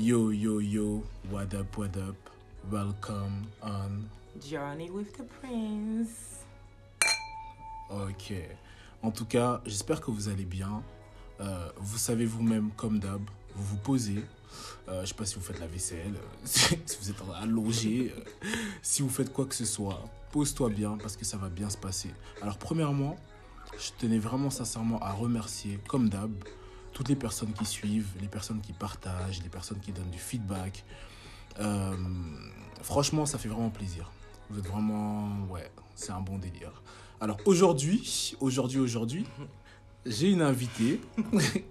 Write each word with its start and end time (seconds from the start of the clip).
Yo, 0.00 0.30
yo, 0.30 0.60
yo, 0.60 1.02
what 1.28 1.52
up, 1.54 1.76
what 1.76 1.96
up? 1.96 2.14
Welcome 2.70 3.48
on. 3.60 4.08
Journey 4.40 4.90
with 4.90 5.12
the 5.16 5.24
Prince. 5.24 6.44
Ok. 7.90 8.32
En 9.02 9.10
tout 9.10 9.24
cas, 9.24 9.60
j'espère 9.66 10.00
que 10.00 10.12
vous 10.12 10.28
allez 10.28 10.44
bien. 10.44 10.84
Euh, 11.40 11.68
vous 11.78 11.98
savez 11.98 12.26
vous-même, 12.26 12.70
comme 12.76 13.00
d'hab, 13.00 13.22
vous 13.56 13.64
vous 13.64 13.76
posez. 13.78 14.24
Euh, 14.88 15.00
je 15.00 15.06
sais 15.06 15.14
pas 15.14 15.24
si 15.24 15.34
vous 15.34 15.40
faites 15.40 15.58
la 15.58 15.66
vaisselle, 15.66 16.14
euh, 16.14 16.36
si 16.44 16.78
vous 17.00 17.10
êtes 17.10 17.20
allongé, 17.42 18.14
si 18.80 19.02
vous 19.02 19.10
faites 19.10 19.32
quoi 19.32 19.46
que 19.46 19.54
ce 19.56 19.64
soit. 19.64 20.04
Pose-toi 20.30 20.68
bien 20.70 20.96
parce 20.96 21.16
que 21.16 21.24
ça 21.24 21.38
va 21.38 21.48
bien 21.48 21.70
se 21.70 21.76
passer. 21.76 22.10
Alors, 22.40 22.58
premièrement, 22.58 23.16
je 23.76 23.90
tenais 23.98 24.20
vraiment 24.20 24.50
sincèrement 24.50 25.00
à 25.00 25.10
remercier, 25.10 25.80
comme 25.88 26.08
d'hab, 26.08 26.30
toutes 26.98 27.10
les 27.10 27.14
personnes 27.14 27.52
qui 27.52 27.64
suivent, 27.64 28.08
les 28.20 28.26
personnes 28.26 28.60
qui 28.60 28.72
partagent, 28.72 29.40
les 29.44 29.48
personnes 29.48 29.78
qui 29.78 29.92
donnent 29.92 30.10
du 30.10 30.18
feedback. 30.18 30.84
Euh, 31.60 31.96
franchement, 32.82 33.24
ça 33.24 33.38
fait 33.38 33.48
vraiment 33.48 33.70
plaisir. 33.70 34.10
Vous 34.50 34.58
êtes 34.58 34.66
vraiment, 34.66 35.46
ouais, 35.48 35.70
c'est 35.94 36.10
un 36.10 36.20
bon 36.20 36.38
délire. 36.38 36.82
Alors 37.20 37.36
aujourd'hui, 37.44 38.34
aujourd'hui, 38.40 38.80
aujourd'hui, 38.80 39.24
j'ai 40.06 40.28
une 40.28 40.42
invitée, 40.42 41.00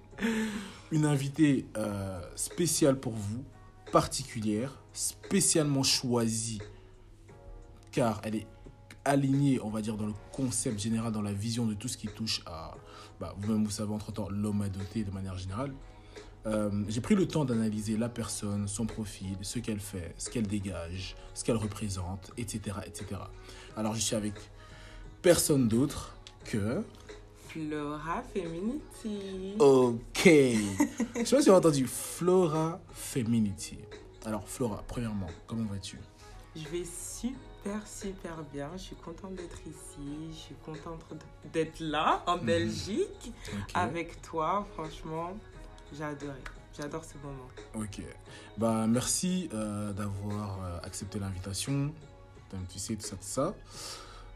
une 0.91 1.03
invitée 1.03 1.65
euh, 1.75 2.21
spéciale 2.37 2.97
pour 2.97 3.11
vous, 3.11 3.43
particulière, 3.91 4.81
spécialement 4.93 5.83
choisie, 5.83 6.61
car 7.91 8.21
elle 8.23 8.35
est 8.35 8.47
alignée, 9.03 9.59
on 9.61 9.69
va 9.71 9.81
dire, 9.81 9.97
dans 9.97 10.07
le 10.07 10.15
concept 10.31 10.79
général, 10.79 11.11
dans 11.11 11.21
la 11.21 11.33
vision 11.33 11.65
de 11.65 11.73
tout 11.73 11.89
ce 11.89 11.97
qui 11.97 12.07
touche 12.07 12.43
à, 12.45 12.75
bah, 13.19 13.35
vous-même 13.37 13.63
vous 13.63 13.71
savez, 13.71 13.93
entre-temps, 13.93 14.29
l'homme 14.29 14.61
adopté 14.61 15.03
de 15.03 15.11
manière 15.11 15.37
générale. 15.37 15.73
Euh, 16.45 16.69
j'ai 16.87 17.01
pris 17.01 17.15
le 17.15 17.27
temps 17.27 17.43
d'analyser 17.43 17.97
la 17.97 18.09
personne, 18.09 18.67
son 18.67 18.85
profil, 18.85 19.35
ce 19.41 19.59
qu'elle 19.59 19.79
fait, 19.79 20.13
ce 20.17 20.29
qu'elle 20.29 20.47
dégage, 20.47 21.15
ce 21.33 21.43
qu'elle 21.43 21.57
représente, 21.57 22.31
etc., 22.37 22.77
etc. 22.85 23.19
Alors 23.75 23.95
je 23.95 23.99
suis 23.99 24.15
avec 24.15 24.33
personne 25.21 25.67
d'autre 25.67 26.15
que... 26.45 26.83
Flora 27.49 28.23
Femininity. 28.33 29.55
Ok. 29.59 30.23
je 30.23 30.27
sais 30.27 31.15
pas 31.15 31.25
si 31.25 31.35
vous 31.35 31.49
avez 31.49 31.51
entendu 31.51 31.85
Flora 31.85 32.79
Femininity. 32.93 33.79
Alors 34.25 34.47
Flora, 34.47 34.83
premièrement, 34.87 35.27
comment 35.47 35.65
vas-tu? 35.65 35.99
Je 36.55 36.67
vais 36.69 36.85
super, 36.85 37.37
super 37.85 38.43
bien. 38.53 38.69
Je 38.73 38.81
suis 38.81 38.95
contente 38.95 39.35
d'être 39.35 39.59
ici. 39.65 40.29
Je 40.31 40.35
suis 40.35 40.55
contente 40.65 41.01
d'être 41.51 41.79
là, 41.79 42.23
en 42.27 42.37
Belgique, 42.37 43.31
Ok. 43.53 43.71
avec 43.73 44.21
toi. 44.21 44.65
Franchement, 44.73 45.31
j'ai 45.93 46.03
adoré. 46.03 46.33
J'adore 46.77 47.03
ce 47.03 47.15
moment. 47.23 47.47
Ok. 47.75 48.01
Bah 48.57 48.85
merci 48.87 49.49
euh, 49.53 49.91
d'avoir 49.93 50.61
euh, 50.63 50.79
accepté 50.83 51.19
l'invitation. 51.19 51.91
Tu 52.69 52.79
sais, 52.79 52.95
tout 52.95 53.01
ça, 53.05 53.15
tout 53.15 53.21
ça. 53.23 53.55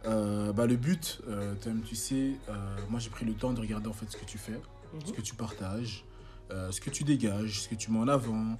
Euh, 0.05 0.51
bah, 0.51 0.65
le 0.65 0.75
but, 0.75 1.21
euh, 1.27 1.53
tu 1.85 1.95
sais, 1.95 2.33
euh, 2.49 2.53
moi 2.89 2.99
j'ai 2.99 3.11
pris 3.11 3.23
le 3.25 3.33
temps 3.33 3.53
de 3.53 3.61
regarder 3.61 3.87
en 3.87 3.93
fait 3.93 4.09
ce 4.09 4.17
que 4.17 4.25
tu 4.25 4.37
fais, 4.39 4.59
ce 5.05 5.09
Mhm. 5.11 5.15
que 5.15 5.21
tu 5.21 5.35
partages, 5.35 6.03
ce 6.49 6.81
que 6.81 6.89
tu 6.89 7.03
dégages, 7.05 7.61
ce 7.61 7.69
que 7.69 7.75
tu 7.75 7.91
mets 7.91 7.99
en 7.99 8.07
avant, 8.09 8.57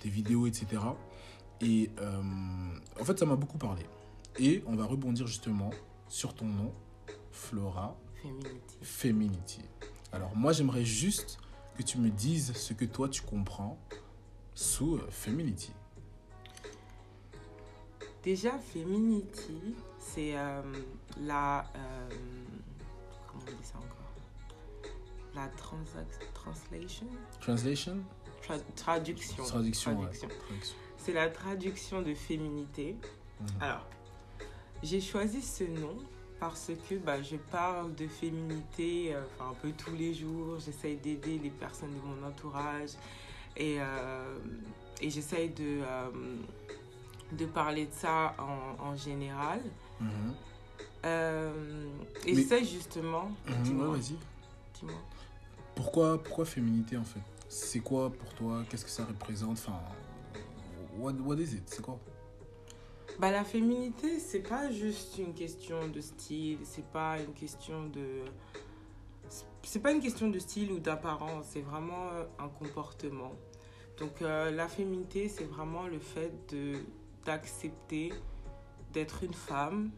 tes 0.00 0.08
vidéos, 0.10 0.46
etc. 0.46 0.66
Et 1.60 1.90
euh, 1.98 2.22
en 3.00 3.04
fait, 3.04 3.18
ça 3.18 3.26
m'a 3.26 3.36
beaucoup 3.36 3.58
parlé. 3.58 3.82
Et 4.38 4.62
on 4.66 4.76
va 4.76 4.84
rebondir 4.84 5.26
justement 5.26 5.70
sur 6.08 6.34
ton 6.34 6.44
nom, 6.46 6.72
Flora 7.32 7.96
Femininity. 8.22 8.78
Femininity. 8.82 9.62
Alors 10.12 10.36
moi, 10.36 10.52
j'aimerais 10.52 10.84
juste 10.84 11.38
que 11.76 11.82
tu 11.82 11.98
me 11.98 12.10
dises 12.10 12.52
ce 12.54 12.72
que 12.72 12.84
toi 12.84 13.08
tu 13.08 13.22
comprends 13.22 13.78
sous 14.54 14.96
euh, 14.96 15.06
Femininity. 15.10 15.72
Déjà, 18.22 18.58
Femininity, 18.58 19.74
c'est 19.98 20.36
euh, 20.36 20.60
la. 21.20 21.64
euh, 21.76 22.08
comment 23.28 23.44
on 23.46 23.50
dit 23.52 23.64
ça 23.64 23.78
encore? 23.78 23.92
La 25.34 25.48
translation? 26.34 27.06
Translation? 27.40 27.98
Tra- 28.42 28.60
Traduction. 28.74 29.44
Traduction, 29.44 30.00
ouais. 30.00 30.06
Traduction. 30.10 30.76
C'est 31.06 31.12
la 31.12 31.28
traduction 31.28 32.02
de 32.02 32.14
féminité. 32.14 32.96
Mhm. 33.40 33.46
Alors, 33.60 33.86
j'ai 34.82 35.00
choisi 35.00 35.40
ce 35.40 35.62
nom 35.62 35.96
parce 36.40 36.72
que 36.88 36.96
bah, 36.96 37.22
je 37.22 37.36
parle 37.36 37.94
de 37.94 38.08
féminité 38.08 39.14
euh, 39.14 39.22
un 39.40 39.54
peu 39.54 39.70
tous 39.70 39.94
les 39.94 40.12
jours. 40.14 40.58
J'essaye 40.58 40.96
d'aider 40.96 41.38
les 41.38 41.50
personnes 41.50 41.92
de 41.94 42.00
mon 42.00 42.26
entourage 42.26 42.90
et, 43.56 43.76
euh, 43.78 44.36
et 45.00 45.08
j'essaye 45.08 45.50
de, 45.50 45.80
euh, 45.80 46.10
de 47.30 47.46
parler 47.46 47.86
de 47.86 47.92
ça 47.92 48.34
en, 48.40 48.84
en 48.84 48.96
général. 48.96 49.60
Mhm. 50.00 50.10
Euh, 51.04 51.86
et 52.26 52.34
Mais- 52.34 52.42
c'est 52.42 52.64
justement. 52.64 53.30
Mhm, 53.46 53.62
Dis-moi. 53.62 53.88
ouais, 53.90 53.98
vas-y. 53.98 54.16
dis-moi. 54.80 54.94
Pourquoi, 55.76 56.20
pourquoi 56.20 56.44
féminité 56.46 56.96
en 56.96 57.04
fait? 57.04 57.20
C'est 57.48 57.78
quoi 57.78 58.10
pour 58.10 58.34
toi? 58.34 58.64
Qu'est-ce 58.68 58.84
que 58.84 58.90
ça 58.90 59.04
représente? 59.04 59.52
Enfin, 59.52 59.78
what, 60.98 61.12
what 61.24 61.36
is 61.36 61.54
it? 61.54 61.62
C'est 61.66 61.82
quoi? 61.82 61.98
Bah, 63.18 63.30
la 63.30 63.44
féminité, 63.44 64.18
c'est 64.18 64.40
pas 64.40 64.70
juste 64.70 65.16
une 65.18 65.32
question 65.32 65.88
de 65.88 66.00
style, 66.00 66.58
c'est 66.64 66.84
pas 66.86 67.18
une 67.20 67.32
question 67.32 67.86
de. 67.88 68.24
C'est 69.62 69.80
pas 69.80 69.90
une 69.92 70.00
question 70.00 70.28
de 70.28 70.38
style 70.38 70.70
ou 70.72 70.78
d'apparence, 70.78 71.46
c'est 71.50 71.60
vraiment 71.60 72.10
euh, 72.12 72.24
un 72.38 72.48
comportement. 72.48 73.32
Donc, 73.98 74.22
euh, 74.22 74.50
la 74.50 74.68
féminité, 74.68 75.28
c'est 75.28 75.44
vraiment 75.44 75.86
le 75.88 75.98
fait 75.98 76.32
de 76.52 76.74
d'accepter 77.24 78.12
d'être 78.92 79.24
une 79.24 79.34
femme, 79.34 79.90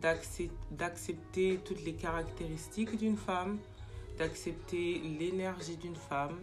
d'accep- 0.00 0.50
d'accepter 0.70 1.60
toutes 1.64 1.84
les 1.84 1.92
caractéristiques 1.94 2.96
d'une 2.96 3.16
femme, 3.16 3.58
d'accepter 4.16 4.98
l'énergie 5.00 5.76
d'une 5.76 5.96
femme 5.96 6.38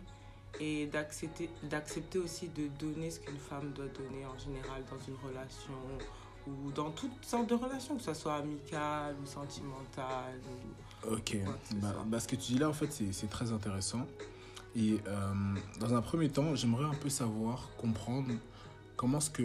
et 0.59 0.85
d'accepter 0.87 1.49
d'accepter 1.63 2.19
aussi 2.19 2.47
de 2.49 2.67
donner 2.79 3.09
ce 3.11 3.19
qu'une 3.19 3.37
femme 3.37 3.71
doit 3.71 3.87
donner 3.87 4.25
en 4.25 4.37
général 4.37 4.83
dans 4.89 4.99
une 5.07 5.15
relation 5.27 5.73
ou 6.47 6.71
dans 6.71 6.91
toutes 6.91 7.23
sortes 7.23 7.47
de 7.49 7.55
relations, 7.55 7.95
que 7.95 8.03
ce 8.03 8.13
soit 8.13 8.35
amicale 8.35 9.15
ou 9.21 9.25
sentimentale. 9.25 10.39
Ou... 11.07 11.13
Ok. 11.15 11.37
Bah, 11.75 11.95
bah, 12.05 12.19
ce 12.19 12.27
que 12.27 12.35
tu 12.35 12.53
dis 12.53 12.59
là 12.59 12.69
en 12.69 12.73
fait 12.73 12.91
c'est 12.91 13.11
c'est 13.13 13.29
très 13.29 13.51
intéressant. 13.51 14.05
Et 14.75 14.99
euh, 15.07 15.33
dans 15.79 15.93
un 15.93 16.01
premier 16.01 16.29
temps, 16.29 16.55
j'aimerais 16.55 16.85
un 16.85 16.95
peu 16.95 17.07
savoir, 17.09 17.69
comprendre 17.77 18.31
comment 18.95 19.19
est-ce 19.19 19.29
que 19.29 19.43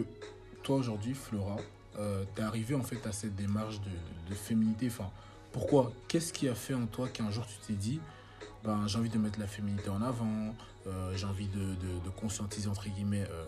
toi 0.63 0.77
aujourd'hui, 0.77 1.13
Flora, 1.13 1.57
euh, 1.99 2.23
t'es 2.33 2.41
arrivé 2.41 2.73
en 2.73 2.81
fait 2.81 3.05
à 3.05 3.11
cette 3.11 3.35
démarche 3.35 3.79
de, 3.81 3.89
de- 3.89 4.29
de 4.31 4.33
féminité. 4.35 4.87
Enfin, 4.87 5.11
pourquoi? 5.51 5.91
Qu'est-ce 6.07 6.33
qui 6.33 6.47
a 6.49 6.55
fait 6.55 6.73
en 6.73 6.87
toi 6.87 7.07
qu'un 7.09 7.29
jour 7.29 7.45
tu 7.45 7.57
t'es 7.67 7.73
dit, 7.73 7.99
ben 8.63 8.87
j'ai 8.87 8.97
envie 8.99 9.09
de 9.09 9.17
mettre 9.17 9.39
la 9.39 9.47
féminité 9.47 9.89
en 9.89 10.01
avant, 10.01 10.53
euh, 10.87 11.15
j'ai 11.15 11.25
envie 11.25 11.47
de, 11.47 11.59
de- 11.75 11.99
de 12.03 12.09
conscientiser 12.09 12.67
entre 12.67 12.87
guillemets 12.89 13.25
euh, 13.29 13.45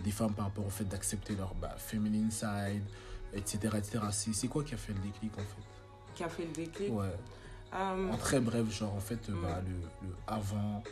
des 0.00 0.10
femmes 0.10 0.32
par 0.34 0.46
rapport 0.46 0.66
au 0.66 0.70
fait 0.70 0.84
d'accepter 0.84 1.34
leur 1.34 1.54
bah, 1.54 1.74
feminine 1.78 2.30
side, 2.30 2.82
etc. 3.34 3.76
etc. 3.78 4.00
C'est 4.10 4.48
quoi 4.48 4.64
qui 4.64 4.74
a 4.74 4.78
fait 4.78 4.92
le 4.92 5.00
déclic 5.00 5.32
en 5.34 5.42
fait? 5.42 5.62
Qui 6.14 6.24
a 6.24 6.28
fait 6.28 6.44
le 6.46 6.52
déclic? 6.52 6.92
Ouais. 6.92 7.14
Euh, 7.74 8.10
En 8.10 8.16
très 8.16 8.40
bref, 8.40 8.70
genre 8.70 8.94
en 8.94 9.00
fait, 9.00 9.28
Mm. 9.28 9.42
bah, 9.42 9.60
le, 9.66 10.08
le 10.08 10.14
avant 10.26 10.82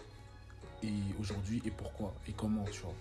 et 0.83 0.93
aujourd'hui 1.21 1.63
et 1.65 1.71
pourquoi? 1.71 2.13
Et 2.29 2.33
comment, 2.33 2.65
tu 2.65 2.81
vois? 2.83 2.95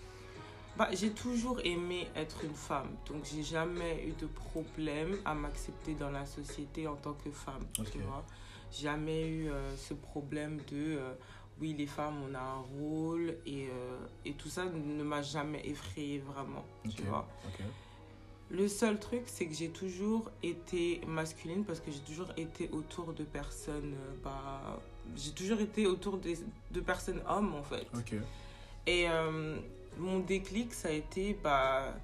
Bah, 0.76 0.88
j'ai 0.92 1.10
toujours 1.10 1.60
aimé 1.64 2.08
être 2.16 2.44
une 2.44 2.54
femme, 2.54 2.88
donc 3.06 3.24
j'ai 3.30 3.42
jamais 3.42 4.06
eu 4.08 4.12
de 4.18 4.26
problème 4.26 5.16
à 5.26 5.34
m'accepter 5.34 5.94
dans 5.94 6.10
la 6.10 6.24
société 6.24 6.86
en 6.86 6.96
tant 6.96 7.12
que 7.12 7.30
femme. 7.30 7.62
Tu 7.90 7.98
vois, 7.98 8.24
jamais 8.72 9.26
eu 9.28 9.50
euh, 9.50 9.76
ce 9.76 9.94
problème 9.94 10.58
de 10.70 10.96
euh, 10.96 11.12
oui 11.60 11.74
les 11.76 11.86
femmes 11.86 12.16
on 12.28 12.34
a 12.34 12.40
un 12.40 12.64
rôle 12.80 13.36
et, 13.46 13.68
euh, 13.68 13.98
et 14.24 14.32
tout 14.32 14.48
ça 14.48 14.64
ne 14.64 15.02
m'a 15.02 15.22
jamais 15.22 15.62
effrayée 15.64 16.18
vraiment. 16.18 16.64
Tu 16.94 17.02
vois. 17.02 17.28
Le 18.50 18.68
seul 18.68 18.98
truc 18.98 19.22
c'est 19.26 19.46
que 19.46 19.54
j'ai 19.54 19.70
toujours 19.70 20.30
été 20.42 21.00
masculine 21.06 21.64
parce 21.64 21.80
que 21.80 21.90
j'ai 21.90 22.00
toujours 22.00 22.32
été 22.36 22.68
autour 22.72 23.12
de 23.12 23.24
personnes 23.24 23.94
bah, 24.22 24.80
j'ai 25.16 25.32
toujours 25.32 25.60
été 25.60 25.86
autour 25.86 26.18
des, 26.18 26.38
de 26.70 26.80
personnes 26.80 27.22
hommes 27.28 27.54
en 27.54 27.62
fait. 27.62 27.86
Et 28.86 29.08
euh, 29.08 29.56
mon 29.98 30.18
déclic, 30.20 30.72
ça 30.72 30.88
a 30.88 30.92
été 30.92 31.36
bah, 31.42 31.94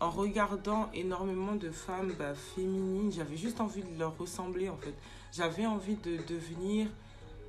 en 0.00 0.10
regardant 0.10 0.90
énormément 0.92 1.54
de 1.54 1.70
femmes 1.70 2.12
bah, 2.18 2.34
féminines. 2.34 3.10
J'avais 3.12 3.36
juste 3.36 3.60
envie 3.60 3.82
de 3.82 3.98
leur 3.98 4.16
ressembler 4.16 4.68
en 4.68 4.76
fait. 4.76 4.94
J'avais 5.32 5.66
envie 5.66 5.96
de 5.96 6.18
devenir 6.28 6.88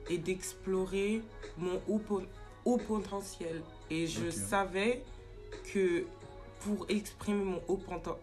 et 0.10 0.18
d'explorer 0.18 1.22
mon 1.58 1.80
haut, 1.88 2.00
po- 2.00 2.24
haut 2.66 2.78
potentiel. 2.78 3.62
Et 3.90 4.08
je 4.08 4.30
savais 4.30 5.04
que 5.74 6.06
pour 6.62 6.86
exprimer 6.90 7.44
mon 7.44 7.62
haut, 7.68 7.80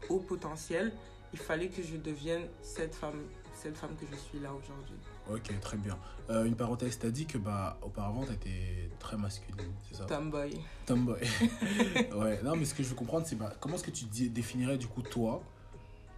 haut 0.09 0.19
potentiel, 0.21 0.93
il 1.33 1.39
fallait 1.39 1.69
que 1.69 1.83
je 1.83 1.97
devienne 1.97 2.43
cette 2.63 2.95
femme, 2.95 3.21
cette 3.55 3.77
femme 3.77 3.95
que 3.97 4.07
je 4.11 4.17
suis 4.17 4.39
là 4.41 4.51
aujourd'hui. 4.53 4.97
Ok, 5.31 5.61
très 5.61 5.77
bien. 5.77 5.97
Euh, 6.31 6.45
une 6.45 6.57
parenthèse, 6.57 6.99
t'as 6.99 7.11
dit 7.11 7.27
que 7.27 7.39
bah 7.39 7.79
auparavant 7.83 8.25
t'étais 8.25 8.89
très 8.99 9.17
masculine, 9.17 9.71
c'est 9.89 9.97
ça? 9.99 10.05
Tomboy. 10.07 10.59
Tomboy. 10.87 11.21
ouais. 12.17 12.41
Non, 12.43 12.57
mais 12.57 12.65
ce 12.65 12.75
que 12.75 12.83
je 12.83 12.89
veux 12.89 12.95
comprendre, 12.95 13.27
c'est 13.27 13.37
bah, 13.37 13.53
comment 13.61 13.75
est-ce 13.77 13.85
que 13.85 13.91
tu 13.91 14.07
dé- 14.07 14.29
définirais 14.29 14.79
du 14.79 14.87
coup 14.87 15.03
toi 15.03 15.43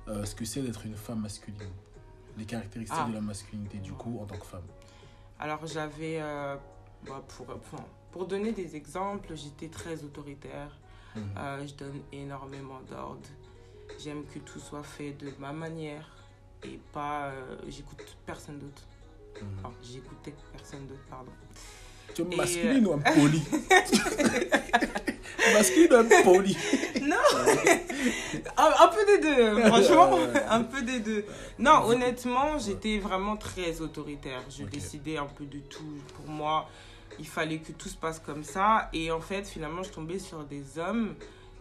euh, 0.08 0.24
ce 0.24 0.34
que 0.34 0.44
c'est 0.44 0.62
d'être 0.62 0.84
une 0.86 0.96
femme 0.96 1.20
masculine, 1.20 1.58
les 2.36 2.44
caractéristiques 2.44 2.98
Ah. 3.04 3.08
de 3.08 3.14
la 3.14 3.20
masculinité 3.20 3.78
du 3.78 3.92
coup 3.92 4.18
en 4.20 4.26
tant 4.26 4.36
que 4.38 4.46
femme. 4.46 4.66
Alors 5.38 5.66
j'avais, 5.66 6.18
euh, 6.20 6.56
bah, 7.06 7.22
pour, 7.36 7.46
enfin, 7.50 7.84
pour 8.10 8.26
donner 8.26 8.52
des 8.52 8.76
exemples, 8.76 9.34
j'étais 9.34 9.68
très 9.68 10.02
autoritaire. 10.04 10.76
Mhm. 11.16 11.22
Euh, 11.36 11.66
je 11.66 11.74
donne 11.74 12.00
énormément 12.12 12.80
d'ordre. 12.90 13.28
J'aime 13.98 14.24
que 14.24 14.38
tout 14.38 14.58
soit 14.60 14.82
fait 14.82 15.12
de 15.12 15.32
ma 15.38 15.52
manière 15.52 16.08
et 16.62 16.78
pas. 16.92 17.26
euh, 17.26 17.56
J'écoute 17.68 18.16
personne 18.24 18.58
d'autre. 18.58 18.82
Mhm. 19.40 19.48
Enfin, 19.58 19.74
j'écoutais 19.82 20.34
personne 20.52 20.86
d'autre, 20.86 21.04
pardon. 21.10 21.32
Tu 22.14 22.22
es 22.22 22.36
masculine 22.36 22.86
ou 22.86 22.92
impoli 22.92 23.42
Masculine 25.54 25.92
ou 25.92 25.96
impoli 25.96 26.56
Non 27.02 27.16
un, 28.56 28.70
un 28.80 28.88
peu 28.88 29.04
des 29.06 29.18
deux, 29.18 29.60
franchement. 29.68 30.18
Un 30.48 30.62
peu 30.62 30.82
des 30.82 31.00
deux. 31.00 31.24
Non, 31.58 31.84
honnêtement, 31.86 32.58
j'étais 32.58 32.98
vraiment 32.98 33.36
très 33.36 33.80
autoritaire. 33.80 34.40
Je 34.50 34.64
décidais 34.64 35.16
un 35.18 35.26
peu 35.26 35.44
de 35.44 35.58
tout. 35.58 35.98
Pour 36.16 36.26
moi, 36.28 36.68
il 37.18 37.26
fallait 37.26 37.58
que 37.58 37.72
tout 37.72 37.88
se 37.88 37.96
passe 37.96 38.18
comme 38.18 38.44
ça. 38.44 38.88
Et 38.92 39.10
en 39.10 39.20
fait, 39.20 39.46
finalement, 39.46 39.82
je 39.82 39.90
tombais 39.90 40.18
sur 40.18 40.44
des 40.44 40.78
hommes 40.78 41.14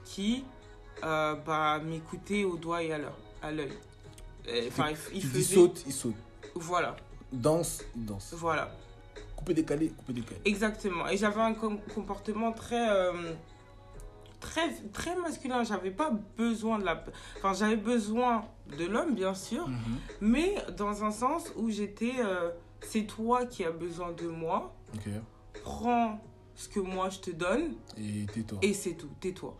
qui 0.05 0.43
euh, 1.03 1.35
bah, 1.35 1.79
m'écoutaient 1.83 2.43
au 2.43 2.57
doigt 2.57 2.83
et 2.83 2.93
à 2.93 3.51
l'œil. 3.51 3.71
Euh, 4.47 4.67
Enfin, 4.67 4.89
ils, 5.11 5.17
ils 5.17 5.23
faisaient. 5.25 5.55
saute, 5.55 5.83
il 5.85 5.93
saute. 5.93 6.15
Voilà, 6.55 6.95
Danse, 7.31 7.83
il 7.95 8.05
danse. 8.05 8.33
voilà. 8.35 8.71
Couper 9.41 9.53
décalé, 9.55 9.89
couper 9.89 10.13
décalé. 10.13 10.39
Exactement. 10.45 11.07
Et 11.07 11.17
j'avais 11.17 11.41
un 11.41 11.53
com- 11.53 11.79
comportement 11.95 12.51
très, 12.51 12.89
euh, 12.89 13.33
très, 14.39 14.71
très 14.93 15.15
masculin. 15.17 15.63
J'avais 15.63 15.91
pas 15.91 16.11
besoin 16.37 16.77
de 16.79 16.85
la. 16.85 17.03
Enfin, 17.37 17.53
j'avais 17.53 17.75
besoin 17.75 18.45
de 18.77 18.85
l'homme, 18.85 19.15
bien 19.15 19.33
sûr, 19.33 19.67
Mhm. 19.67 19.97
mais 20.21 20.55
dans 20.77 21.03
un 21.03 21.11
sens 21.11 21.51
où 21.55 21.69
j'étais. 21.69 22.13
euh, 22.19 22.51
c'est 22.81 23.03
toi 23.05 23.45
qui 23.45 23.63
as 23.63 23.71
besoin 23.71 24.11
de 24.11 24.27
moi. 24.27 24.73
Ok. 24.95 25.09
Prends 25.63 26.19
ce 26.55 26.67
que 26.69 26.79
moi 26.79 27.09
je 27.09 27.19
te 27.19 27.31
donne 27.31 27.73
Et 27.97 28.25
tais-toi. 28.31 28.59
et 28.61 28.73
c'est 28.73 28.93
tout. 28.93 29.09
Tais-toi. 29.19 29.55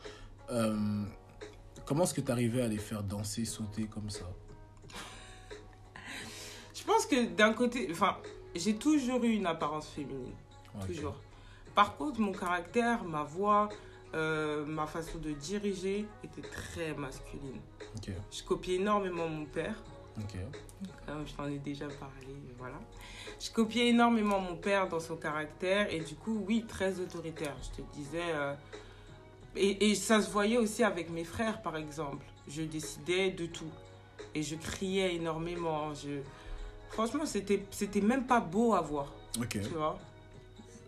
Euh, 0.51 1.04
comment 1.86 2.04
est-ce 2.04 2.13
que 2.16 2.22
tu 2.22 2.31
arrivais 2.31 2.62
à 2.63 2.68
les 2.68 2.78
faire 2.80 3.04
danser, 3.04 3.45
sauter 3.45 3.86
comme 3.86 4.10
ça? 4.10 4.25
Je 6.74 6.83
pense 6.83 7.06
que 7.06 7.25
d'un 7.36 7.54
côté. 7.54 7.88
Enfin, 7.92 8.18
j'ai 8.56 8.75
toujours 8.75 9.24
eu 9.24 9.31
une 9.33 9.45
apparence 9.45 9.88
féminine. 9.89 10.33
Toujours. 10.86 11.15
Par 11.75 11.95
contre, 11.98 12.19
mon 12.19 12.31
caractère, 12.31 13.03
ma 13.03 13.24
voix, 13.24 13.69
euh, 14.13 14.65
ma 14.65 14.88
façon 14.88 15.18
de 15.19 15.31
diriger 15.31 16.06
était 16.24 16.42
très 16.48 16.94
masculine. 16.94 17.59
Ok. 17.98 18.12
Je 18.31 18.44
copiais 18.44 18.75
énormément 18.75 19.27
mon 19.27 19.45
père, 19.45 19.75
Ok. 20.18 20.36
comme 21.06 21.25
je 21.27 21.33
t'en 21.33 21.48
ai 21.48 21.59
déjà 21.59 21.88
parlé, 21.88 22.36
voilà. 22.57 22.80
Je 23.39 23.50
copiais 23.51 23.88
énormément 23.88 24.39
mon 24.39 24.56
père 24.56 24.88
dans 24.89 25.00
son 25.00 25.15
caractère 25.15 25.92
et 25.94 26.00
du 26.01 26.15
coup, 26.15 26.44
oui, 26.47 26.65
très 26.68 27.00
autoritaire. 27.00 27.56
Je 27.63 27.81
te 27.81 27.88
disais. 27.94 28.31
euh, 28.33 28.54
et, 29.56 29.89
et 29.92 29.95
ça 29.95 30.21
se 30.21 30.30
voyait 30.30 30.57
aussi 30.57 30.83
avec 30.83 31.09
mes 31.09 31.24
frères, 31.25 31.62
par 31.62 31.75
exemple. 31.75 32.25
Je 32.47 32.62
décidais 32.62 33.31
de 33.31 33.45
tout. 33.45 33.71
Et 34.36 34.44
je 34.44 34.56
criais 34.56 35.15
énormément. 35.15 35.94
Je... 35.94 36.19
Franchement, 36.91 37.25
c'était 37.25 37.65
c'était 37.71 38.01
même 38.01 38.25
pas 38.25 38.39
beau 38.39 38.73
à 38.73 38.81
voir, 38.81 39.11
Ok. 39.39 39.49
tu 39.61 39.69
vois. 39.69 39.97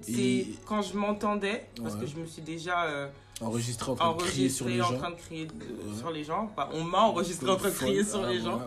C'est 0.02 0.12
Et- 0.12 0.56
quand 0.66 0.82
je 0.82 0.98
m'entendais, 0.98 1.66
parce 1.82 1.96
Ouais. 1.96 2.02
que 2.02 2.06
je 2.08 2.18
me 2.18 2.26
suis 2.26 2.42
déjà 2.42 2.84
euh, 2.86 3.08
Enregistré 3.42 3.92
en 3.92 3.96
train 3.96 4.14
de 4.16 4.22
crier 4.22 4.50
sur 4.50 4.66
enregistrée 4.66 4.74
les 4.76 4.82
en 4.82 4.90
gens. 4.92 4.98
train 5.00 5.12
de 5.12 5.16
crier 5.16 5.48
euh, 5.48 5.92
Ouais. 5.92 5.98
sur 5.98 6.12
les 6.12 6.24
gens. 6.24 6.44
Enfin, 6.52 6.70
on 6.74 6.84
m'a 6.84 7.00
enregistré 7.00 7.50
en 7.50 7.56
train 7.56 7.70
de 7.70 7.74
crier 7.76 8.04
sur 8.04 8.24
Ah, 8.24 8.30
les 8.32 8.40
gens. 8.42 8.58
ouais. 8.60 8.66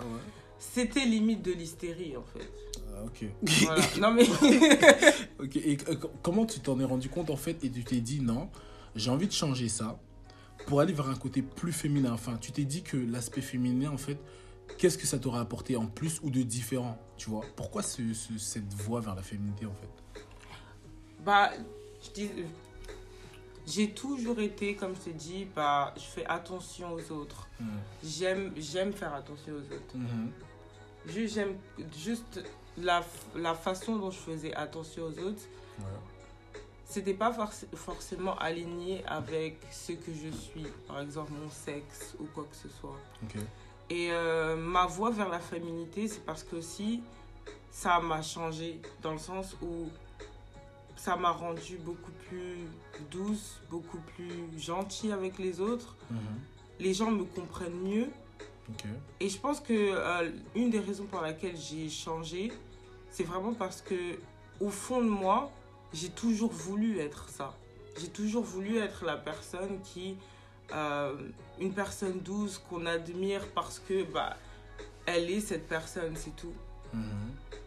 C'était 0.59 1.05
limite 1.05 1.43
de 1.43 1.53
l'hystérie, 1.53 2.17
en 2.17 2.23
fait. 2.25 2.51
Ah, 2.95 3.05
ok. 3.05 3.27
Voilà. 3.43 3.83
non, 4.01 4.11
mais. 4.13 4.25
ok. 5.41 5.57
Et 5.57 5.77
euh, 5.89 5.95
co- 5.97 6.11
comment 6.23 6.47
tu 6.47 6.61
t'en 6.61 6.81
es 6.81 6.85
rendu 6.85 7.09
compte 7.11 7.29
en 7.31 7.37
fait 7.37 7.63
et 7.65 7.71
tu 7.71 7.85
t'es 7.85 8.01
dit 8.01 8.21
non, 8.21 8.49
j'ai 8.95 9.11
envie 9.11 9.27
de 9.27 9.33
changer 9.33 9.69
ça 9.69 9.99
pour 10.67 10.81
aller 10.81 10.95
vers 10.95 11.09
un 11.11 11.15
côté 11.17 11.43
plus 11.43 11.73
féminin? 11.73 12.13
Enfin, 12.15 12.39
tu 12.41 12.51
t'es 12.53 12.65
dit 12.65 12.83
que 12.83 12.97
l'aspect 12.97 13.43
féminin 13.43 13.91
en 13.91 13.99
fait, 13.99 14.19
qu'est-ce 14.79 14.99
que 14.99 15.07
ça 15.07 15.19
t'aurait 15.19 15.41
apporté 15.41 15.77
en 15.77 15.87
plus 15.87 16.21
ou 16.23 16.31
de 16.31 16.43
différent, 16.43 16.99
tu 17.17 17.31
vois? 17.31 17.45
Pourquoi 17.57 17.83
ce- 17.83 18.13
ce- 18.15 18.39
cette 18.39 18.73
voie 18.75 19.01
vers 19.01 19.15
la 19.15 19.23
féminité 19.23 19.67
en 19.67 19.75
fait? 19.75 20.23
Bah, 21.25 21.51
je 22.05 22.11
dis. 22.11 22.31
J'ai 23.69 23.91
toujours 23.91 24.39
été, 24.39 24.77
comme 24.77 24.95
je 24.95 25.01
t'ai 25.01 25.13
dit, 25.13 25.45
bah, 25.57 25.93
je 25.97 26.03
fais 26.03 26.25
attention 26.27 26.93
aux 26.93 27.11
autres. 27.13 27.49
Mhm. 27.59 27.69
J'aime, 28.05 28.53
j'aime 28.57 28.93
faire 28.93 29.13
attention 29.13 29.55
aux 29.55 29.75
autres. 29.75 29.97
Mhm. 29.97 30.31
Juste, 31.07 31.35
j'aime 31.35 31.57
juste 31.97 32.45
la, 32.79 33.03
la 33.35 33.55
façon 33.55 33.97
dont 33.97 34.13
je 34.13 34.19
faisais 34.19 34.55
attention 34.55 35.03
aux 35.05 35.19
autres. 35.19 35.43
Ouais. 35.81 35.85
C'était 36.85 37.15
pas 37.15 37.33
forc- 37.33 37.67
forcément 37.75 38.39
aligné 38.39 39.05
avec 39.07 39.59
ce 39.73 39.93
que 39.93 40.13
je 40.15 40.29
suis, 40.31 40.67
par 40.87 41.01
exemple 41.01 41.33
mon 41.33 41.51
sexe 41.51 42.15
ou 42.21 42.25
quoi 42.33 42.45
que 42.49 42.55
ce 42.55 42.69
soit. 42.69 42.97
Ok. 43.25 43.35
Et 43.89 44.09
euh, 44.11 44.57
ma 44.57 44.87
voie 44.87 45.11
vers 45.11 45.29
la 45.29 45.39
féminité, 45.39 46.09
c'est 46.09 46.25
parce 46.25 46.43
que 46.43 46.57
aussi, 46.57 47.03
ça 47.71 48.01
m'a 48.01 48.23
changé 48.23 48.81
dans 49.03 49.13
le 49.13 49.19
sens 49.19 49.57
où 49.63 49.89
ça 50.97 51.15
m'a 51.17 51.31
rendue 51.31 51.77
beaucoup 51.77 52.11
plus 52.29 52.67
douce, 53.11 53.61
beaucoup 53.71 54.01
plus 54.15 54.49
gentille 54.59 55.13
avec 55.13 55.39
les 55.39 55.61
autres. 55.61 55.95
Mhm. 56.11 56.19
Les 56.81 56.95
gens 56.95 57.11
me 57.11 57.25
comprennent 57.25 57.81
mieux. 57.81 58.09
Et 59.21 59.29
je 59.29 59.39
pense 59.39 59.61
que 59.61 59.73
euh, 59.73 60.31
une 60.57 60.71
des 60.71 60.81
raisons 60.81 61.05
pour 61.05 61.21
laquelle 61.21 61.57
j'ai 61.57 61.89
changé, 61.89 62.51
c'est 63.11 63.23
vraiment 63.23 63.55
parce 63.55 63.81
que 63.81 64.19
au 64.61 64.71
fond 64.71 65.01
de 65.01 65.09
moi, 65.09 65.53
j'ai 65.93 66.11
toujours 66.11 66.51
voulu 66.51 66.99
être 66.99 67.29
ça. 67.29 67.55
J'ai 68.01 68.09
toujours 68.09 68.43
voulu 68.43 68.79
être 68.79 69.05
la 69.05 69.17
personne 69.17 69.81
qui, 69.83 70.17
euh, 70.73 71.15
une 71.61 71.73
personne 71.73 72.21
douce 72.21 72.59
qu'on 72.59 72.87
admire 72.87 73.47
parce 73.55 73.79
que 73.79 74.05
bah, 74.05 74.37
elle 75.07 75.31
est 75.31 75.41
cette 75.41 75.67
personne, 75.69 76.15
c'est 76.17 76.35
tout. 76.37 76.53
Mhm. 76.93 77.03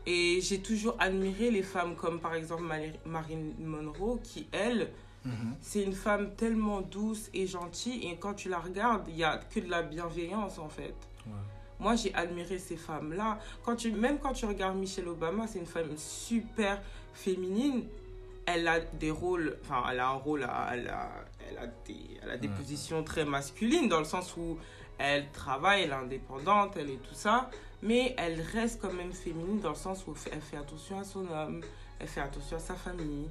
Et 0.05 0.39
j'ai 0.41 0.59
toujours 0.61 0.95
admiré 0.99 1.51
les 1.51 1.63
femmes 1.63 1.95
comme 1.95 2.19
par 2.19 2.33
exemple 2.35 2.63
Mari- 2.63 2.99
Marilyn 3.05 3.51
Monroe 3.59 4.19
qui 4.23 4.47
elle, 4.51 4.91
Mhm. 5.25 5.55
c'est 5.61 5.83
une 5.83 5.93
femme 5.93 6.33
tellement 6.35 6.81
douce 6.81 7.29
et 7.33 7.45
gentille 7.45 8.07
et 8.07 8.15
quand 8.17 8.33
tu 8.33 8.47
la 8.49 8.59
regardes, 8.59 9.07
il 9.09 9.17
y 9.17 9.23
a 9.23 9.37
que 9.37 9.59
de 9.59 9.69
la 9.69 9.81
bienveillance 9.81 10.57
en 10.59 10.69
fait. 10.69 10.95
Ouais. 11.27 11.33
Moi, 11.81 11.95
j'ai 11.95 12.13
admiré 12.15 12.57
ces 12.59 12.75
femmes-là. 12.77 13.39
Quand 13.63 13.75
tu, 13.75 13.91
même 13.91 14.19
quand 14.19 14.33
tu 14.33 14.45
regardes 14.45 14.77
Michelle 14.77 15.07
Obama, 15.07 15.47
c'est 15.47 15.59
une 15.59 15.65
femme 15.65 15.95
super 15.97 16.81
féminine. 17.13 17.83
Elle 18.45 18.67
a 18.67 18.79
des 18.79 19.11
rôles, 19.11 19.57
enfin, 19.61 19.83
elle 19.91 19.99
a 19.99 20.07
un 20.09 20.13
rôle, 20.15 20.43
à- 20.43 20.69
elle 20.73 20.87
a, 20.89 21.09
elle 21.47 21.57
a 21.57 21.67
des, 21.67 22.19
elle 22.21 22.29
a 22.31 22.37
des 22.37 22.47
positions 22.49 23.03
très 23.03 23.25
masculines 23.25 23.87
dans 23.89 23.99
le 23.99 24.05
sens 24.05 24.35
où 24.37 24.57
elle 24.97 25.29
travaille, 25.31 25.83
elle 25.83 25.91
est 25.91 25.93
indépendante, 25.93 26.75
elle 26.77 26.89
est 26.89 26.97
tout 27.01 27.13
ça. 27.13 27.49
Mais 27.81 28.13
elle 28.17 28.41
reste 28.41 28.81
quand 28.81 28.91
même 28.91 29.13
féminine 29.13 29.59
dans 29.61 29.69
le 29.69 29.75
sens 29.75 30.05
où 30.05 30.13
elle 30.31 30.41
fait, 30.41 30.57
attention 30.57 30.99
à 30.99 31.03
son 31.05 31.25
homme, 31.29 31.61
elle 31.99 32.07
fait 32.07 32.19
attention 32.21 32.57
à 32.57 32.59
sa 32.59 32.75
famille 32.75 33.29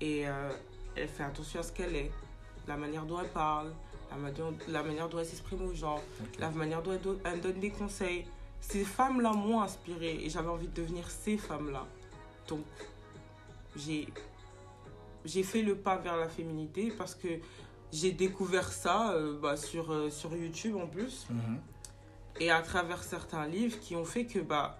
et 0.00 0.26
euh, 0.26 0.50
elle 0.96 1.06
fait 1.08 1.22
attention 1.22 1.60
à 1.60 1.62
ce 1.62 1.70
qu'elle 1.72 1.94
est, 1.94 2.10
la 2.66 2.76
manière 2.76 3.04
dont 3.04 3.20
elle 3.20 3.28
parle, 3.28 3.72
la 4.10 4.16
manière, 4.16 4.46
la 4.68 4.82
manière 4.82 5.08
dont 5.08 5.18
elle 5.20 5.26
s'exprime 5.26 5.62
aux 5.62 5.74
gens 5.74 6.00
la 6.40 6.50
manière 6.50 6.82
dont 6.82 6.92
elle, 6.92 7.00
do- 7.00 7.20
elle 7.24 7.40
donne 7.40 7.60
des 7.60 7.70
conseils. 7.70 8.26
Ces 8.60 8.84
femmes-là 8.84 9.32
m'ont 9.32 9.60
inspirée 9.60 10.18
et 10.24 10.28
j'avais 10.30 10.48
envie 10.48 10.66
de 10.68 10.74
devenir 10.74 11.08
ces 11.10 11.36
femmes-là. 11.36 11.86
Donc, 12.48 12.64
j'ai, 13.76 14.08
j'ai 15.24 15.42
fait 15.42 15.62
le 15.62 15.76
pas 15.76 15.96
vers 15.96 16.16
la 16.16 16.28
féminité 16.28 16.92
parce 16.96 17.14
que 17.14 17.28
j'ai 17.92 18.12
découvert 18.12 18.72
ça 18.72 19.12
euh, 19.12 19.38
bah, 19.40 19.56
sur, 19.56 19.92
euh, 19.92 20.10
sur 20.10 20.34
YouTube 20.36 20.76
en 20.76 20.86
plus 20.86 21.26
Mhm. 21.30 21.58
et 22.40 22.50
à 22.50 22.60
travers 22.62 23.02
certains 23.02 23.46
livres 23.46 23.78
qui 23.80 23.94
ont 23.96 24.04
fait 24.04 24.24
que 24.26 24.38
bah, 24.40 24.78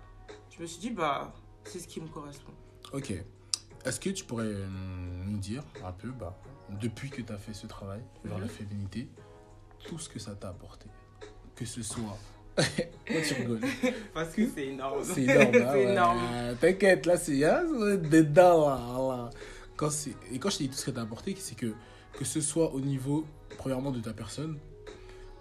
je 0.50 0.60
me 0.62 0.66
suis 0.66 0.78
dit, 0.80 0.90
bah, 0.90 1.32
c'est 1.64 1.78
ce 1.78 1.88
qui 1.88 2.00
me 2.00 2.08
correspond. 2.08 2.52
Ok. 2.92 3.12
Est-ce 3.84 4.00
que 4.00 4.10
tu 4.10 4.24
pourrais 4.24 4.44
euh, 4.46 4.66
nous 5.26 5.38
dire 5.38 5.62
un 5.84 5.92
peu, 5.92 6.08
bah, 6.08 6.36
depuis 6.80 7.10
que 7.10 7.20
tu 7.22 7.32
as 7.32 7.36
fait 7.38 7.52
ce 7.54 7.66
travail 7.66 8.00
vers 8.24 8.38
la 8.38 8.44
Mhm. 8.46 8.50
féminité, 8.50 9.08
tout 9.86 9.98
ce 9.98 10.08
que 10.08 10.18
ça 10.18 10.34
t'a 10.34 10.48
apporté? 10.48 10.86
Que 11.54 11.64
ce 11.64 11.82
soit. 11.82 12.16
Pourquoi 12.56 13.22
tu 13.28 13.34
rigoles 13.34 13.60
Parce 14.14 14.32
que 14.34 14.46
c'est 14.48 14.66
énorme. 14.68 15.02
C'est 15.04 15.22
énorme. 15.22 15.54
hein, 15.68 15.72
ouais. 15.72 15.82
énorme. 15.92 16.56
T'inquiète, 16.60 17.06
là, 17.06 17.16
c'est 17.16 17.44
hein, 17.44 17.62
dedans. 17.64 18.68
Là, 18.70 19.16
là. 19.16 19.30
Quand 19.76 19.90
et 20.32 20.38
quand 20.38 20.50
je 20.50 20.58
dit 20.58 20.68
tout 20.68 20.76
ce 20.76 20.86
que 20.86 20.90
t'as 20.92 21.02
apporté, 21.02 21.34
c'est 21.38 21.56
que, 21.56 21.74
que 22.12 22.24
ce 22.24 22.40
soit 22.40 22.72
au 22.72 22.80
niveau, 22.80 23.24
premièrement, 23.58 23.90
de 23.90 24.00
ta 24.00 24.12
personne, 24.12 24.58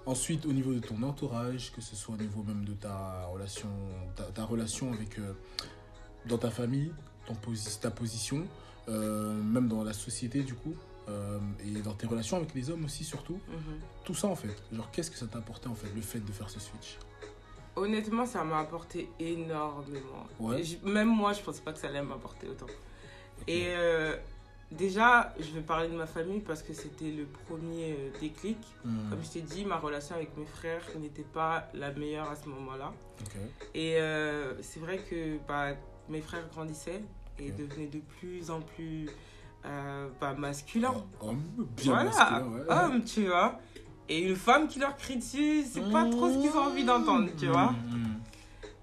ensuite 0.06 0.46
au 0.46 0.54
niveau 0.54 0.74
de 0.74 0.80
ton 0.80 1.02
entourage, 1.04 1.72
que 1.72 1.82
ce 1.82 1.96
soit 1.96 2.16
au 2.16 2.18
niveau 2.18 2.44
même 2.44 2.66
de 2.66 2.74
ta 2.74 3.26
relation, 3.28 3.70
ta, 4.16 4.24
ta 4.24 4.44
relation 4.44 4.92
avec, 4.92 5.20
euh, 5.20 5.34
dans 6.26 6.38
ta 6.38 6.50
famille, 6.52 6.92
ton 7.26 7.34
posi- 7.36 7.80
ta 7.80 7.92
position, 7.92 8.46
euh, 8.90 9.34
même 9.42 9.68
dans 9.68 9.84
la 9.84 9.94
société 9.94 10.42
du 10.42 10.56
coup, 10.56 10.74
euh, 11.10 11.40
et 11.64 11.82
dans 11.82 11.94
tes 11.94 12.08
relations 12.08 12.38
avec 12.38 12.54
les 12.54 12.70
hommes 12.70 12.86
aussi 12.86 13.04
surtout. 13.04 13.40
Mhm. 13.48 13.80
Tout 14.04 14.16
ça 14.16 14.28
en 14.28 14.36
fait. 14.36 14.56
Genre, 14.72 14.90
qu'est-ce 14.92 15.12
que 15.12 15.18
ça 15.18 15.28
t'a 15.28 15.38
apporté 15.40 15.68
en 15.70 15.76
fait, 15.76 15.88
le 15.94 16.02
fait 16.02 16.20
de 16.20 16.32
faire 16.32 16.50
ce 16.50 16.60
switch? 16.60 16.98
Honnêtement, 17.76 18.26
ça 18.26 18.44
m'a 18.44 18.60
apporté 18.60 19.10
énormément. 19.20 20.28
Ouais. 20.40 20.62
Et 20.62 20.64
je- 20.64 20.86
même 20.86 21.08
moi, 21.10 21.34
je 21.34 21.42
pensais 21.42 21.62
pas 21.62 21.74
que 21.74 21.80
ça 21.80 21.88
allait 21.88 22.02
m'apporter 22.04 22.48
autant. 22.48 22.68
Et 23.48 23.66
euh, 23.68 24.16
déjà, 24.72 25.34
je 25.40 25.52
vais 25.52 25.62
parler 25.62 25.90
de 25.90 25.96
ma 25.96 26.06
famille 26.08 26.40
parce 26.40 26.62
que 26.64 26.74
c'était 26.74 27.12
le 27.12 27.26
premier 27.48 27.94
euh, 27.94 28.20
déclic. 28.20 28.58
Hmm, 28.86 29.10
Comme 29.10 29.20
je 29.24 29.30
t'ai 29.30 29.42
dit, 29.42 29.66
ma 29.66 29.78
relation 29.78 30.16
avec 30.16 30.36
mes 30.38 30.46
frères 30.46 30.82
n'était 31.00 31.24
pas 31.24 31.70
la 31.74 31.92
meilleure 31.92 32.30
à 32.30 32.36
ce 32.36 32.48
moment-là. 32.50 32.94
Et 33.74 33.98
euh, 33.98 34.54
c'est 34.62 34.80
vrai 34.80 35.00
que 35.00 35.38
bah, 35.48 35.70
mes 36.10 36.22
frères 36.22 36.48
grandissaient 36.54 37.02
et 37.40 37.52
devenaient 37.52 37.88
de 37.88 38.00
plus 38.20 38.50
en 38.52 38.62
plus 38.62 39.10
euh, 39.66 40.08
bah, 40.20 40.34
masculins. 40.38 40.94
Homme, 41.22 41.42
bien 41.78 41.94
voilà, 41.94 42.04
masculin, 42.04 42.48
ouais. 42.48 42.62
homme, 42.70 43.04
tu 43.04 43.26
vois. 43.28 43.60
Et 44.10 44.20
une 44.20 44.36
femme 44.36 44.68
qui 44.68 44.80
leur 44.80 44.98
crie 44.98 45.16
dessus, 45.16 45.64
c'est 45.64 45.90
pas 45.92 46.10
trop 46.10 46.30
ce 46.30 46.38
qu'ils 46.42 46.52
ont 46.58 46.64
envie 46.66 46.84
d'entendre, 46.84 47.30
tu 47.38 47.48
vois. 47.48 47.72
Hmm, 47.72 47.96
hmm. 47.96 48.20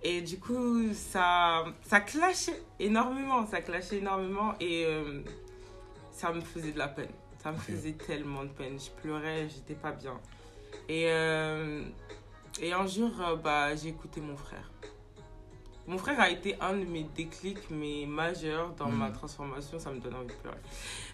Et 0.03 0.23
du 0.23 0.39
coup, 0.39 0.95
ça, 0.95 1.65
ça 1.83 2.01
clashait 2.01 2.63
énormément, 2.79 3.47
ça 3.47 3.61
clashait 3.61 3.99
énormément 3.99 4.55
et 4.59 4.87
euh, 4.87 5.21
ça 6.11 6.33
me 6.33 6.41
faisait 6.41 6.73
de 6.73 6.79
la 6.79 6.89
peine. 6.89 7.11
Ça 7.43 7.53
me 7.53 7.59
faisait 7.59 7.93
tellement 7.93 8.45
de 8.45 8.49
peine. 8.49 8.79
Je 8.79 8.91
pleurais, 9.03 9.49
j'étais 9.49 9.75
pas 9.75 9.93
bien. 9.93 10.19
Et, 10.89 11.05
euh, 11.09 11.83
et 12.61 12.73
un 12.73 12.87
jour, 12.87 13.11
euh, 13.21 13.37
bah, 13.37 13.75
j'ai 13.77 13.89
écouté 13.89 14.21
mon 14.21 14.37
frère. 14.37 14.71
Mon 15.87 15.99
frère 15.99 16.21
a 16.21 16.31
été 16.31 16.57
un 16.61 16.75
de 16.75 16.85
mes 16.85 17.03
déclics, 17.03 17.71
mais 17.71 18.07
majeurs 18.07 18.75
dans 18.79 18.89
ma 18.89 19.11
transformation. 19.11 19.79
Ça 19.79 19.91
me 19.91 20.01
donne 20.01 20.15
envie 20.15 20.29
de 20.29 20.33
pleurer. 20.33 20.57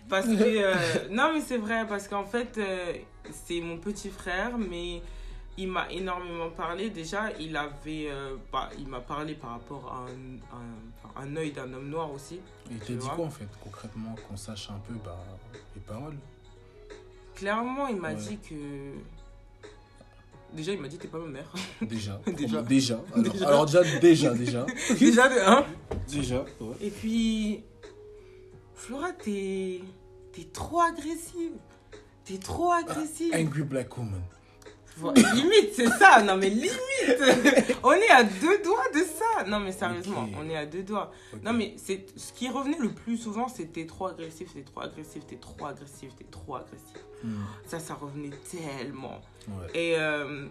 Parce 0.08 0.26
que, 0.26 0.32
euh, 0.42 0.74
non, 1.10 1.32
mais 1.32 1.40
c'est 1.40 1.56
vrai, 1.56 1.86
parce 1.88 2.08
qu'en 2.08 2.24
fait, 2.24 2.60
c'est 3.32 3.60
mon 3.60 3.78
petit 3.78 4.10
frère, 4.10 4.58
mais 4.58 5.02
il 5.58 5.68
m'a 5.68 5.90
énormément 5.90 6.50
parlé. 6.50 6.90
Déjà, 6.90 7.30
il 7.40 7.56
avait, 7.56 8.08
euh, 8.10 8.36
bah, 8.52 8.70
il 8.78 8.86
m'a 8.88 9.00
parlé 9.00 9.34
par 9.34 9.50
rapport 9.50 9.90
à 9.92 10.06
un, 11.20 11.36
œil 11.36 11.52
d'un 11.52 11.72
homme 11.72 11.88
noir 11.88 12.12
aussi. 12.12 12.34
Et 12.70 12.74
il 12.74 12.78
t'a 12.78 12.92
dit 12.92 13.08
quoi 13.14 13.24
en 13.24 13.30
fait, 13.30 13.48
concrètement, 13.62 14.14
qu'on 14.28 14.36
sache 14.36 14.70
un 14.70 14.78
peu 14.86 14.94
bah, 15.04 15.18
les 15.74 15.80
paroles? 15.80 16.16
Clairement, 17.34 17.86
il 17.88 17.96
m'a 17.96 18.10
Ouais. 18.10 18.14
dit 18.16 18.38
que. 18.38 18.54
Déjà, 20.52 20.72
il 20.72 20.80
m'a 20.80 20.88
dit 20.88 20.96
t'es 20.96 21.08
pas 21.08 21.18
ma 21.18 21.26
mère. 21.26 21.52
Déjà. 21.82 22.20
Déjà. 22.26 22.62
Déjà. 22.62 23.00
Alors 23.14 23.32
Déjà. 23.32 23.46
alors 23.48 23.66
déjà, 23.66 23.98
déjà, 23.98 24.34
déjà. 24.34 24.66
Déjà 24.98 25.28
de 25.28 25.38
un. 25.40 25.66
déjà, 26.08 26.44
ouais. 26.60 26.76
Et 26.80 26.90
puis, 26.90 27.62
Flora, 28.74 29.12
t'es 29.12 29.80
t'es 30.32 30.44
trop 30.52 30.80
agressive. 30.80 31.52
T'es 32.24 32.38
trop 32.38 32.72
agressive. 32.72 33.32
Angry 33.34 33.62
Black 33.62 33.96
Woman. 33.98 34.22
Limite, 35.34 35.74
c'est 35.74 35.88
ça. 35.88 36.22
Non, 36.22 36.36
mais 36.36 36.48
limite. 36.48 36.70
on 37.82 37.92
est 37.92 38.08
à 38.10 38.24
deux 38.24 38.62
doigts 38.62 38.88
de 38.94 39.00
ça. 39.00 39.44
Non, 39.46 39.60
mais 39.60 39.72
sérieusement, 39.72 40.28
on 40.38 40.48
est 40.48 40.56
à 40.56 40.66
deux 40.66 40.82
doigts. 40.82 41.12
Non, 41.42 41.52
mais 41.52 41.74
c'est 41.76 42.06
ce 42.16 42.32
qui 42.32 42.48
revenait 42.48 42.78
le 42.78 42.90
plus 42.90 43.16
souvent, 43.18 43.48
c'était 43.48 43.86
trop 43.86 44.06
agressif, 44.06 44.52
t'es 44.54 44.62
trop 44.62 44.80
agressif, 44.82 45.26
t'es 45.26 45.36
trop 45.36 45.66
agressif, 45.66 46.10
t'es 46.16 46.24
trop 46.30 46.56
agressif. 46.56 46.96
Hmm, 47.22 47.42
Ça, 47.66 47.78
ça 47.78 47.94
revenait 47.94 48.30
tellement. 48.50 49.20
Ouais. 49.48 49.66
Et 49.74 49.96
euh, 49.98 50.46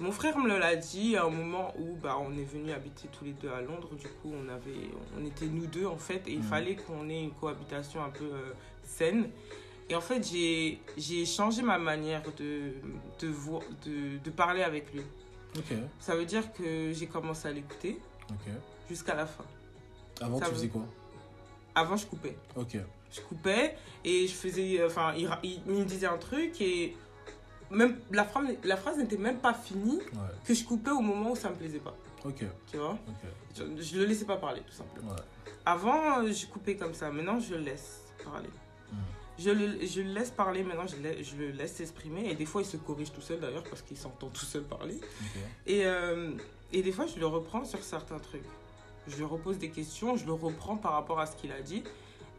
mon 0.00 0.12
frère 0.12 0.36
me 0.38 0.48
l'a 0.58 0.76
dit 0.76 1.16
à 1.16 1.24
un 1.24 1.30
moment 1.30 1.72
où 1.78 1.94
bah, 1.96 2.16
on 2.20 2.32
est 2.36 2.44
venu 2.44 2.72
habiter 2.72 3.08
tous 3.16 3.24
les 3.24 3.32
deux 3.32 3.50
à 3.50 3.60
Londres. 3.60 3.90
Du 3.94 4.06
coup, 4.08 4.32
on, 4.34 4.48
avait, 4.48 4.90
on 5.20 5.24
était 5.24 5.46
nous 5.46 5.66
deux 5.66 5.86
en 5.86 5.96
fait. 5.96 6.22
Et 6.26 6.32
il 6.32 6.38
Mhm. 6.40 6.44
fallait 6.44 6.76
qu'on 6.76 7.08
ait 7.08 7.22
une 7.22 7.32
cohabitation 7.32 8.02
un 8.02 8.10
peu 8.10 8.24
euh, 8.24 8.52
saine. 8.84 9.30
Et 9.88 9.94
en 9.94 10.00
fait, 10.00 10.26
j'ai 10.96 11.26
changé 11.26 11.62
ma 11.62 11.78
manière 11.78 12.22
de, 12.38 12.72
de, 13.20 13.28
de, 13.84 14.18
de 14.18 14.30
parler 14.30 14.62
avec 14.62 14.92
lui. 14.92 15.02
Ok, 15.56 15.72
Ça 16.00 16.14
veut 16.16 16.24
dire 16.26 16.52
que 16.52 16.92
j'ai 16.92 17.06
commencé 17.06 17.48
à 17.48 17.52
l'écouter 17.52 17.98
ok. 18.30 18.52
jusqu'à 18.90 19.14
la 19.14 19.26
fin. 19.26 19.44
Avant, 20.20 20.38
Ça 20.38 20.46
tu 20.46 20.50
veut- 20.50 20.56
faisais 20.56 20.68
quoi? 20.68 20.82
Avant, 21.74 21.96
je 21.96 22.06
coupais. 22.06 22.36
Ok. 22.56 22.76
je 23.12 23.20
coupais 23.20 23.76
et 24.04 24.26
je 24.26 24.34
faisais 24.34 24.84
enfin 24.84 25.14
il, 25.16 25.30
il- 25.44 25.60
il 25.66 25.72
me 25.72 25.84
disait 25.84 26.06
un 26.08 26.18
truc 26.18 26.60
et 26.60 26.96
même 27.70 27.96
la 28.10 28.24
phrase 28.24 28.48
la 28.64 28.76
phrase 28.76 28.98
n'était 28.98 29.16
même 29.16 29.38
pas 29.38 29.54
finie 29.54 29.98
Ouais. 29.98 30.34
que 30.44 30.52
je 30.52 30.64
coupais 30.64 30.90
au 30.90 31.00
moment 31.00 31.30
où 31.30 31.36
ça 31.36 31.48
me 31.50 31.54
plaisait 31.54 31.78
pas 31.78 31.96
Ok, 32.24 32.44
tu 32.70 32.76
vois? 32.78 32.98
Ok. 33.08 33.30
je, 33.56 33.82
je 33.82 33.98
le 33.98 34.04
laissais 34.06 34.24
pas 34.26 34.36
parler 34.36 34.60
tout 34.66 34.72
simplement 34.72 35.12
Ouais. 35.12 35.16
avant 35.64 36.18
euh, 36.24 36.32
je 36.32 36.46
coupais 36.46 36.76
comme 36.76 36.92
ça 36.94 37.10
maintenant 37.10 37.38
je 37.38 37.54
le 37.54 37.60
laisse 37.60 38.02
parler 38.24 38.50
Hmm. 38.92 38.96
Je 39.38 39.50
le, 39.50 39.84
je 39.86 40.00
le 40.00 40.12
laisse 40.12 40.30
parler 40.30 40.62
maintenant 40.62 40.86
je 40.86 40.96
le, 40.96 41.22
je 41.22 41.36
le 41.36 41.50
laisse 41.50 41.74
s'exprimer 41.74 42.28
et 42.30 42.34
des 42.34 42.46
fois 42.46 42.62
il 42.62 42.66
se 42.66 42.76
corrige 42.78 43.12
tout 43.12 43.20
seul 43.20 43.38
d'ailleurs 43.40 43.64
parce 43.64 43.82
qu'il 43.82 43.96
s'entend 43.96 44.28
tout 44.28 44.44
seul 44.46 44.62
parler 44.62 44.98
et, 45.66 45.84
euh, 45.86 46.32
et 46.72 46.82
des 46.82 46.90
fois, 46.90 47.06
je 47.06 47.18
le 47.20 47.26
reprends 47.26 47.64
sur 47.64 47.80
certains 47.82 48.18
trucs. 48.18 48.42
Je 49.06 49.16
lui 49.16 49.24
repose 49.24 49.56
des 49.58 49.70
questions, 49.70 50.16
je 50.16 50.26
le 50.26 50.32
reprends 50.32 50.76
par 50.76 50.92
rapport 50.94 51.20
à 51.20 51.26
ce 51.26 51.36
qu'il 51.36 51.52
a 51.52 51.60
dit. 51.60 51.84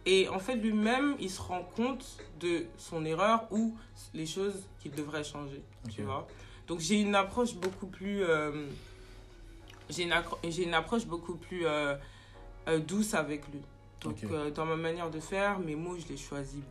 Et 0.06 0.28
en 0.28 0.40
fait, 0.40 0.56
lui-même, 0.56 1.16
il 1.20 1.30
se 1.32 1.42
rend 1.42 1.64
compte 1.78 2.06
de 2.42 2.66
son 2.78 3.06
erreur 3.06 3.48
ou 3.52 3.74
les 4.14 4.26
choses 4.26 4.64
qu'il 4.82 4.92
devrait 4.92 5.24
changer. 5.24 5.62
Tu 5.90 6.02
vois 6.04 6.28
Donc, 6.68 6.82
j'ai 6.82 7.00
une 7.00 7.16
approche 7.16 7.56
beaucoup 7.56 7.88
plus. 7.88 8.22
euh, 8.24 8.68
j'ai 9.90 10.04
une, 10.04 10.14
une 10.62 10.74
approche 10.74 11.06
beaucoup 11.06 11.36
plus 11.36 11.66
euh, 11.66 11.96
douce 12.86 13.14
avec 13.14 13.48
lui. 13.48 13.62
Donc, 14.02 14.18
dans 14.54 14.66
ma 14.66 14.76
manière 14.76 15.10
de 15.10 15.22
faire, 15.22 15.58
mes 15.60 15.76
mots, 15.76 15.98
je 15.98 16.08
les 16.10 16.18
choisis. 16.18 16.62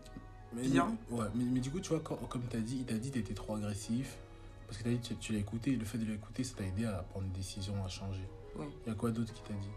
Mais, 0.57 0.69
Bien. 0.69 0.97
Ouais, 1.11 1.27
mais, 1.35 1.45
mais 1.45 1.61
du 1.61 1.71
coup, 1.71 1.81
tu 1.81 1.91
vois, 1.91 2.01
quand, 2.01 2.17
comme 2.29 2.43
tu 2.49 2.57
as 2.57 2.61
dit, 2.61 2.79
il 2.81 2.85
t'a 2.87 2.95
dit 2.95 3.09
que 3.11 3.15
tu 3.15 3.21
étais 3.21 3.35
trop 3.35 3.55
agressif. 3.57 4.17
Parce 4.67 4.79
que 4.79 4.85
tu 4.85 4.89
as 4.89 4.93
dit 4.93 4.99
que 5.01 5.07
tu, 5.09 5.15
tu 5.17 5.33
l'as 5.35 5.39
écouté. 5.39 5.73
Et 5.73 5.77
le 5.77 5.85
fait 5.85 5.99
de 5.99 6.05
l'écouter, 6.05 6.43
ça 6.45 6.55
t'a 6.57 6.65
aidé 6.65 6.87
à 6.87 7.05
prendre 7.11 7.27
une 7.27 7.33
décision, 7.33 7.75
à 7.85 7.89
changer. 7.89 8.25
Ouais. 8.57 8.67
Il 8.87 8.89
y 8.89 8.93
a 8.93 8.95
quoi 8.97 9.11
d'autre 9.11 9.33
qui 9.33 9.43
t'a 9.43 9.53
dit? 9.55 9.69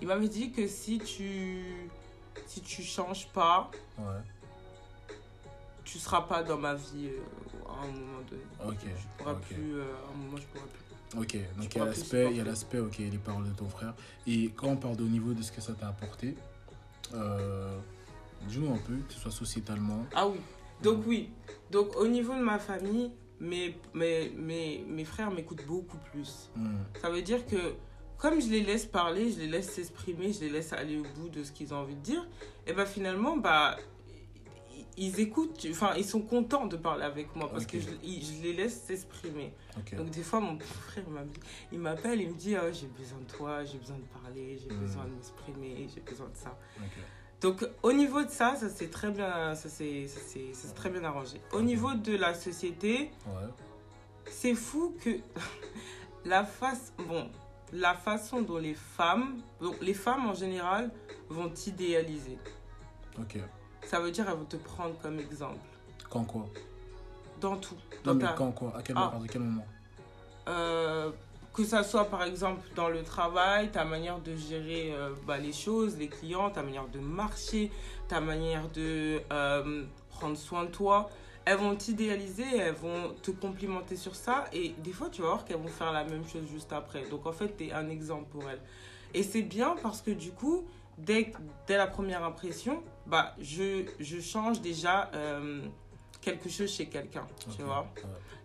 Il 0.00 0.06
m'avait 0.08 0.28
dit 0.28 0.50
que 0.50 0.66
si 0.66 0.98
tu 0.98 1.88
si 2.46 2.60
tu 2.62 2.82
changes 2.82 3.28
pas, 3.28 3.70
Ouais. 3.98 4.04
tu 5.84 5.98
seras 5.98 6.22
pas 6.22 6.42
dans 6.42 6.56
ma 6.56 6.74
vie 6.74 7.08
euh, 7.08 7.68
à 7.68 7.84
un 7.84 7.86
moment 7.90 8.20
donné. 8.30 8.42
Ok. 8.66 8.78
Je 8.84 9.18
pourrai 9.18 9.32
ok. 9.34 9.40
plus, 9.42 9.74
euh, 9.74 9.84
à 10.08 10.12
un 10.12 10.16
moment, 10.16 10.36
je 10.36 10.42
plus. 10.44 10.60
Ok, 11.18 11.36
donc 11.58 11.74
il 11.74 11.78
y 11.78 11.80
a 11.80 11.84
l'aspect, 11.86 12.30
il 12.30 12.36
y 12.36 12.40
a 12.40 12.44
l'aspect, 12.44 12.78
ok, 12.78 12.98
les 12.98 13.18
paroles 13.18 13.48
de 13.48 13.52
ton 13.54 13.68
frère. 13.68 13.94
Et 14.28 14.50
quand 14.56 14.68
on 14.68 14.76
parle 14.76 14.94
au 15.02 15.08
niveau 15.08 15.32
de 15.34 15.42
ce 15.42 15.50
que 15.50 15.60
ça 15.60 15.72
t'a 15.72 15.88
apporté, 15.88 16.36
euh, 17.14 17.78
dis-nous 18.48 18.72
un 18.72 18.78
peu, 18.78 18.94
que 19.08 19.12
ce 19.12 19.20
soit 19.20 19.30
sociétalement. 19.30 20.06
Ah 20.14 20.26
oui, 20.28 20.38
donc 20.82 21.04
oui. 21.06 21.30
Donc 21.70 21.96
au 21.96 22.06
niveau 22.06 22.34
de 22.34 22.42
ma 22.42 22.58
famille, 22.58 23.10
mes, 23.40 23.76
mes, 23.94 24.30
mes, 24.36 24.84
mes 24.88 25.04
frères 25.04 25.30
m'écoutent 25.30 25.66
beaucoup 25.66 25.98
plus. 26.10 26.50
Hmm, 26.56 26.78
Ça 27.00 27.10
veut 27.10 27.22
dire 27.22 27.46
que 27.46 27.74
comme 28.18 28.40
je 28.40 28.48
les 28.48 28.60
laisse 28.62 28.84
parler, 28.84 29.30
je 29.32 29.38
les 29.38 29.46
laisse 29.46 29.70
s'exprimer, 29.70 30.32
je 30.32 30.40
les 30.40 30.50
laisse 30.50 30.72
aller 30.74 30.98
au 30.98 31.04
bout 31.18 31.30
de 31.30 31.42
ce 31.42 31.52
qu'ils 31.52 31.72
ont 31.72 31.78
envie 31.78 31.94
de 31.94 32.00
dire, 32.02 32.26
et 32.66 32.72
ben 32.74 32.84
finalement, 32.84 33.38
bah, 33.38 33.76
ils- 34.96 35.18
écoutent, 35.20 35.66
enfin, 35.70 35.92
ils 35.96 36.04
sont 36.04 36.20
contents 36.22 36.66
de 36.66 36.76
parler 36.76 37.04
avec 37.04 37.34
moi 37.36 37.48
parce 37.50 37.66
que 37.66 37.78
je, 37.80 37.88
les 38.42 38.52
laisse 38.52 38.82
s'exprimer. 38.84 39.52
Donc 39.96 40.10
des 40.10 40.22
fois, 40.22 40.40
mon 40.40 40.58
frère 40.58 41.04
il 41.06 41.12
m'a- 41.12 41.20
il 41.72 41.78
m'appelle, 41.78 42.20
il 42.20 42.28
me 42.30 42.34
dit 42.34 42.54
oh, 42.56 42.68
j'ai 42.72 42.86
besoin 42.86 43.18
de 43.18 43.24
toi, 43.30 43.64
j'ai 43.64 43.78
besoin 43.78 43.96
de 43.98 44.20
parler, 44.22 44.58
j'ai 44.58 44.74
Mm. 44.74 44.80
besoin 44.80 45.04
de 45.04 45.10
m'exprimer, 45.10 45.88
j'ai 45.94 46.00
besoin 46.00 46.28
de 46.28 46.36
ça. 46.36 46.58
Donc 47.40 47.66
au 47.82 47.92
niveau 47.92 48.22
de 48.22 48.30
ça, 48.30 48.54
ça 48.56 48.68
s'est 48.68 48.88
très 48.90 49.10
bien, 49.10 49.54
ça 49.54 49.68
s'est, 49.68 50.06
ça 50.08 50.20
s'est- 50.20 50.52
ça 50.52 50.68
s'est 50.68 50.74
très 50.74 50.90
bien 50.90 51.04
arrangé. 51.04 51.40
Au 51.52 51.62
niveau 51.62 51.94
de 51.94 52.14
la 52.16 52.34
société, 52.34 53.10
Ouais. 53.26 53.48
c'est 54.28 54.54
fou 54.54 54.94
que 55.02 55.10
la 56.24 56.44
face, 56.44 56.92
bon, 56.98 57.30
la 57.72 57.94
façon 57.94 58.42
dont 58.42 58.58
les 58.58 58.74
femmes, 58.74 59.40
donc 59.60 59.76
les 59.80 59.94
femmes 59.94 60.26
en 60.28 60.34
général 60.34 60.90
vont 61.28 61.48
t'idéaliser. 61.48 62.36
Ok. 63.18 63.38
Ça 63.84 64.00
veut 64.00 64.10
dire 64.10 64.26
elles 64.28 64.36
vont 64.36 64.44
te 64.44 64.56
prendre 64.56 64.94
comme 65.00 65.18
exemple 65.18 65.58
Quand 66.08 66.24
quoi? 66.24 66.46
Dans 67.40 67.56
tout. 67.56 67.74
Non, 68.04 68.12
Dans 68.12 68.14
mais 68.14 68.24
ta- 68.24 68.32
quand 68.32 68.52
quoi? 68.52 68.72
À 68.76 68.82
quel, 68.82 68.96
Ah. 68.98 69.12
à 69.14 69.26
quel 69.28 69.40
moment? 69.42 69.66
Euh, 70.48 71.10
que 71.52 71.64
ça 71.64 71.82
soit 71.82 72.04
par 72.04 72.22
exemple 72.22 72.60
dans 72.76 72.88
le 72.88 73.02
travail, 73.02 73.70
ta 73.70 73.84
manière 73.84 74.18
de 74.20 74.36
gérer 74.36 74.92
euh, 74.94 75.10
bah, 75.26 75.38
les 75.38 75.52
choses, 75.52 75.96
les 75.98 76.08
clients, 76.08 76.50
ta 76.50 76.62
manière 76.62 76.86
de 76.88 76.98
marcher, 76.98 77.70
ta 78.08 78.20
manière 78.20 78.68
de 78.70 79.20
euh, 79.32 79.84
prendre 80.10 80.36
soin 80.36 80.64
de 80.64 80.70
toi. 80.70 81.10
Elles 81.44 81.56
vont 81.58 81.74
t'idéaliser, 81.74 82.44
elles 82.56 82.74
vont 82.74 83.14
te 83.22 83.30
complimenter 83.30 83.96
sur 83.96 84.14
ça 84.14 84.44
et 84.52 84.74
des 84.78 84.92
fois 84.92 85.08
tu 85.10 85.22
vas 85.22 85.28
voir 85.28 85.44
qu'elles 85.44 85.56
vont 85.56 85.68
faire 85.68 85.92
la 85.92 86.04
même 86.04 86.26
chose 86.28 86.42
juste 86.50 86.72
après. 86.72 87.02
Donc 87.08 87.26
en 87.26 87.32
fait 87.32 87.56
tu 87.56 87.66
es 87.68 87.72
un 87.72 87.88
exemple 87.88 88.24
pour 88.30 88.48
elles. 88.48 88.60
Et 89.14 89.22
c'est 89.22 89.42
bien 89.42 89.74
parce 89.82 90.02
que 90.02 90.10
du 90.12 90.30
coup, 90.30 90.64
dès, 90.98 91.32
dès 91.66 91.76
la 91.76 91.86
première 91.88 92.22
impression, 92.24 92.82
bah, 93.10 93.34
je, 93.40 93.84
je 93.98 94.20
change 94.20 94.60
déjà 94.60 95.10
euh, 95.14 95.62
quelque 96.20 96.48
chose 96.48 96.70
chez 96.70 96.86
quelqu'un, 96.86 97.26
tu 97.56 97.62
vois. 97.62 97.80
ouais. 97.96 98.02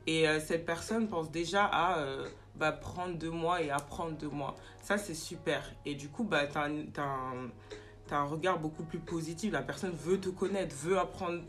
Et 0.07 0.27
euh, 0.27 0.39
cette 0.39 0.65
personne 0.65 1.07
pense 1.07 1.31
déjà 1.31 1.65
à 1.65 1.99
euh, 1.99 2.27
bah, 2.55 2.71
prendre 2.71 3.17
de 3.17 3.29
moi 3.29 3.61
et 3.61 3.69
apprendre 3.69 4.17
de 4.17 4.27
moi. 4.27 4.55
Ça, 4.81 4.97
c'est 4.97 5.15
super. 5.15 5.63
Et 5.85 5.95
du 5.95 6.09
coup, 6.09 6.23
bah, 6.23 6.45
tu 6.47 6.57
as, 6.57 6.65
un 6.65 7.49
t'as 8.07 8.17
un 8.17 8.25
regard 8.25 8.59
beaucoup 8.59 8.83
plus 8.83 8.99
positif. 8.99 9.51
La 9.51 9.61
personne 9.61 9.93
veut 9.93 10.19
te 10.19 10.29
connaître, 10.29 10.75
veut 10.75 10.99
apprendre 10.99 11.41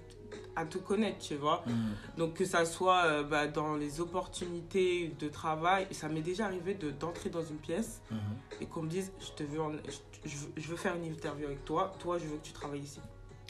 à 0.57 0.65
te 0.65 0.79
connaître, 0.79 1.19
tu 1.19 1.35
vois. 1.37 1.63
Mhm. 1.67 1.75
Donc 2.19 2.35
que 2.35 2.45
ça 2.45 2.65
soit 2.65 3.05
euh, 3.05 3.23
bah, 3.23 3.47
dans 3.47 3.77
les 3.77 4.01
opportunités 4.01 5.15
de 5.19 5.29
travail, 5.29 5.87
ça 5.93 6.09
m'est 6.09 6.23
déjà 6.23 6.47
arrivé 6.47 6.75
de 6.75 6.91
d'entrer 6.91 7.31
dans 7.31 7.45
une 7.45 7.59
pièce 7.59 8.01
Mhm. 8.11 8.19
et 8.63 8.67
qu'on 8.67 8.83
me 8.83 8.89
dise 8.89 9.13
je 9.21 9.31
te 9.33 9.43
veux, 9.45 9.61
en- 9.61 9.73
je, 9.73 10.29
je 10.29 10.37
veux, 10.37 10.53
je 10.57 10.69
veux 10.69 10.77
faire 10.77 10.95
une 10.97 11.05
interview 11.05 11.47
avec 11.47 11.65
toi, 11.65 11.93
toi 11.99 12.19
je 12.19 12.25
veux 12.25 12.37
que 12.39 12.45
tu 12.47 12.53
travailles 12.53 12.81
ici. 12.81 13.01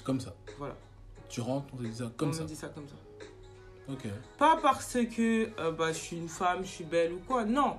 Comme 0.05 0.21
ça. 0.21 0.35
Voilà. 0.59 0.77
Tu 1.29 1.41
rentres, 1.41 1.67
on 1.73 1.77
te 1.79 1.83
dit 1.83 1.95
ça 1.95 2.13
comme 2.17 2.29
on 2.31 2.33
ça. 2.33 2.43
me 2.43 2.49
dit 2.49 2.57
ça 2.57 2.69
comme 2.69 2.89
ça. 2.89 2.95
Ok. 3.89 4.07
Pas 4.39 4.57
parce 4.61 4.97
que 5.15 5.49
euh, 5.61 5.71
bah, 5.71 5.93
je 5.93 5.99
suis 5.99 6.17
une 6.17 6.29
femme, 6.29 6.65
je 6.65 6.69
suis 6.71 6.85
belle 6.85 7.13
ou 7.13 7.21
quoi, 7.27 7.45
non. 7.45 7.77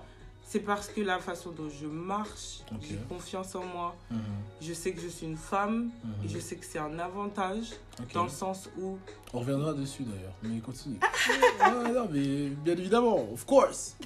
C'est 0.49 0.61
parce 0.61 0.87
que 0.87 1.01
la 1.01 1.19
façon 1.19 1.51
dont 1.51 1.67
je 1.69 1.87
marche, 1.87 2.61
Ok. 2.71 2.77
j'ai 2.81 2.97
confiance 3.09 3.53
en 3.55 3.65
moi, 3.65 3.95
Mhm. 4.09 4.19
je 4.61 4.71
sais 4.73 4.93
que 4.93 5.01
je 5.01 5.09
suis 5.09 5.25
une 5.25 5.35
femme 5.35 5.89
Mhm. 6.03 6.11
et 6.25 6.29
je 6.29 6.39
sais 6.39 6.55
que 6.55 6.65
c'est 6.65 6.79
un 6.79 6.97
avantage 6.99 7.65
dans 8.13 8.23
le 8.23 8.29
sens 8.29 8.69
où 8.79 8.97
On 9.33 9.39
reviendra 9.39 9.73
dessus 9.73 10.03
d'ailleurs, 10.03 10.31
mais 10.41 10.59
continue. 10.61 10.99
ouais, 11.29 11.91
non, 11.91 12.07
mais 12.09 12.47
bien 12.63 12.77
évidemment, 12.77 13.27
of 13.33 13.45
course. 13.45 13.97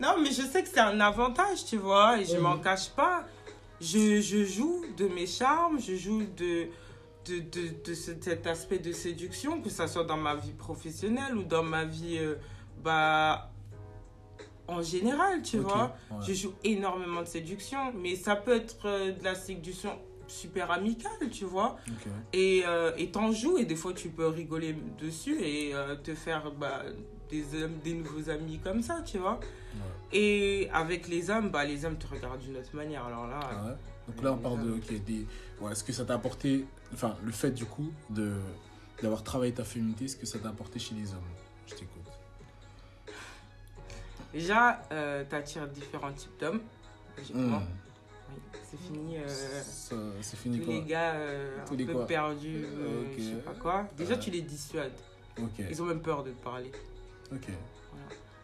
Non, 0.00 0.16
mais 0.20 0.30
je 0.32 0.42
sais 0.42 0.62
que 0.64 0.68
c'est 0.68 0.80
un 0.80 0.98
avantage, 1.00 1.64
tu 1.64 1.76
vois, 1.76 2.18
et 2.20 2.24
je 2.24 2.34
Mhm. 2.36 2.42
m'en 2.42 2.58
cache 2.58 2.90
pas. 2.90 3.24
Je, 3.80 4.20
je 4.20 4.44
joue 4.44 4.84
de 4.96 5.06
mes 5.06 5.26
charmes, 5.26 5.80
je 5.80 5.94
joue 5.94 6.24
de, 6.36 6.66
de, 7.26 7.38
de, 7.38 7.68
de 7.84 7.94
ce- 7.94 8.20
cet 8.20 8.46
aspect 8.48 8.78
de 8.78 8.92
séduction, 8.92 9.62
que 9.62 9.70
ça 9.70 9.86
soit 9.86 10.04
dans 10.04 10.16
ma 10.16 10.34
vie 10.34 10.52
professionnelle 10.52 11.36
ou 11.36 11.44
dans 11.44 11.62
ma 11.62 11.84
vie, 11.84 12.18
euh, 12.18 12.34
bah, 12.82 13.49
en 14.70 14.82
général, 14.82 15.42
tu 15.42 15.58
vois. 15.58 15.96
ouais. 16.10 16.16
Je 16.26 16.32
joue 16.32 16.52
énormément 16.64 17.22
de 17.22 17.26
séduction, 17.26 17.92
mais 17.94 18.16
ça 18.16 18.36
peut 18.36 18.54
être 18.56 18.86
euh, 18.86 19.12
de 19.12 19.24
la 19.24 19.34
séduction 19.34 19.98
super 20.26 20.70
amicale, 20.70 21.28
tu 21.30 21.44
vois. 21.44 21.76
Et 22.32 22.62
euh, 22.66 22.92
et 22.96 23.10
t'en 23.10 23.32
joues, 23.32 23.58
et 23.58 23.64
des 23.64 23.76
fois 23.76 23.92
tu 23.92 24.08
peux 24.10 24.28
rigoler 24.28 24.76
dessus 25.00 25.40
et 25.42 25.74
euh, 25.74 25.96
te 25.96 26.14
faire 26.14 26.50
bah, 26.52 26.82
des, 27.30 27.44
des 27.84 27.94
nouveaux 27.94 28.30
amis 28.30 28.58
comme 28.62 28.82
ça, 28.82 29.02
tu 29.04 29.18
vois. 29.18 29.40
Ouais. 29.40 30.18
Et 30.18 30.70
avec 30.72 31.08
les 31.08 31.30
hommes, 31.30 31.50
bah, 31.50 31.64
les 31.64 31.84
hommes 31.84 31.96
te 31.98 32.06
regardent 32.06 32.40
d'une 32.40 32.56
autre 32.56 32.74
manière. 32.74 33.04
Alors 33.04 33.26
là, 33.26 33.40
Ah 33.42 33.64
ouais. 33.66 33.72
Donc 34.08 34.22
là, 34.24 34.32
on 34.32 34.38
parle 34.38 34.60
de. 34.64 34.78
Des. 35.06 35.26
Ouais, 35.60 35.72
est-ce 35.72 35.84
que 35.84 35.92
ça 35.92 36.04
t'a 36.04 36.14
apporté. 36.14 36.64
Enfin, 36.92 37.16
le 37.24 37.30
fait 37.32 37.50
du 37.52 37.64
coup 37.64 37.90
de 38.08 38.32
d'avoir 39.02 39.22
travaillé 39.22 39.52
ta 39.52 39.64
féminité, 39.64 40.04
est-ce 40.06 40.16
que 40.16 40.26
ça 40.26 40.38
t'a 40.38 40.48
apporté 40.50 40.78
chez 40.78 40.94
les 40.94 41.10
hommes 41.12 41.30
Je 41.66 41.74
t'écoute. 41.74 41.99
Déjà, 44.32 44.82
euh, 44.92 45.24
t'attires 45.28 45.66
différents 45.68 46.12
types 46.12 46.38
d'hommes. 46.40 46.60
logiquement. 47.16 47.58
Hmm. 47.60 47.66
Oui, 48.32 48.40
c'est 48.62 48.78
fini. 48.80 49.16
euh, 49.18 49.26
C'est 50.20 50.36
fini 50.36 50.58
tous 50.60 50.64
quoi? 50.66 50.74
les 50.74 50.82
gars 50.82 51.14
euh, 51.14 51.56
Tous 51.66 51.74
un 51.74 51.76
les 51.76 51.84
peu 51.86 51.92
quoi? 51.94 52.06
perdus, 52.06 52.64
euh, 52.64 53.04
je 53.18 53.22
sais 53.22 53.34
pas 53.36 53.54
quoi. 53.54 53.86
Déjà, 53.96 54.16
tu 54.16 54.30
les 54.30 54.42
dissuades. 54.42 54.92
Ok. 55.40 55.58
Ils 55.58 55.82
ont 55.82 55.86
même 55.86 56.00
peur 56.02 56.22
de 56.22 56.30
te 56.30 56.42
parler. 56.42 56.70
Ok. 57.32 57.48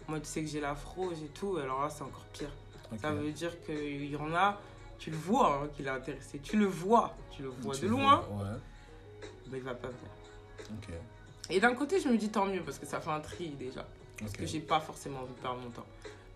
Moi, 0.08 0.20
tu 0.20 0.26
sais 0.26 0.42
que 0.42 0.48
j'ai 0.48 0.60
l'afro, 0.60 1.12
j'ai 1.14 1.26
tout. 1.28 1.56
Alors 1.56 1.82
là, 1.82 1.88
c'est 1.90 2.02
encore 2.02 2.24
pire. 2.32 2.50
Ça 3.00 3.10
veut 3.12 3.32
dire 3.32 3.52
qu'il 3.64 4.08
y 4.10 4.16
en 4.16 4.32
a, 4.34 4.60
tu 4.98 5.10
le 5.10 5.16
vois 5.16 5.62
hein, 5.64 5.68
qu'il 5.74 5.86
est 5.86 5.90
intéressé. 5.90 6.38
Tu 6.38 6.56
le 6.56 6.66
vois, 6.66 7.14
tu 7.32 7.42
le 7.42 7.48
vois 7.48 7.74
Tu 7.74 7.82
de 7.82 7.88
vois, 7.88 8.00
loin, 8.00 8.18
Ouais. 8.30 8.58
mais 9.50 9.58
il 9.58 9.64
va 9.64 9.74
pas 9.74 9.88
venir. 9.88 10.10
Ok. 10.78 10.94
Et 11.50 11.58
d'un 11.60 11.74
côté, 11.74 12.00
je 12.00 12.08
me 12.08 12.16
dis 12.16 12.28
tant 12.28 12.46
mieux 12.46 12.62
parce 12.62 12.78
que 12.78 12.86
ça 12.86 13.00
fait 13.00 13.10
un 13.10 13.20
tri 13.20 13.50
déjà. 13.50 13.86
Parce 14.18 14.30
Ok. 14.32 14.38
que 14.38 14.46
j'ai 14.46 14.60
pas 14.60 14.80
forcément 14.80 15.20
envie 15.20 15.34
de 15.34 15.38
perdre 15.40 15.60
mon 15.60 15.70
temps. 15.70 15.86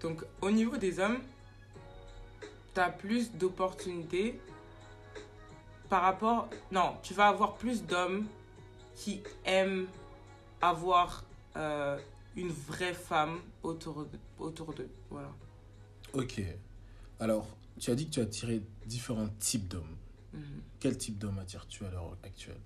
Donc, 0.01 0.25
au 0.41 0.51
niveau 0.51 0.77
des 0.77 0.99
hommes, 0.99 1.19
tu 2.75 2.81
as 2.81 2.91
plus 2.91 3.33
d'opportunités 3.33 4.41
par 5.89 6.03
rapport. 6.03 6.49
Non, 6.71 6.97
tu 7.03 7.15
vas 7.15 7.29
avoir 7.29 7.55
plus 7.57 7.85
d'hommes 7.85 8.27
qui 8.95 9.23
aiment 9.45 9.87
avoir 10.61 11.25
euh, 11.57 11.99
une 12.37 12.51
vraie 12.51 12.95
femme 12.95 13.41
autour 13.63 14.05
d'eux. 14.05 14.19
Autour 14.39 14.73
d'eux. 14.75 14.91
Voilà. 15.11 15.31
Ok. 16.13 16.41
Alors, 17.19 17.47
tu 17.79 17.91
as 17.91 17.95
dit 17.95 18.07
que 18.07 18.13
tu 18.13 18.21
as 18.21 18.25
attiré 18.25 18.63
différents 18.87 19.29
types 19.39 19.69
d'hommes. 19.69 19.97
Mhm. 20.33 20.63
Quel 20.81 20.97
type 20.97 21.19
d'homme 21.19 21.39
attires-tu 21.39 21.85
à 21.85 21.91
l'heure 21.91 22.17
actuelle? 22.23 22.61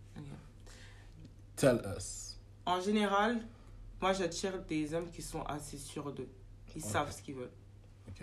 Tell 1.57 1.81
us. 1.97 2.37
En 2.67 2.81
général, 2.81 3.41
moi, 4.05 4.13
j'attire 4.13 4.59
des 4.65 4.93
hommes 4.93 5.11
qui 5.11 5.23
sont 5.23 5.43
assez 5.45 5.79
sûrs 5.79 6.13
d'eux. 6.13 6.29
Ils 6.77 6.83
savent 6.83 7.11
ce 7.11 7.23
qu'ils 7.23 7.37
veulent. 7.37 7.51
Ok. 8.07 8.23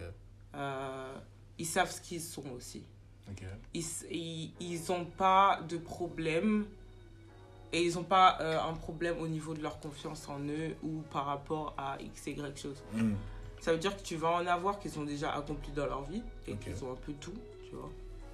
Euh, 0.54 1.17
ils 1.58 1.65
savent 1.65 1.89
ce 1.89 2.00
qu'ils 2.00 2.22
sont 2.22 2.48
aussi. 2.52 2.84
Ok. 3.32 3.44
ils 3.74 3.84
ils, 4.12 4.54
ils 4.60 4.91
ont 4.91 5.06
pas 5.06 5.60
de 5.67 5.78
problème 5.78 6.67
et 7.74 7.82
ils 7.84 7.98
ont 7.98 8.04
pas 8.04 8.38
euh, 8.41 8.60
un 8.62 8.74
problème 8.74 9.17
au 9.20 9.28
niveau 9.28 9.56
de 9.56 9.62
leur 9.63 9.80
confiance 9.80 10.28
en 10.30 10.39
eux 10.41 10.76
ou 10.84 11.02
par 11.12 11.26
rapport 11.26 11.74
à 11.80 11.98
x 12.00 12.28
y 12.28 12.58
chose 12.58 12.84
Hmm. 12.94 13.13
ça 13.60 13.72
veut 13.72 13.80
dire 13.80 13.96
que 13.98 14.02
tu 14.04 14.17
vas 14.17 14.30
en 14.32 14.46
avoir 14.46 14.80
qui 14.80 14.89
sont 14.89 15.04
déjà 15.06 15.34
accomplis 15.34 15.72
dans 15.72 15.86
leur 15.88 16.04
vie 16.04 16.22
et 16.48 16.54
Ok. 16.54 16.74
qui 16.76 16.84
ont 16.84 16.91
un 16.91 16.96
peu 17.08 17.13
tout 17.13 17.34
tu 17.63 17.76
vois 17.76 17.89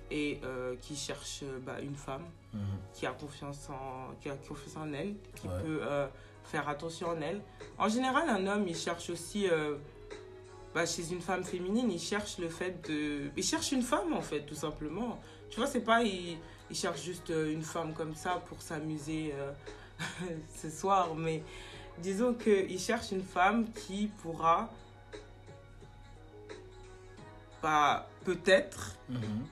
et 0.09 0.39
euh, 0.43 0.75
qui 0.81 0.95
cherchent 0.95 1.43
euh, 1.43 1.59
bah, 1.59 1.79
une 1.81 1.95
femme 1.95 2.25
Mhm. 2.53 2.61
qui 2.93 3.05
a 3.05 3.11
confiance 3.11 3.69
en 3.69 4.15
qui 4.19 4.29
a 4.29 4.35
confiance 4.37 4.75
en 4.77 4.91
elle 4.93 5.13
qui 5.35 5.47
Ouais. 5.47 5.61
peut 5.61 5.79
euh, 5.83 6.07
faire 6.47 6.67
attention 6.69 7.09
en 7.09 7.21
elle 7.21 7.41
en 7.77 7.89
général 7.89 8.29
un 8.29 8.47
homme 8.47 8.67
il 8.67 8.75
cherche 8.75 9.09
aussi 9.09 9.47
euh, 9.49 9.75
bah, 10.73 10.85
chez 10.85 11.11
une 11.11 11.21
femme 11.21 11.43
féminine 11.43 11.91
il 11.91 11.99
cherche 11.99 12.37
le 12.39 12.49
fait 12.49 12.87
de 12.89 13.29
il 13.35 13.43
cherche 13.43 13.71
une 13.71 13.81
femme 13.81 14.13
en 14.13 14.21
fait 14.21 14.41
tout 14.41 14.55
simplement 14.55 15.19
tu 15.49 15.57
vois 15.59 15.67
c'est 15.67 15.81
pas 15.81 16.03
il, 16.03 16.37
il 16.69 16.75
cherche 16.75 17.01
juste 17.01 17.29
euh, 17.31 17.51
une 17.51 17.63
femme 17.63 17.93
comme 17.93 18.15
ça 18.15 18.41
pour 18.47 18.61
s'amuser 18.61 19.33
euh, 19.35 19.51
ce 20.61 20.69
soir 20.69 21.15
mais 21.15 21.43
disons 21.99 22.33
que 22.33 22.65
il 22.69 22.79
cherche 22.79 23.11
une 23.11 23.23
femme 23.23 23.69
qui 23.73 24.07
pourra 24.21 24.69
bah, 27.61 28.07
peut-être 28.23 28.95
Mhm. 29.09 29.45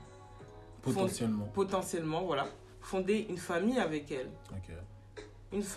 Potentiellement. 0.81 1.45
potentiellement 1.53 2.23
voilà 2.25 2.45
fonder 2.81 3.25
une 3.29 3.37
famille 3.39 3.79
avec 3.79 4.11
elle. 4.11 4.29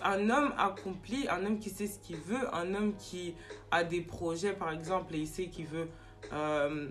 Un 0.02 0.30
homme 0.30 0.52
accompli, 0.58 1.28
un 1.28 1.44
homme 1.44 1.58
qui 1.58 1.70
sait 1.70 1.86
ce 1.86 1.98
qu'il 1.98 2.16
veut, 2.16 2.54
un 2.54 2.74
homme 2.74 2.94
qui 2.96 3.34
a 3.70 3.84
des 3.84 4.00
projets 4.00 4.52
par 4.52 4.72
exemple 4.72 5.14
et 5.14 5.18
il 5.18 5.26
sait 5.26 5.48
qu'il 5.48 5.66
veut 5.66 5.88
euh, 6.32 6.88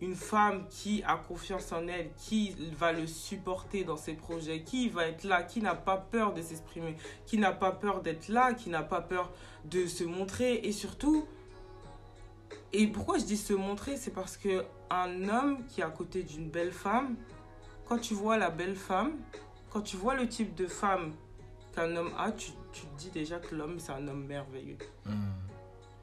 une 0.00 0.14
femme 0.14 0.66
qui 0.68 1.02
a 1.06 1.16
confiance 1.16 1.72
en 1.72 1.86
elle, 1.86 2.10
qui 2.16 2.56
va 2.78 2.92
le 2.92 3.06
supporter 3.06 3.84
dans 3.84 3.96
ses 3.96 4.14
projets, 4.14 4.62
qui 4.62 4.88
va 4.88 5.06
être 5.06 5.24
là, 5.24 5.42
qui 5.42 5.60
n'a 5.60 5.74
pas 5.74 5.98
peur 5.98 6.32
de 6.32 6.40
s'exprimer, 6.40 6.96
qui 7.26 7.36
n'a 7.36 7.52
pas 7.52 7.72
peur 7.72 8.00
d'être 8.00 8.28
là, 8.28 8.54
qui 8.54 8.70
n'a 8.70 8.82
pas 8.82 9.02
peur 9.02 9.30
de 9.66 9.86
se 9.86 10.04
montrer 10.04 10.54
et 10.54 10.72
surtout 10.72 11.26
et 12.72 12.86
pourquoi 12.86 13.18
je 13.18 13.24
dis 13.24 13.36
se 13.36 13.52
montrer 13.52 13.96
c'est 13.96 14.12
parce 14.12 14.36
que 14.36 14.64
un 14.90 15.28
homme 15.28 15.64
qui 15.66 15.80
est 15.80 15.84
à 15.84 15.90
côté 15.90 16.22
d'une 16.22 16.48
belle 16.48 16.72
femme 16.72 17.16
quand 17.86 17.98
tu 17.98 18.14
vois 18.14 18.38
la 18.38 18.50
belle 18.50 18.76
femme 18.76 19.12
quand 19.70 19.82
tu 19.82 19.96
vois 19.96 20.14
le 20.14 20.28
type 20.28 20.54
de 20.54 20.66
femme 20.66 21.12
qu'un 21.74 21.94
homme 21.96 22.12
a, 22.18 22.32
tu, 22.32 22.52
tu 22.72 22.82
te 22.82 22.98
dis 22.98 23.10
déjà 23.10 23.38
que 23.38 23.54
l'homme, 23.54 23.78
c'est 23.78 23.92
un 23.92 24.06
homme 24.08 24.24
merveilleux. 24.26 24.78
Hmm. 25.06 25.12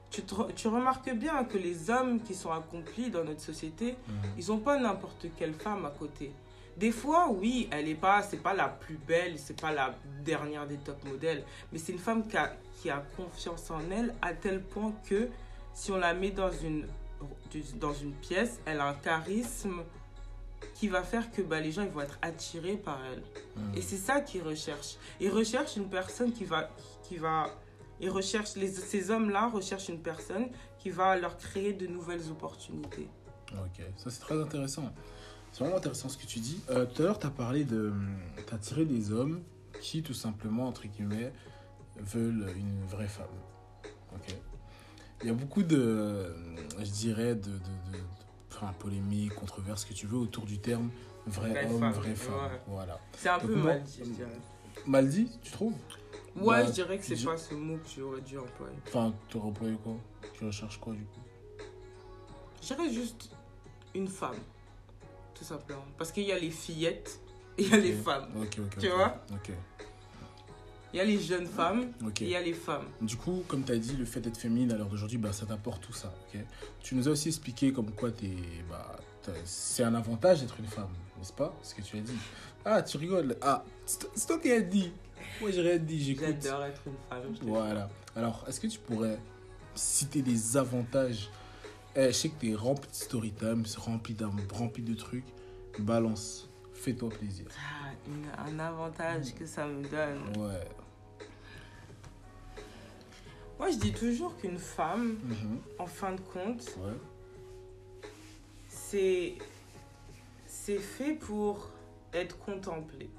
Tu, 0.09 0.21
te 0.23 0.33
tu 0.53 0.67
remarques 0.69 1.13
bien 1.13 1.43
que 1.43 1.57
les 1.57 1.89
hommes 1.89 2.21
qui 2.21 2.33
sont 2.33 2.51
accomplis 2.51 3.09
dans 3.09 3.23
notre 3.23 3.41
société, 3.41 3.95
Mhm. 4.07 4.15
ils 4.37 4.47
n'ont 4.47 4.59
pas 4.59 4.77
n'importe 4.79 5.27
quelle 5.37 5.53
femme 5.53 5.85
à 5.85 5.89
côté. 5.89 6.31
Des 6.77 6.91
fois, 6.91 7.29
oui, 7.29 7.67
elle 7.71 7.87
est 7.89 7.95
pas, 7.95 8.21
c'est 8.21 8.37
pas 8.41 8.53
la 8.53 8.69
plus 8.69 8.97
belle, 9.07 9.37
c'est 9.37 9.59
pas 9.59 9.71
la 9.73 9.95
dernière 10.23 10.65
des 10.67 10.77
top 10.77 11.03
modèles, 11.05 11.43
mais 11.71 11.79
c'est 11.79 11.91
une 11.91 11.99
femme 11.99 12.27
qui 12.27 12.37
a, 12.37 12.55
qui 12.79 12.89
a 12.89 13.03
confiance 13.17 13.69
en 13.71 13.81
elle 13.91 14.13
à 14.21 14.33
tel 14.33 14.61
point 14.61 14.93
que 15.09 15.27
si 15.73 15.91
on 15.91 15.97
la 15.97 16.13
met 16.13 16.31
dans 16.31 16.51
une, 16.51 16.85
dans 17.75 17.93
une 17.93 18.13
pièce, 18.13 18.59
elle 18.65 18.79
a 18.79 18.87
un 18.89 18.93
charisme 18.93 19.81
qui 20.73 20.87
va 20.87 21.03
faire 21.03 21.31
que 21.31 21.41
bah, 21.41 21.59
les 21.59 21.71
gens 21.71 21.83
ils 21.83 21.89
vont 21.89 22.01
être 22.01 22.17
attirés 22.21 22.77
par 22.77 22.99
elle. 23.05 23.23
Mhm. 23.55 23.77
Et 23.77 23.81
c'est 23.81 23.97
ça 23.97 24.21
qu'ils 24.21 24.43
recherchent. 24.43 24.97
Ils 25.19 25.31
recherchent 25.31 25.77
une 25.77 25.89
personne 25.89 26.31
qui 26.31 26.45
va... 26.45 26.69
Qui 27.03 27.17
va 27.17 27.49
ils 27.99 28.11
recherchent, 28.11 28.55
les, 28.55 28.67
ces 28.67 29.09
hommes-là 29.09 29.49
recherchent 29.49 29.89
une 29.89 30.01
personne 30.01 30.49
qui 30.77 30.91
va 30.91 31.15
leur 31.17 31.37
créer 31.37 31.73
de 31.73 31.87
nouvelles 31.87 32.29
opportunités. 32.29 33.07
Ok, 33.53 33.83
ça 33.95 34.09
c'est 34.09 34.19
très 34.19 34.39
intéressant. 34.39 34.93
C'est 35.51 35.63
vraiment 35.63 35.77
intéressant 35.77 36.09
ce 36.09 36.17
que 36.17 36.25
tu 36.25 36.39
dis. 36.39 36.59
Euh, 36.69 36.85
tout 36.85 37.01
à 37.01 37.05
l'heure, 37.05 37.19
tu 37.19 37.25
as 37.25 37.31
parlé 37.31 37.63
de. 37.63 37.91
Tu 38.45 38.53
as 38.53 38.57
tiré 38.57 38.85
des 38.85 39.11
hommes 39.11 39.41
qui, 39.81 40.03
tout 40.03 40.13
simplement, 40.13 40.67
entre 40.67 40.87
guillemets, 40.87 41.33
veulent 41.99 42.53
une 42.55 42.85
vraie 42.85 43.07
femme. 43.07 43.25
Ok. 44.13 44.35
Il 45.21 45.27
y 45.27 45.29
a 45.31 45.33
beaucoup 45.33 45.63
de. 45.63 46.35
Je 46.77 46.91
dirais, 46.91 47.33
de. 47.33 47.49
de, 47.49 47.97
de 47.97 48.03
enfin, 48.51 48.73
polémiques, 48.79 49.35
controverses, 49.35 49.81
ce 49.81 49.85
que 49.87 49.93
tu 49.93 50.07
veux, 50.07 50.17
autour 50.17 50.45
du 50.45 50.59
terme 50.59 50.89
vrai 51.27 51.65
homme, 51.65 51.79
femme, 51.79 51.93
vraie 51.93 52.15
femme. 52.15 52.35
ouais. 52.51 52.61
Voilà. 52.67 52.99
C'est 53.17 53.29
un 53.29 53.37
Donc 53.39 53.47
peu 53.47 53.55
mal 53.55 53.83
dit, 53.83 53.99
je 53.99 54.09
dirais. 54.11 54.39
Mal 54.85 55.09
dit, 55.09 55.29
tu 55.43 55.51
trouves? 55.51 55.73
Ouais, 56.35 56.45
Bah, 56.61 56.65
je 56.67 56.71
dirais 56.71 56.97
que 56.99 57.03
c'est 57.05 57.15
je- 57.15 57.25
pas 57.27 57.35
ce 57.37 57.53
mot 57.55 57.77
que 57.77 57.89
j'aurais 57.97 58.21
dû 58.21 58.37
employer. 58.37 58.75
Enfin, 58.87 59.13
tu 59.27 59.37
aurais 59.37 59.47
employé 59.47 59.75
quoi? 59.83 59.93
Tu 60.33 60.45
recherches 60.45 60.79
quoi 60.79 60.93
du 60.93 61.03
coup? 61.03 61.19
Je 62.61 62.67
dirais 62.67 62.89
juste 62.91 63.31
une 63.95 64.07
femme, 64.07 64.35
tout 65.33 65.43
simplement. 65.43 65.83
Parce 65.97 66.11
qu'il 66.11 66.23
y 66.23 66.31
a 66.31 66.39
les 66.39 66.51
fillettes 66.51 67.19
et 67.57 67.63
il 67.63 67.69
y 67.69 67.73
a 67.73 67.77
les 67.77 67.93
femmes. 67.93 68.29
Ok, 68.35 68.57
ok. 68.59 68.77
Tu 68.79 68.87
vois? 68.89 69.21
Ok, 69.31 69.51
Il 70.93 70.97
y 70.97 70.99
a 70.99 71.03
les 71.05 71.19
jeunes 71.19 71.45
femmes 71.47 71.91
et 72.01 72.23
il 72.23 72.29
y 72.29 72.35
a 72.35 72.41
les 72.41 72.53
femmes. 72.53 72.85
Du 73.01 73.17
coup, 73.17 73.43
comme 73.47 73.63
tu 73.63 73.71
as 73.73 73.77
dit, 73.77 73.95
le 73.97 74.05
fait 74.05 74.21
d'être 74.21 74.37
féminine 74.37 74.71
à 74.71 74.77
l'heure 74.77 74.87
d'aujourd'hui, 74.87 75.17
bah, 75.17 75.33
ça 75.33 75.45
t'apporte 75.45 75.83
tout 75.83 75.93
ça. 75.93 76.13
ok? 76.33 76.39
Tu 76.81 76.95
nous 76.95 77.07
as 77.07 77.11
aussi 77.11 77.27
expliqué 77.27 77.73
comme 77.73 77.91
quoi 77.91 78.11
t'es, 78.11 78.35
bah, 78.69 78.97
c'est 79.43 79.83
un 79.83 79.93
avantage 79.95 80.39
d'être 80.41 80.57
une 80.59 80.67
femme, 80.67 80.89
n'est-ce 81.17 81.33
pas? 81.33 81.53
Ce 81.61 81.75
que 81.75 81.81
tu 81.81 81.97
as 81.97 82.01
dit. 82.01 82.13
Ah, 82.63 82.81
tu 82.81 82.95
rigoles. 82.97 83.35
Ah, 83.41 83.63
c'est 83.85 83.99
toi- 84.27 84.39
qui 84.39 84.51
as 84.51 84.61
dit. 84.61 84.91
Moi, 85.41 85.51
j'ai 85.51 85.61
rien 85.61 85.77
dit, 85.77 86.01
j'écoute. 86.01 86.25
J'adore 86.41 86.63
être 86.63 86.81
une 86.87 86.93
femme. 87.09 87.35
Voilà. 87.41 87.89
Alors, 88.15 88.45
est-ce 88.47 88.59
que 88.61 88.67
tu 88.67 88.79
pourrais 88.79 89.19
citer 89.75 90.21
des 90.21 90.55
avantages? 90.57 91.29
Eh, 91.95 92.07
Je 92.07 92.11
sais 92.11 92.29
que 92.29 92.39
tu 92.39 92.51
es 92.51 92.55
rempli 92.55 92.89
de 92.89 92.95
story 92.95 93.31
time, 93.33 93.63
rempli, 93.77 94.15
rempli 94.53 94.83
de 94.83 94.93
trucs. 94.93 95.25
Balance. 95.79 96.47
Fais-toi 96.73 97.09
plaisir. 97.09 97.45
Ah, 97.57 97.86
une- 98.07 98.29
un 98.37 98.59
avantage 98.59 99.33
que 99.35 99.45
ça 99.45 99.65
me 99.67 99.83
donne. 99.87 100.37
Ouais. 100.37 100.67
Moi, 103.59 103.69
je 103.71 103.77
dis 103.77 103.91
toujours 103.93 104.37
qu'une 104.37 104.59
femme, 104.59 105.17
Mhm. 105.23 105.59
en 105.79 105.87
fin 105.87 106.13
de 106.13 106.21
compte, 106.21 106.63
Ouais. 106.79 106.93
c'est 108.69 109.35
c'est 110.45 110.79
fait 110.79 111.13
pour 111.13 111.69
être 112.13 112.37
contemplé. 112.39 113.09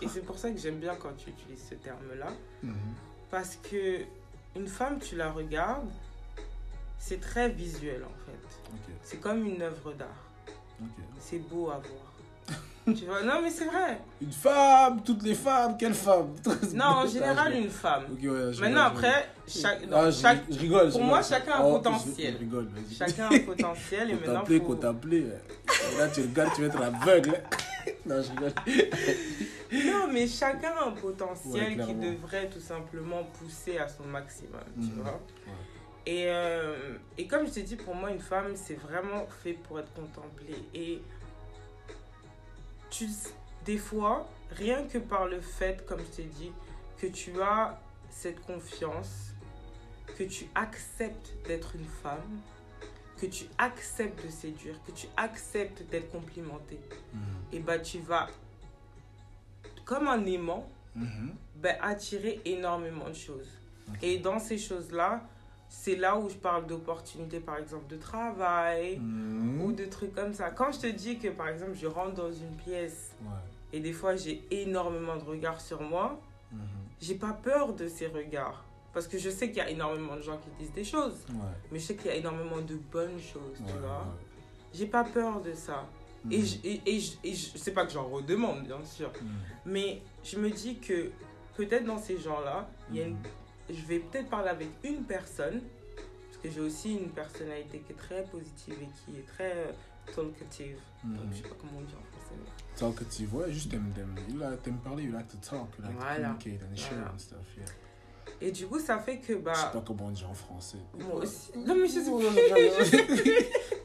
Et 0.00 0.08
c'est 0.08 0.20
pour 0.22 0.38
ça 0.38 0.50
que 0.50 0.58
j'aime 0.58 0.78
bien 0.78 0.94
quand 0.96 1.12
tu 1.16 1.30
utilises 1.30 1.66
ce 1.68 1.74
terme-là. 1.74 2.28
Mhm. 2.62 2.74
Parce 3.30 3.56
que 3.56 4.00
une 4.56 4.66
femme, 4.68 4.98
tu 4.98 5.16
la 5.16 5.30
regardes, 5.30 5.90
c'est 6.98 7.20
très 7.20 7.48
visuel 7.50 8.04
en 8.04 8.24
fait. 8.26 8.72
Ok. 8.72 8.94
C'est 9.02 9.18
comme 9.20 9.44
une 9.46 9.62
œuvre 9.62 9.92
d'art. 9.92 10.08
C'est 11.20 11.38
beau 11.38 11.70
à 11.70 11.78
voir. 11.78 12.11
tu 12.96 13.04
vois 13.06 13.22
Non, 13.22 13.40
mais 13.42 13.50
c'est 13.50 13.66
vrai. 13.66 14.00
Une 14.20 14.32
femme, 14.32 15.02
toutes 15.04 15.22
les 15.22 15.34
femmes, 15.34 15.76
quelle 15.78 15.94
femme? 15.94 16.34
Non, 16.74 16.84
en 16.84 17.06
général, 17.06 17.54
une 17.54 17.70
femme. 17.70 18.04
Ok, 18.12 18.18
ouais, 18.22 18.50
Maintenant, 18.60 18.82
après, 18.82 19.28
chaque, 19.46 19.86
non, 19.88 19.96
Ah, 19.98 20.10
je, 20.10 20.20
chaque, 20.20 20.42
je 20.50 20.58
rigole. 20.58 20.90
pour 20.90 21.02
moi, 21.02 21.22
chacun 21.22 21.52
a 21.52 21.58
un 21.58 21.64
Oh, 21.64 21.72
potentiel. 21.74 22.34
Je 22.34 22.38
rigole, 22.38 22.68
chacun 22.96 23.26
a 23.30 23.34
un 23.34 23.38
potentiel 23.46 24.10
et 24.10 24.14
maintenant, 24.14 24.44
faut... 24.44 24.74
t'appeler. 24.74 25.26
Et 25.28 25.98
Là, 25.98 26.08
tu 26.08 26.22
regardes, 26.22 26.54
tu 26.54 26.62
vas 26.62 26.66
être 26.68 26.82
aveugle. 26.82 27.40
Non, 28.06 28.22
je 28.22 28.30
rigole. 28.30 28.52
Non, 29.72 30.12
mais 30.12 30.26
chacun 30.26 30.72
a 30.80 30.86
un 30.88 30.92
potentiel 30.92 31.78
Ouais, 31.78 31.84
qui 31.86 31.94
devrait 31.94 32.48
tout 32.48 32.60
simplement 32.60 33.22
pousser 33.38 33.78
à 33.78 33.88
son 33.88 34.04
maximum, 34.04 34.60
tu 34.74 34.88
Mhm. 34.88 35.02
vois. 35.02 35.20
Et, 36.04 36.24
euh, 36.26 36.96
et 37.16 37.26
comme 37.28 37.46
je 37.46 37.52
t'ai 37.52 37.62
dit, 37.62 37.76
pour 37.76 37.94
moi, 37.94 38.10
une 38.10 38.18
femme, 38.20 38.52
c'est 38.56 38.74
vraiment 38.74 39.24
fait 39.42 39.52
pour 39.52 39.78
être 39.78 39.92
contemplée. 39.94 40.56
Et 40.74 41.00
tu, 42.92 43.08
des 43.64 43.78
fois, 43.78 44.28
rien 44.50 44.84
que 44.86 44.98
par 44.98 45.26
le 45.26 45.40
fait, 45.40 45.84
comme 45.86 46.00
je 46.00 46.16
t'ai 46.16 46.24
dit, 46.24 46.52
que 46.98 47.06
tu 47.06 47.40
as 47.40 47.80
cette 48.10 48.40
confiance, 48.44 49.32
que 50.18 50.24
tu 50.24 50.46
acceptes 50.54 51.32
d'être 51.46 51.74
une 51.74 51.86
femme, 52.02 52.40
que 53.18 53.26
tu 53.26 53.46
acceptes 53.58 54.24
de 54.24 54.30
séduire, 54.30 54.74
que 54.86 54.92
tu 54.92 55.06
acceptes 55.16 55.82
d'être 55.90 56.10
complimentée, 56.12 56.80
Mhm. 57.14 57.20
et 57.52 57.60
bah 57.60 57.78
tu 57.78 57.98
vas, 58.00 58.28
comme 59.84 60.06
un 60.08 60.24
aimant, 60.26 60.68
Mhm. 60.94 61.34
ben, 61.56 61.76
attirer 61.80 62.40
énormément 62.44 63.08
de 63.08 63.14
choses. 63.14 63.48
Et 64.02 64.18
dans 64.18 64.38
ces 64.38 64.58
choses-là, 64.58 65.22
c'est 65.74 65.96
là 65.96 66.18
où 66.18 66.28
je 66.28 66.34
parle 66.34 66.66
d'opportunités, 66.66 67.40
par 67.40 67.56
exemple, 67.56 67.86
de 67.88 67.96
travail 67.96 68.98
Mhm. 68.98 69.62
ou 69.62 69.72
de 69.72 69.86
trucs 69.86 70.14
comme 70.14 70.34
ça. 70.34 70.50
Quand 70.50 70.70
je 70.70 70.80
te 70.80 70.86
dis 70.86 71.18
que, 71.18 71.28
par 71.28 71.48
exemple, 71.48 71.72
je 71.74 71.86
rentre 71.86 72.12
dans 72.14 72.30
une 72.30 72.54
pièce 72.56 73.12
Ouais. 73.22 73.28
et 73.72 73.80
des 73.80 73.92
fois 73.94 74.14
j'ai 74.14 74.44
énormément 74.50 75.16
de 75.16 75.24
regards 75.24 75.60
sur 75.62 75.80
moi, 75.80 76.20
Mhm. 76.52 76.58
j'ai 77.00 77.14
pas 77.14 77.32
peur 77.32 77.72
de 77.72 77.88
ces 77.88 78.06
regards. 78.06 78.62
Parce 78.92 79.08
que 79.08 79.16
je 79.16 79.30
sais 79.30 79.48
qu'il 79.48 79.56
y 79.56 79.60
a 79.62 79.70
énormément 79.70 80.14
de 80.16 80.20
gens 80.20 80.36
qui 80.36 80.50
disent 80.62 80.74
des 80.74 80.84
choses, 80.84 81.24
Ouais. 81.30 81.36
mais 81.72 81.78
je 81.78 81.84
sais 81.86 81.96
qu'il 81.96 82.08
y 82.08 82.10
a 82.10 82.16
énormément 82.16 82.60
de 82.60 82.74
bonnes 82.92 83.18
choses, 83.18 83.56
tu 83.56 83.62
Ouais, 83.62 83.78
vois. 83.80 84.00
ouais. 84.00 84.20
J'ai 84.74 84.86
pas 84.86 85.04
peur 85.04 85.40
de 85.40 85.54
ça. 85.54 85.86
Et, 86.30 86.38
Mhm. 86.38 86.44
je, 86.44 86.56
et, 86.64 86.82
et 86.86 87.00
je, 87.00 87.12
et 87.24 87.34
je- 87.34 87.56
c'est 87.56 87.72
pas 87.72 87.86
que 87.86 87.92
j'en 87.92 88.04
redemande, 88.06 88.64
bien 88.64 88.84
sûr, 88.84 89.10
Mhm. 89.20 89.28
mais 89.64 90.02
je 90.22 90.38
me 90.38 90.50
dis 90.50 90.76
que 90.78 91.10
peut-être 91.56 91.86
dans 91.86 91.98
ces 91.98 92.18
gens-là, 92.18 92.68
il 92.90 92.96
y 92.98 93.00
a 93.02 93.06
une. 93.06 93.16
Je 93.68 93.80
vais 93.86 93.98
peut-être 94.00 94.28
parler 94.28 94.48
avec 94.50 94.68
une 94.84 95.04
personne, 95.04 95.62
parce 95.96 96.38
que 96.42 96.50
j'ai 96.50 96.60
aussi 96.60 96.94
une 96.96 97.10
personnalité 97.10 97.80
qui 97.80 97.92
est 97.92 97.96
très 97.96 98.24
positive 98.24 98.74
et 98.82 98.88
qui 99.04 99.18
est 99.18 99.26
très 99.26 99.52
euh, 99.56 99.72
talkative. 100.14 100.76
Donc, 101.04 101.20
je 101.32 101.36
sais 101.38 101.42
pas 101.48 101.54
comment 101.60 101.78
on 101.78 101.82
dit 101.82 101.94
en 101.94 102.02
français. 102.16 102.34
mais- 102.38 102.76
Talkative, 102.78 103.34
ouais, 103.34 103.52
juste 103.52 103.70
t'aimes, 103.70 103.92
t'aimes, 103.94 104.16
you 104.28 104.38
like- 104.38 104.62
t'aimes 104.62 104.78
parler, 104.78 105.04
you 105.04 105.12
like 105.12 105.28
to 105.28 105.36
talk, 105.38 105.68
you 105.78 105.84
like 105.84 105.96
Voilà. 105.96 106.30
to 106.30 106.38
communicate 106.42 106.62
and 106.70 106.76
share 106.76 106.92
Voilà. 106.94 107.12
and 107.12 107.18
stuff, 107.18 107.38
yeah. 107.56 107.64
Et 108.44 108.50
du 108.50 108.66
coup, 108.66 108.80
ça 108.80 108.98
fait 108.98 109.18
que, 109.18 109.28
Je 109.28 109.32
sais 109.34 109.38
bah. 109.38 109.70
pas 109.72 109.82
comment 109.86 110.06
on 110.06 110.10
dit 110.10 110.24
en 110.28 110.34
français. 110.34 110.78
Moi 110.98 111.14
aussi. 111.22 111.50
Non, 111.56 111.76
mais 111.76 111.86
je 111.86 111.92
sais 112.00 112.10
Oh, 112.10 112.18
plus. 112.18 112.28
je 112.80 112.84
sais 112.84 113.02
plus. 113.04 113.32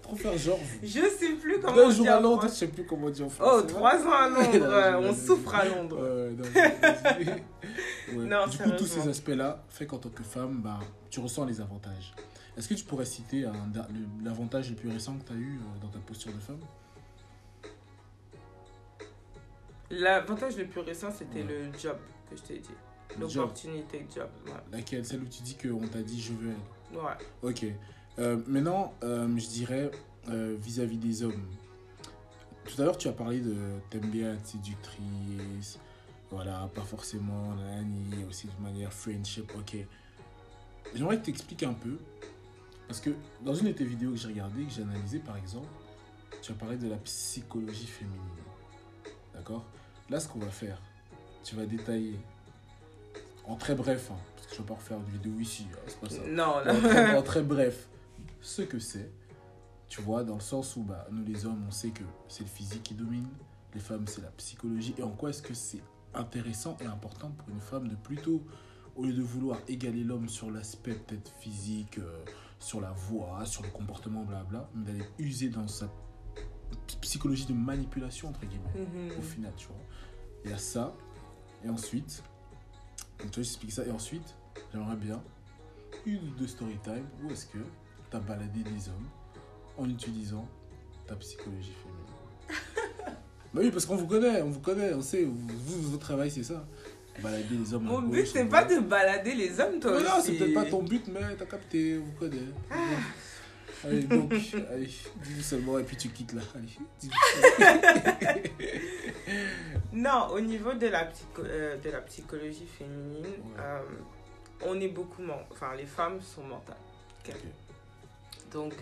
Trop 0.01 0.15
faire 0.15 0.37
genre. 0.37 0.57
vous. 0.57 0.79
Je 0.87 1.07
sais 1.09 1.33
plus 1.33 1.59
comment 1.59 1.75
Deux 1.75 1.83
on 1.85 1.91
jours 1.91 2.05
dit 2.05 2.09
à 2.09 2.19
Londres, 2.19 2.43
je 2.43 2.47
sais 2.53 2.67
plus 2.67 2.83
comment 2.85 3.05
on 3.07 3.09
dit 3.11 3.21
en 3.21 3.27
Oh, 3.27 3.29
français. 3.29 3.67
trois 3.67 3.95
ans 4.03 4.11
à 4.13 4.29
Londres. 4.29 4.57
Non, 4.57 4.65
euh, 4.65 5.09
on 5.09 5.13
souffre 5.13 5.53
à 5.53 5.65
Londres. 5.65 5.99
Ouais, 6.01 6.31
non. 6.31 6.43
Ouais. 7.23 7.43
Non, 8.25 8.47
du 8.47 8.57
coup, 8.57 8.71
tous 8.77 8.85
ces 8.87 9.07
aspects-là 9.07 9.63
fait 9.67 9.85
qu'en 9.85 9.97
tant 9.99 10.09
que 10.09 10.23
femme, 10.23 10.61
bah, 10.63 10.79
tu 11.09 11.19
ressens 11.19 11.45
les 11.45 11.59
avantages. 11.61 12.13
Est-ce 12.57 12.67
que 12.69 12.73
tu 12.73 12.83
pourrais 12.85 13.05
citer 13.05 13.45
l'avantage 14.23 14.69
le 14.71 14.75
plus 14.75 14.89
récent 14.89 15.15
que 15.17 15.25
tu 15.27 15.33
as 15.33 15.35
eu 15.35 15.59
euh, 15.59 15.79
dans 15.81 15.89
ta 15.89 15.99
posture 15.99 16.31
de 16.33 16.39
femme? 16.39 16.59
L'avantage 19.91 20.57
le 20.57 20.65
plus 20.65 20.81
récent, 20.81 21.09
c'était 21.11 21.43
Ouais. 21.43 21.69
le 21.71 21.77
job 21.79 21.97
que 22.29 22.35
je 22.35 22.41
t'ai 22.41 22.59
dit. 22.59 22.69
L'opportunité 23.19 23.99
de 23.99 24.11
job. 24.11 24.29
Ouais. 24.45 24.53
Laquelle? 24.71 25.05
Celle 25.05 25.21
où 25.21 25.27
tu 25.27 25.41
dis 25.41 25.55
qu'on 25.55 25.87
t'a 25.87 26.01
dit 26.01 26.21
je 26.21 26.33
veux 26.33 26.51
elle 26.51 26.97
Ouais. 26.97 27.17
Ok. 27.41 27.65
Euh, 28.19 28.41
maintenant, 28.47 28.93
euh, 29.03 29.27
je 29.37 29.47
dirais 29.47 29.91
euh, 30.29 30.55
vis-à-vis 30.59 30.97
des 30.97 31.23
hommes. 31.23 31.47
Tout 32.65 32.81
à 32.81 32.85
l'heure, 32.85 32.97
tu 32.97 33.07
as 33.07 33.13
parlé 33.13 33.39
de 33.39 33.55
t'aimes 33.89 34.09
bien 34.09 34.33
être 34.33 34.45
séductrice, 34.45 35.79
voilà, 36.29 36.69
pas 36.73 36.81
forcément 36.81 37.55
nanani, 37.55 38.25
aussi 38.27 38.47
de 38.47 38.63
manière 38.63 38.91
friendship, 38.91 39.49
ok. 39.57 39.77
J'aimerais 40.93 41.19
que 41.19 41.25
tu 41.25 41.29
expliques 41.29 41.63
un 41.63 41.73
peu, 41.73 41.97
parce 42.87 42.99
que 42.99 43.11
dans 43.41 43.53
une 43.53 43.67
de 43.67 43.71
tes 43.71 43.85
vidéos 43.85 44.11
que 44.11 44.17
j'ai 44.17 44.27
regardées, 44.27 44.65
que 44.65 44.71
j'ai 44.71 44.81
analysées 44.81 45.19
par 45.19 45.37
exemple, 45.37 45.67
tu 46.41 46.51
as 46.51 46.55
parlé 46.55 46.77
de 46.77 46.89
la 46.89 46.97
psychologie 46.97 47.87
féminine. 47.87 48.19
D'accord? 49.33 49.65
Là, 50.09 50.19
ce 50.19 50.27
qu'on 50.27 50.39
va 50.39 50.49
faire, 50.49 50.81
tu 51.43 51.55
vas 51.55 51.65
détailler 51.65 52.19
en 53.47 53.55
très 53.55 53.75
bref, 53.75 54.11
hein, 54.11 54.17
parce 54.35 54.47
que 54.47 54.55
je 54.55 54.61
ne 54.61 54.63
vais 54.65 54.73
pas 54.73 54.79
refaire 54.79 54.97
une 54.97 55.05
vidéo 55.11 55.39
ici, 55.39 55.67
hein, 55.73 55.77
c'est 55.87 55.99
pas 55.99 56.09
ça 56.09 56.21
Non, 56.29 56.43
en, 56.43 56.59
là. 56.63 56.73
très, 56.79 57.15
en 57.17 57.21
très 57.23 57.41
bref, 57.43 57.87
ce 58.41 58.61
que 58.61 58.79
c'est, 58.79 59.09
tu 59.87 60.01
vois, 60.01 60.23
dans 60.23 60.35
le 60.35 60.41
sens 60.41 60.75
où 60.75 60.83
bah, 60.83 61.07
nous 61.11 61.23
les 61.25 61.45
hommes, 61.45 61.63
on 61.67 61.71
sait 61.71 61.89
que 61.91 62.03
c'est 62.27 62.43
le 62.43 62.49
physique 62.49 62.83
qui 62.83 62.93
domine, 62.93 63.27
les 63.73 63.79
femmes, 63.79 64.05
c'est 64.07 64.21
la 64.21 64.31
psychologie, 64.31 64.93
et 64.97 65.03
en 65.03 65.11
quoi 65.11 65.29
est-ce 65.29 65.41
que 65.41 65.53
c'est 65.53 65.81
intéressant 66.13 66.77
et 66.81 66.85
important 66.85 67.31
pour 67.31 67.49
une 67.49 67.59
femme 67.61 67.87
de 67.87 67.95
plutôt, 67.95 68.43
au 68.95 69.03
lieu 69.05 69.13
de 69.13 69.21
vouloir 69.21 69.59
égaler 69.67 70.03
l'homme 70.03 70.27
sur 70.27 70.49
l'aspect 70.49 70.93
peut-être 70.95 71.31
physique, 71.39 71.99
euh, 71.99 72.25
sur 72.59 72.81
la 72.81 72.91
voix, 72.91 73.45
sur 73.45 73.61
le 73.63 73.69
comportement, 73.69 74.23
blabla, 74.23 74.67
mais 74.73 74.83
d'aller 74.85 75.05
user 75.19 75.49
dans 75.49 75.67
sa 75.67 75.87
psychologie 77.01 77.45
de 77.45 77.53
manipulation, 77.53 78.29
entre 78.29 78.41
guillemets 78.45 78.87
Mhm. 79.11 79.19
au 79.19 79.21
final, 79.21 79.53
tu 79.55 79.67
vois. 79.67 79.75
Il 80.43 80.51
y 80.51 80.53
a 80.53 80.57
ça, 80.57 80.93
et 81.63 81.69
ensuite, 81.69 82.23
donc 83.19 83.31
tu 83.31 83.39
vois, 83.39 83.43
j'explique 83.43 83.71
ça, 83.71 83.85
et 83.85 83.91
ensuite, 83.91 84.35
j'aimerais 84.71 84.95
bien 84.95 85.21
une 86.05 86.17
ou 86.17 86.39
deux 86.39 86.47
story 86.47 86.77
time 86.83 87.05
où 87.23 87.31
est-ce 87.31 87.45
que 87.45 87.57
tu 88.09 88.17
as 88.17 88.19
baladé 88.19 88.63
des 88.63 88.87
hommes 88.89 89.07
en 89.77 89.89
utilisant 89.89 90.47
ta 91.07 91.15
psychologie 91.15 91.73
féminine. 91.83 92.61
bah 93.53 93.61
oui, 93.63 93.71
parce 93.71 93.85
qu'on 93.85 93.95
vous 93.95 94.07
connaît, 94.07 94.41
on 94.41 94.49
vous 94.49 94.59
connaît, 94.59 94.93
on 94.93 95.01
sait, 95.01 95.23
vous, 95.23 95.35
vous, 95.47 95.91
votre 95.91 96.05
travail 96.05 96.31
c'est 96.31 96.43
ça. 96.43 96.65
Balader 97.21 97.57
les 97.57 97.73
hommes. 97.73 97.83
Mon 97.83 98.01
but, 98.01 98.27
c'est 98.27 98.45
pas 98.45 98.63
de 98.63 98.79
balader 98.79 99.33
les 99.33 99.59
hommes, 99.59 99.79
toi 99.79 99.99
non, 99.99 100.21
c'est 100.21 100.33
peut-être 100.33 100.53
pas 100.53 100.65
ton 100.65 100.83
but, 100.83 101.07
mais 101.07 101.35
t'as 101.35 101.45
capté, 101.45 101.97
on 101.97 102.05
vous 102.05 102.11
connaît. 102.11 102.37
Allez, 103.83 104.03
donc, 104.03 104.31
allez, 104.71 104.87
dis-nous 105.23 105.41
seulement, 105.41 105.77
et 105.79 105.83
puis 105.83 105.95
tu 105.97 106.09
quittes 106.09 106.33
là. 106.33 106.41
Allez. 106.55 106.77
Non, 109.93 110.27
au 110.31 110.39
niveau 110.39 110.73
de 110.73 110.87
la, 110.87 111.05
psycho- 111.05 111.43
euh, 111.45 111.77
de 111.77 111.89
la 111.89 112.01
psychologie 112.01 112.65
féminine, 112.67 113.23
Ouais. 113.25 113.59
euh, 113.59 113.81
on 114.65 114.79
est 114.79 114.87
beaucoup... 114.89 115.21
Enfin, 115.51 115.75
les 115.75 115.85
femmes 115.85 116.21
sont 116.21 116.43
mentales. 116.43 116.75
Donc, 118.51 118.73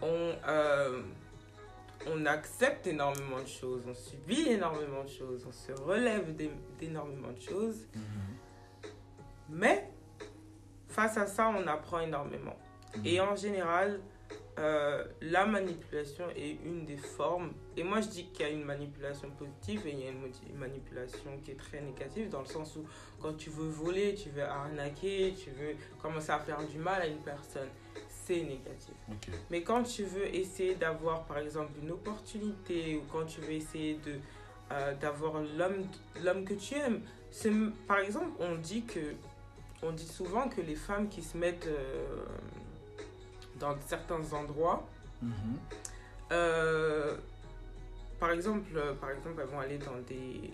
on, 0.00 0.32
euh, 0.48 1.02
on 2.06 2.24
accepte 2.26 2.86
énormément 2.86 3.40
de 3.40 3.46
choses, 3.48 3.82
on 3.86 3.94
subit 3.94 4.48
énormément 4.48 5.02
de 5.04 5.08
choses, 5.08 5.44
on 5.46 5.52
se 5.52 5.72
relève 5.80 6.34
d'é- 6.34 6.50
d'énormément 6.78 7.32
de 7.32 7.40
choses. 7.40 7.86
Mhm. 7.94 8.02
Mais 9.50 9.90
face 10.88 11.16
à 11.18 11.26
ça, 11.26 11.48
on 11.48 11.66
apprend 11.66 12.00
énormément. 12.00 12.56
Et 13.04 13.20
en 13.20 13.34
général, 13.36 14.00
euh, 14.58 15.04
la 15.20 15.46
manipulation 15.46 16.24
est 16.36 16.58
une 16.64 16.84
des 16.84 16.96
formes. 16.96 17.52
Et 17.76 17.82
moi, 17.82 18.00
je 18.00 18.08
dis 18.08 18.26
qu'il 18.26 18.46
y 18.46 18.48
a 18.48 18.52
une 18.52 18.64
manipulation 18.64 19.28
positive 19.30 19.86
et 19.86 19.90
il 19.90 20.00
y 20.00 20.06
a 20.06 20.10
une 20.10 20.58
manipulation 20.58 21.30
qui 21.44 21.50
est 21.52 21.58
très 21.58 21.80
négative, 21.80 22.28
dans 22.28 22.40
le 22.40 22.46
sens 22.46 22.76
où 22.76 22.84
quand 23.20 23.36
tu 23.36 23.50
veux 23.50 23.68
voler, 23.68 24.14
tu 24.14 24.30
veux 24.30 24.44
arnaquer, 24.44 25.34
tu 25.36 25.50
veux 25.50 25.74
commencer 26.00 26.30
à 26.30 26.38
faire 26.38 26.64
du 26.66 26.78
mal 26.78 27.02
à 27.02 27.06
une 27.06 27.18
personne, 27.18 27.68
c'est 28.08 28.42
négatif. 28.42 28.94
Mais 29.50 29.62
quand 29.62 29.82
tu 29.82 30.04
veux 30.04 30.32
essayer 30.32 30.76
d'avoir, 30.76 31.24
par 31.24 31.38
exemple, 31.38 31.72
une 31.82 31.90
opportunité 31.90 32.96
ou 32.96 33.02
quand 33.10 33.26
tu 33.26 33.40
veux 33.40 33.52
essayer 33.52 33.94
de 34.06 34.18
euh, 34.72 34.94
d'avoir 34.94 35.42
l'homme 35.58 35.84
l'homme 36.24 36.44
que 36.44 36.54
tu 36.54 36.74
aimes, 36.74 37.02
par 37.86 37.98
exemple, 37.98 38.30
on 38.38 38.54
dit 38.54 38.84
que 38.84 39.14
on 39.82 39.92
dit 39.92 40.06
souvent 40.06 40.48
que 40.48 40.60
les 40.60 40.76
femmes 40.76 41.08
qui 41.08 41.22
se 41.22 41.36
mettent 41.36 41.66
euh, 41.66 42.24
dans 43.58 43.74
certains 43.86 44.22
endroits, 44.32 44.86
Mhm. 45.22 45.32
euh, 46.32 47.16
par 48.18 48.30
exemple, 48.30 48.70
euh, 48.76 48.94
par 48.94 49.10
exemple, 49.10 49.40
elles 49.40 49.48
vont 49.48 49.60
aller 49.60 49.78
dans 49.78 49.98
des 50.08 50.50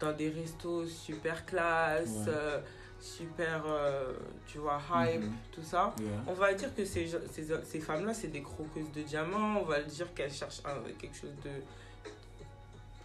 dans 0.00 0.12
des 0.12 0.30
restos 0.30 0.84
super 0.86 1.46
classe, 1.46 2.08
Ouais. 2.26 2.32
euh, 2.34 2.60
super, 3.00 3.62
euh, 3.66 4.12
tu 4.48 4.58
vois, 4.58 4.80
hype, 4.92 5.22
Mhm. 5.22 5.32
tout 5.52 5.62
ça. 5.62 5.94
Yeah. 6.00 6.08
On 6.26 6.32
va 6.32 6.52
dire 6.54 6.74
que 6.74 6.84
ces, 6.84 7.06
ces, 7.30 7.46
ces 7.64 7.78
femmes-là, 7.80 8.12
c'est 8.12 8.26
des 8.26 8.42
croqueuses 8.42 8.90
de 8.92 9.02
diamants. 9.02 9.60
On 9.60 9.64
va 9.64 9.80
dire 9.80 10.12
qu'elles 10.12 10.32
cherchent 10.32 10.60
un- 10.64 10.82
quelque 10.98 11.16
chose 11.16 11.34
de. 11.44 11.50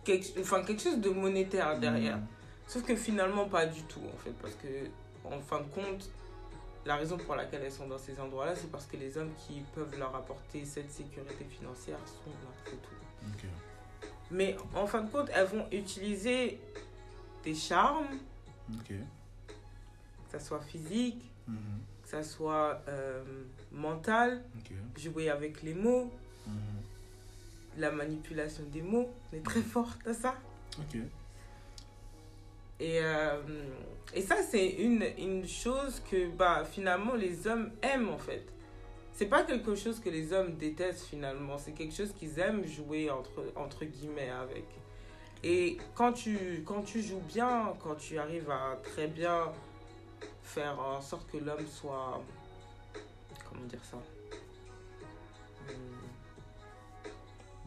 Quelque, 0.03 0.39
enfin, 0.39 0.63
quelque 0.63 0.81
chose 0.81 0.97
de 0.99 1.09
monétaire 1.11 1.79
derrière. 1.79 2.17
Mhm. 2.17 2.25
Sauf 2.65 2.83
que 2.83 2.95
finalement, 2.95 3.47
pas 3.47 3.67
du 3.67 3.83
tout, 3.83 4.01
en 4.13 4.17
fait. 4.17 4.31
Parce 4.41 4.55
que, 4.55 4.67
en 5.23 5.39
fin 5.39 5.59
de 5.59 5.67
compte, 5.69 6.09
la 6.87 6.95
raison 6.95 7.17
pour 7.17 7.35
laquelle 7.35 7.61
elles 7.63 7.71
sont 7.71 7.87
dans 7.87 7.97
ces 7.97 8.19
endroits-là, 8.19 8.55
c'est 8.55 8.71
parce 8.71 8.85
que 8.85 8.95
les 8.97 9.17
hommes 9.17 9.31
qui 9.45 9.61
peuvent 9.75 9.97
leur 9.99 10.15
apporter 10.15 10.63
cette 10.65 10.91
sécurité 10.91 11.43
financière 11.45 11.97
sont 12.05 12.29
là, 12.29 12.51
c'est 12.65 12.81
tout. 12.81 12.95
Mais 14.31 14.55
en 14.73 14.87
fin 14.87 15.01
de 15.01 15.11
compte, 15.11 15.29
elles 15.33 15.47
vont 15.47 15.67
utiliser 15.71 16.59
des 17.43 17.53
charmes, 17.55 18.07
que 18.87 18.95
ça 20.31 20.39
soit 20.39 20.61
physique, 20.61 21.23
Mhm. 21.47 21.55
que 22.03 22.09
ça 22.09 22.23
soit 22.23 22.81
euh, 22.89 23.23
mental, 23.71 24.43
jouer 24.97 25.29
avec 25.29 25.61
les 25.63 25.73
mots. 25.73 26.11
Mhm. 26.45 26.53
la 27.77 27.91
manipulation 27.91 28.63
des 28.73 28.81
mots. 28.81 29.07
On 29.31 29.35
est 29.37 29.45
très 29.45 29.61
forte 29.61 29.99
à 30.07 30.13
ça. 30.13 30.35
Et, 32.79 32.99
euh, 33.03 33.39
et 34.13 34.21
ça, 34.21 34.37
c'est 34.41 34.67
une, 34.67 35.05
une 35.17 35.47
chose 35.47 36.01
que 36.09 36.27
bah, 36.29 36.63
finalement 36.65 37.13
les 37.13 37.47
hommes 37.47 37.71
aiment 37.81 38.09
en 38.09 38.17
fait. 38.17 38.43
C'est 39.13 39.25
pas 39.25 39.43
quelque 39.43 39.75
chose 39.75 39.99
que 39.99 40.09
les 40.09 40.31
hommes 40.31 40.55
détestent 40.55 41.05
finalement. 41.05 41.57
C'est 41.57 41.71
quelque 41.71 41.93
chose 41.93 42.13
qu'ils 42.13 42.39
aiment 42.39 42.65
jouer 42.65 43.09
entre, 43.09 43.51
entre 43.55 43.83
guillemets 43.85 44.29
avec. 44.29 44.65
Et 45.43 45.77
quand 45.95 46.13
tu, 46.13 46.63
quand 46.65 46.83
tu 46.83 47.01
joues 47.01 47.21
bien, 47.27 47.73
quand 47.83 47.95
tu 47.95 48.17
arrives 48.17 48.49
à 48.49 48.77
très 48.83 49.07
bien 49.07 49.51
faire 50.43 50.79
en 50.79 51.01
sorte 51.01 51.29
que 51.31 51.37
l'homme 51.37 51.67
soit. 51.67 52.21
Comment 53.49 53.65
dire 53.65 53.83
ça 53.83 53.97
Hum, 55.69 56.06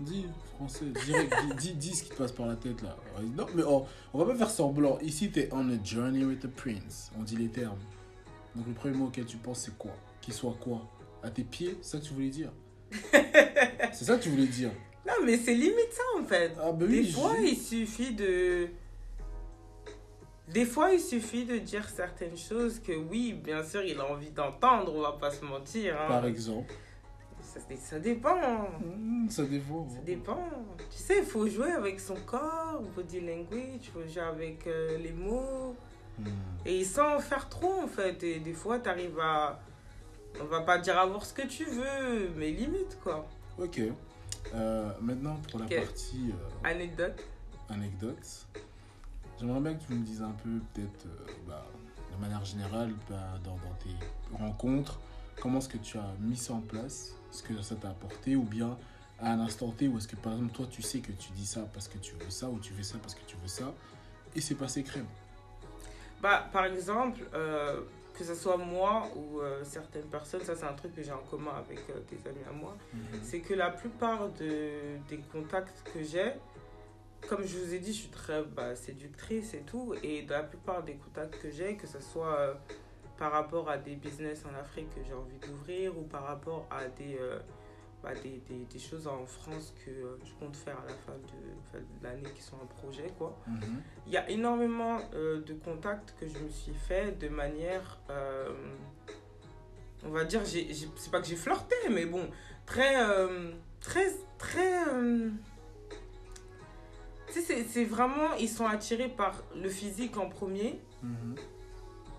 Dis 0.01 0.27
français, 0.55 0.87
direct, 1.05 1.35
dis, 1.59 1.73
dis, 1.73 1.75
dis 1.75 1.95
ce 1.95 2.05
qui 2.05 2.11
te 2.11 2.15
passe 2.17 2.33
par 2.33 2.47
la 2.47 2.57
tête 2.57 2.81
là. 2.83 2.97
Non, 3.37 3.47
mais 3.55 3.63
oh, 3.67 3.85
on 4.15 4.19
va 4.19 4.25
pas 4.25 4.35
faire 4.35 4.51
semblant. 4.51 4.99
Ici, 5.01 5.31
t'es 5.31 5.49
on 5.53 5.69
a 5.71 5.83
journey 5.85 6.25
with 6.25 6.41
the 6.41 6.47
prince. 6.49 7.11
On 7.19 7.23
dit 7.23 7.37
les 7.37 7.49
termes. 7.49 7.79
Donc 8.57 8.67
le 8.67 8.73
premier 8.73 8.97
mot 8.97 9.07
auquel 9.07 9.27
tu 9.27 9.37
penses, 9.37 9.61
c'est 9.61 9.77
quoi? 9.77 9.93
Qu'il 10.21 10.33
soit 10.35 10.57
quoi? 10.61 10.89
À 11.23 11.31
tes 11.31 11.45
pieds 11.45 11.77
C'est 11.83 11.93
ça 11.93 11.99
que 11.99 12.05
tu 12.07 12.15
voulais 12.15 12.31
dire? 12.31 12.51
C'est 13.93 14.05
ça 14.07 14.17
que 14.17 14.23
tu 14.23 14.31
voulais 14.31 14.47
dire? 14.47 14.71
Non, 15.07 15.15
mais 15.25 15.37
c'est 15.37 15.55
limite 15.55 15.93
ça 15.93 16.03
en 16.21 16.25
fait. 16.25 16.53
Ah, 16.61 16.73
bah 16.73 16.87
Des 16.87 17.01
oui. 17.01 17.13
fois, 17.13 17.35
il 17.43 17.57
suffit 17.57 18.13
de. 18.15 18.69
Des 20.49 20.65
fois, 20.65 20.93
il 20.93 21.01
suffit 21.01 21.45
de 21.45 21.59
dire 21.59 21.89
certaines 21.89 22.37
choses 22.37 22.81
que 22.81 22.93
oui, 22.93 23.33
bien 23.35 23.63
sûr, 23.65 23.83
il 23.83 23.99
a 23.99 24.11
envie 24.11 24.31
d'entendre, 24.31 24.93
on 24.95 25.01
va 25.03 25.13
pas 25.13 25.31
se 25.31 25.45
mentir. 25.45 25.97
hein. 26.01 26.09
Par 26.09 26.27
exemple. 26.27 26.73
Ça, 27.53 27.59
ça 27.77 27.99
dépend. 27.99 28.69
Hmm, 28.81 29.29
ça 29.29 29.45
dépend. 29.45 29.89
Ça 29.89 30.01
dépend. 30.03 30.49
Tu 30.89 30.99
sais, 30.99 31.19
il 31.19 31.25
faut 31.25 31.49
jouer 31.49 31.73
avec 31.73 31.99
son 31.99 32.15
corps, 32.25 32.81
body 32.95 33.21
language, 33.21 33.81
il 33.83 33.89
faut 33.93 34.07
jouer 34.07 34.23
avec 34.23 34.69
euh, 34.69 34.97
les 34.99 35.13
mots. 35.13 35.75
Hmm. 36.17 36.29
Et 36.65 36.85
sans 36.85 37.19
faire 37.19 37.49
trop, 37.49 37.83
en 37.83 37.89
fait. 37.89 38.23
Et 38.23 38.39
des 38.39 38.53
fois, 38.53 38.79
tu 38.79 38.89
arrives 38.89 39.19
à. 39.19 39.61
On 40.41 40.45
va 40.45 40.61
pas 40.61 40.79
dire 40.79 40.97
avoir 40.97 41.25
ce 41.25 41.35
que 41.35 41.45
tu 41.45 41.65
veux, 41.65 42.31
mais 42.37 42.53
limite, 42.53 42.97
quoi. 43.03 43.27
Ok. 43.59 43.81
Euh, 44.55 44.93
maintenant, 45.01 45.37
pour 45.51 45.59
la 45.59 45.67
partie 45.67 46.31
euh, 46.31 46.69
Anecdote. 46.69 47.21
anecdote, 47.69 48.47
j'aimerais 49.41 49.61
bien 49.61 49.75
que 49.75 49.83
tu 49.83 49.93
me 49.95 50.05
dises 50.05 50.23
un 50.23 50.31
peu, 50.31 50.61
peut-être, 50.73 51.09
bah, 51.49 51.67
de 52.15 52.21
manière 52.21 52.45
générale, 52.45 52.93
bah, 53.09 53.41
dans, 53.43 53.57
dans 53.57 53.75
tes 53.83 54.39
rencontres, 54.39 55.01
comment 55.41 55.59
est-ce 55.59 55.69
que 55.69 55.79
tu 55.79 55.99
as 55.99 56.15
mis 56.21 56.37
ça 56.37 56.55
en 56.55 56.61
place, 56.61 57.17
ce 57.31 57.43
que 57.43 57.61
ça 57.63 57.75
t'a 57.77 57.91
apporté, 57.91 58.37
ou 58.37 58.43
bien 58.43 58.77
à 59.21 59.33
un 59.33 59.41
instant 59.41 59.71
T, 59.71 59.89
ou 59.89 59.99
est-ce 59.99 60.09
que 60.09 60.17
par 60.17 60.33
exemple, 60.33 60.53
toi, 60.53 60.67
tu 60.71 60.83
sais 60.83 61.01
que 61.01 61.13
tu 61.13 61.31
dis 61.33 61.47
ça 61.47 61.67
parce 61.73 61.89
que 61.89 61.99
tu 61.99 62.15
veux 62.15 62.31
ça, 62.31 62.49
ou 62.49 62.59
tu 62.59 62.73
fais 62.73 62.83
ça 62.83 62.99
parce 62.99 63.15
que 63.15 63.25
tu 63.27 63.37
veux 63.37 63.49
ça, 63.49 63.73
et 64.35 64.41
c'est 64.41 64.55
passé 64.55 64.83
crème. 64.83 65.07
Bah, 66.23 66.49
par 66.53 66.67
exemple, 66.67 67.21
euh, 67.35 67.81
que 68.15 68.25
ce 68.25 68.35
soit 68.35 68.57
moi 68.59 69.09
ou 69.17 69.41
euh, 69.41 69.65
certaines 69.65 70.05
personnes, 70.05 70.43
ça 70.43 70.55
c'est 70.55 70.67
un 70.67 70.75
truc 70.75 70.95
que 70.95 71.03
j'ai 71.03 71.13
en 71.13 71.23
commun 71.31 71.53
avec 71.57 71.79
euh, 71.89 72.01
des 72.11 72.29
amis 72.29 72.45
à 72.49 72.53
moi, 72.53 72.77
c'est 73.23 73.41
que 73.41 73.55
la 73.55 73.71
plupart 73.71 74.29
de, 74.31 74.99
des 75.09 75.19
contacts 75.33 75.83
que 75.93 76.03
j'ai, 76.03 76.33
comme 77.29 77.47
je 77.47 77.59
vous 77.59 77.75
ai 77.75 77.79
dit, 77.79 77.93
je 77.93 78.01
suis 78.01 78.09
très 78.09 78.43
bah, 78.43 78.75
séductrice 78.77 79.55
et 79.55 79.61
tout, 79.61 79.95
et 80.03 80.23
dans 80.23 80.37
la 80.37 80.43
plupart 80.43 80.83
des 80.83 80.95
contacts 80.95 81.41
que 81.41 81.51
j'ai, 81.51 81.77
que 81.77 81.87
ce 81.87 82.01
soit 82.01 82.39
euh, 82.39 82.55
par 83.21 83.33
rapport 83.33 83.69
à 83.69 83.77
des 83.77 83.97
business 83.97 84.45
en 84.51 84.59
Afrique 84.59 84.89
que 84.95 85.03
j'ai 85.07 85.13
envie 85.13 85.39
d'ouvrir 85.47 85.97
ou 85.97 86.05
par 86.05 86.25
rapport 86.25 86.67
à 86.71 86.87
des, 86.89 87.19
euh, 87.21 87.39
bah, 88.03 88.15
des, 88.15 88.41
des, 88.49 88.65
des 88.65 88.79
choses 88.79 89.07
en 89.07 89.27
France 89.27 89.75
que 89.85 89.91
euh, 89.91 90.19
je 90.25 90.33
compte 90.41 90.57
faire 90.57 90.79
à 90.79 90.87
la 90.87 90.95
fin 90.95 91.13
de, 91.13 91.81
l'année 92.03 92.31
qui 92.35 92.41
sont 92.43 92.57
un 92.57 92.67
projet, 92.81 93.13
quoi. 93.19 93.39
Mhm. 93.47 93.83
Il 94.07 94.13
y 94.15 94.17
a 94.17 94.29
énormément 94.31 95.01
euh, 95.13 95.43
de 95.43 95.53
contacts 95.53 96.15
que 96.19 96.27
je 96.27 96.39
me 96.39 96.49
suis 96.49 96.73
fait 96.73 97.19
de 97.19 97.29
manière, 97.29 98.01
on 100.03 100.09
va 100.09 100.25
dire, 100.25 100.41
c'est 100.47 101.11
pas 101.11 101.21
que 101.21 101.27
j'ai 101.27 101.37
flirté, 101.37 101.77
mais 101.91 102.07
bon, 102.07 102.27
très, 102.65 102.95
très, 103.81 104.07
très, 104.39 104.83
tu 107.27 107.35
sais, 107.35 107.43
c'est, 107.43 107.65
c'est 107.65 107.85
vraiment, 107.85 108.33
ils 108.39 108.49
sont 108.49 108.67
attirés 108.67 109.11
par 109.11 109.43
le 109.55 109.69
physique 109.69 110.17
en 110.17 110.31
premier, 110.31 110.81
Mhm. 111.03 111.37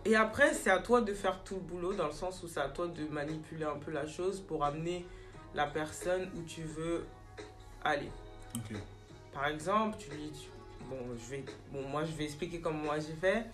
Et 0.06 0.16
après 0.16 0.54
c'est 0.54 0.70
à 0.70 0.80
toi 0.80 1.02
de 1.02 1.14
faire 1.14 1.44
tout 1.44 1.56
le 1.56 1.62
boulot 1.62 1.94
dans 1.94 2.08
le 2.08 2.14
sens 2.14 2.42
où 2.44 2.48
c'est 2.48 2.60
à 2.60 2.70
toi 2.70 2.88
de 2.88 3.06
manipuler 3.06 3.66
un 3.66 3.78
peu 3.78 3.92
la 3.92 4.08
chose 4.08 4.40
pour 4.40 4.64
amener 4.64 5.06
la 5.54 5.68
personne 5.68 6.30
où 6.36 6.42
tu 6.44 6.64
veux 6.64 7.06
aller. 7.84 8.10
Par 9.34 9.48
exemple, 9.48 9.98
tu 9.98 10.10
lui 10.12 10.30
dis, 10.30 10.50
bon, 10.90 10.98
je 11.18 11.32
vais, 11.32 11.46
bon, 11.72 11.88
moi 11.88 12.04
je 12.04 12.12
vais 12.12 12.26
expliquer 12.26 12.60
comment 12.60 12.84
moi 12.84 13.00
j'ai 13.00 13.14
fait. 13.14 13.46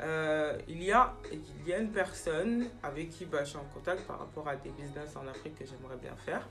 Euh, 0.00 0.58
il, 0.68 0.82
y 0.82 0.92
a, 0.92 1.14
il 1.32 1.68
y 1.68 1.72
a 1.72 1.78
une 1.78 1.90
personne 1.90 2.68
avec 2.82 3.10
qui 3.10 3.24
bah, 3.24 3.44
je 3.44 3.50
suis 3.50 3.58
en 3.58 3.64
contact 3.74 4.06
par 4.06 4.18
rapport 4.20 4.48
à 4.48 4.56
des 4.56 4.70
business 4.70 5.16
en 5.16 5.26
Afrique 5.26 5.58
que 5.58 5.64
j'aimerais 5.66 5.96
bien 5.96 6.14
faire. 6.24 6.48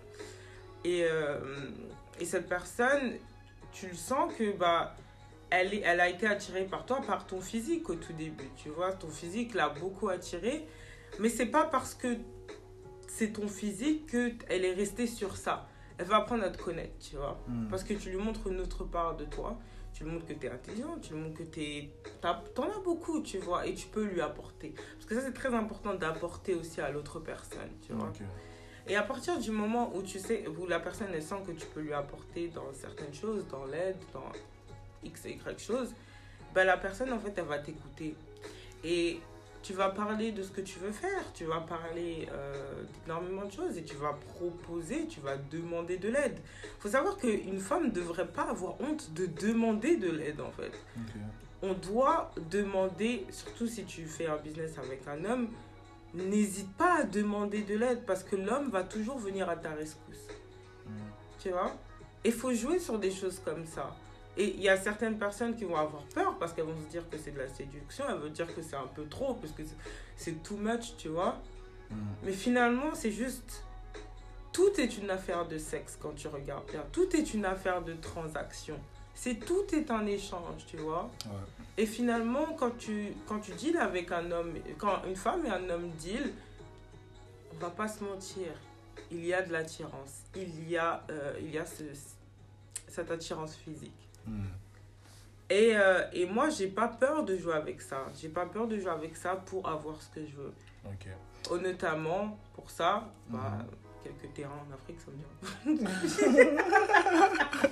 Et, 0.84 1.04
euh, 1.04 1.40
et 2.20 2.26
cette 2.26 2.48
personne, 2.48 3.14
tu 3.72 3.88
le 3.88 3.96
sens 3.96 4.34
que 4.34 4.52
bah, 4.58 4.96
elle, 5.50 6.00
a 6.00 6.10
été 6.10 6.28
attirée 6.28 6.66
par 6.66 6.86
toi, 6.86 7.02
par 7.06 7.26
ton 7.26 7.42
physique 7.42 7.90
au 7.90 7.96
tout 7.96 8.14
début. 8.14 8.50
Tu 8.56 8.70
vois, 8.70 8.92
ton 8.94 9.10
physique 9.10 9.54
l'a 9.54 9.70
beaucoup 9.70 10.10
attirée. 10.10 10.68
Mais 11.20 11.30
c'est 11.30 11.46
pas 11.46 11.66
parce 11.66 11.96
que 11.96 12.18
c'est 13.08 13.34
ton 13.34 13.48
physique 13.48 14.08
qu'elle 14.08 14.66
est 14.66 14.74
restée 14.74 15.08
sur 15.08 15.38
ça. 15.38 15.68
Elle 15.98 16.06
va 16.06 16.18
apprendre 16.18 16.44
à 16.44 16.50
te 16.50 16.62
connaître, 16.62 16.98
tu 17.00 17.16
vois. 17.16 17.42
Hmm. 17.48 17.68
Parce 17.70 17.84
que 17.84 17.94
tu 17.94 18.10
lui 18.10 18.18
montres 18.18 18.48
une 18.48 18.60
autre 18.60 18.84
part 18.84 19.16
de 19.16 19.26
toi. 19.26 19.58
Tu 19.94 20.04
lui 20.04 20.12
montres 20.12 20.28
que 20.28 20.34
tu 20.34 20.46
es 20.46 20.52
intelligent, 20.52 21.00
tu 21.02 21.14
lui 21.14 21.22
montres 21.22 21.38
que 21.40 21.44
tu 21.44 21.90
T'en 22.22 22.70
as 22.70 22.80
beaucoup, 22.84 23.22
tu 23.24 23.40
vois, 23.40 23.66
et 23.66 23.74
tu 23.74 23.88
peux 23.88 24.04
lui 24.04 24.22
apporter. 24.22 24.76
Parce 24.94 25.06
que 25.08 25.16
ça, 25.16 25.22
c'est 25.22 25.34
très 25.34 25.56
important 25.56 25.96
d'apporter 25.96 26.54
aussi 26.54 26.82
à 26.82 26.92
l'autre 26.92 27.20
personne, 27.20 27.72
tu 27.82 27.94
vois. 27.94 28.12
Et 28.90 28.96
à 28.96 29.02
partir 29.02 29.40
du 29.40 29.50
moment 29.52 29.92
où 29.96 30.04
tu 30.04 30.20
sais, 30.20 30.46
où 30.48 30.68
la 30.68 30.80
personne, 30.80 31.08
elle 31.14 31.24
sent 31.24 31.42
que 31.48 31.52
tu 31.52 31.66
peux 31.68 31.82
lui 31.82 31.94
apporter 31.94 32.50
dans 32.50 32.72
certaines 32.74 33.14
choses, 33.14 33.46
dans 33.48 33.66
l'aide, 33.66 33.98
dans 34.14 34.32
X 35.04 35.26
et 35.26 35.32
Y 35.34 35.60
choses, 35.60 35.94
ben 36.54 36.66
la 36.66 36.78
personne, 36.78 37.12
en 37.14 37.20
fait, 37.20 37.34
elle 37.38 37.46
va 37.46 37.60
t'écouter. 37.60 38.16
Et 38.84 39.20
tu 39.64 39.74
vas 39.74 39.90
parler 39.90 40.32
de 40.32 40.44
ce 40.44 40.52
que 40.52 40.62
tu 40.62 40.80
veux 40.80 40.92
faire, 40.92 41.34
tu 41.34 41.46
vas 41.46 41.60
parler 41.60 42.28
euh, 42.32 42.84
d'énormément 43.04 43.46
de 43.46 43.52
choses 43.52 43.78
et 43.78 43.84
tu 43.84 43.96
vas 43.96 44.14
proposer, 44.14 45.08
tu 45.08 45.20
vas 45.20 45.36
demander 45.36 45.98
de 45.98 46.10
l'aide. 46.10 46.38
Il 46.64 46.82
faut 46.82 46.90
savoir 46.90 47.18
qu'une 47.18 47.60
femme 47.60 47.88
ne 47.88 47.92
devrait 47.92 48.28
pas 48.28 48.44
avoir 48.44 48.80
honte 48.80 49.12
de 49.14 49.26
demander 49.26 49.98
de 49.98 50.10
l'aide, 50.10 50.40
en 50.40 50.52
fait. 50.52 50.72
On 51.62 51.74
doit 51.74 52.32
demander, 52.50 53.26
surtout 53.30 53.68
si 53.68 53.84
tu 53.84 54.06
fais 54.06 54.28
un 54.28 54.38
business 54.38 54.78
avec 54.78 55.08
un 55.08 55.26
homme, 55.26 55.50
n'hésite 56.14 56.72
pas 56.74 57.02
à 57.02 57.04
demander 57.04 57.64
de 57.64 57.76
l'aide 57.76 58.06
parce 58.06 58.24
que 58.24 58.36
l'homme 58.36 58.70
va 58.70 58.84
toujours 58.84 59.18
venir 59.18 59.50
à 59.50 59.56
ta 59.56 59.72
rescousse. 59.72 60.28
Tu 61.40 61.50
vois? 61.50 61.76
Il 62.24 62.32
faut 62.32 62.54
jouer 62.54 62.80
sur 62.80 62.98
des 63.00 63.12
choses 63.12 63.40
comme 63.44 63.66
ça. 63.66 63.96
Et 64.38 64.54
il 64.56 64.62
y 64.62 64.70
a 64.70 64.78
certaines 64.78 65.18
personnes 65.18 65.56
qui 65.56 65.66
vont 65.66 65.76
avoir 65.76 66.04
peur 66.14 66.38
parce 66.38 66.54
qu'elles 66.54 66.66
vont 66.66 66.80
se 66.86 66.90
dire 66.92 67.10
que 67.10 67.18
c'est 67.18 67.32
de 67.32 67.40
la 67.40 67.48
séduction, 67.50 68.06
elles 68.08 68.18
vont 68.20 68.30
dire 68.30 68.54
que 68.54 68.62
c'est 68.62 68.76
un 68.76 68.86
peu 68.88 69.06
trop, 69.08 69.34
parce 69.34 69.52
que 69.54 69.64
c'est- 70.16 70.44
too 70.44 70.58
much, 70.58 70.96
tu 70.98 71.08
vois. 71.10 71.40
Mm. 71.90 71.96
Mais 72.24 72.32
finalement, 72.34 72.94
c'est 72.94 73.12
juste. 73.12 73.64
Tout 74.54 74.72
est 74.80 74.98
une 74.98 75.10
affaire 75.10 75.48
de 75.48 75.58
sexe 75.58 75.98
quand 76.02 76.14
tu 76.16 76.28
regardes 76.28 76.70
bien. 76.72 76.84
Tout 76.92 77.16
est 77.16 77.34
une 77.34 77.46
affaire 77.46 77.82
de 77.84 77.94
transaction. 77.94 78.80
C'est 79.14 79.36
tout 79.36 79.66
est 79.74 79.90
un 79.92 80.06
échange, 80.06 80.66
tu 80.68 80.78
vois. 80.78 81.10
Ouais. 81.26 81.32
Et 81.80 81.86
finalement, 81.86 82.46
quand 82.58 82.76
tu, 82.78 83.14
quand 83.28 83.40
tu 83.40 83.52
deals 83.54 83.78
avec 83.78 84.12
un 84.12 84.32
homme, 84.32 84.54
quand 84.78 85.04
une 85.08 85.16
femme 85.16 85.46
et 85.46 85.50
un 85.50 85.68
homme 85.70 85.90
deal, 86.00 86.32
on 87.54 87.58
va 87.58 87.70
pas 87.72 87.88
se 87.88 88.04
mentir, 88.04 88.48
il 89.12 89.26
y 89.26 89.34
a 89.34 89.42
de 89.42 89.52
l'attirance. 89.52 90.24
Il 90.36 90.68
y 90.70 90.78
a, 90.78 91.04
euh, 91.12 91.34
il 91.40 91.52
y 91.52 91.58
a 91.58 91.66
ce- 91.66 91.84
cette 92.88 93.10
attirance 93.12 93.56
physique. 93.56 94.07
Mm. 94.28 94.44
Et, 95.50 95.78
euh, 95.78 96.04
et 96.12 96.26
moi, 96.26 96.50
j'ai 96.50 96.68
pas 96.68 96.88
peur 96.90 97.24
de 97.24 97.38
jouer 97.38 97.54
avec 97.54 97.82
ça. 97.82 98.06
J'ai 98.20 98.30
pas 98.30 98.46
peur 98.46 98.68
de 98.68 98.78
jouer 98.80 98.92
avec 98.92 99.16
ça 99.16 99.36
pour 99.38 99.68
avoir 99.70 100.02
ce 100.02 100.10
que 100.10 100.26
je 100.26 100.36
veux. 100.36 100.54
Ok. 100.86 101.08
Oh, 101.50 101.58
notamment, 101.58 102.38
pour 102.54 102.70
ça, 102.70 103.08
bah, 103.30 103.58
Mhm. 103.60 103.66
quelques 104.04 104.34
terrains 104.34 104.60
en 104.70 104.74
Afrique, 104.74 104.98
ça 105.00 105.12
me 105.74 105.76
vient. 105.78 105.88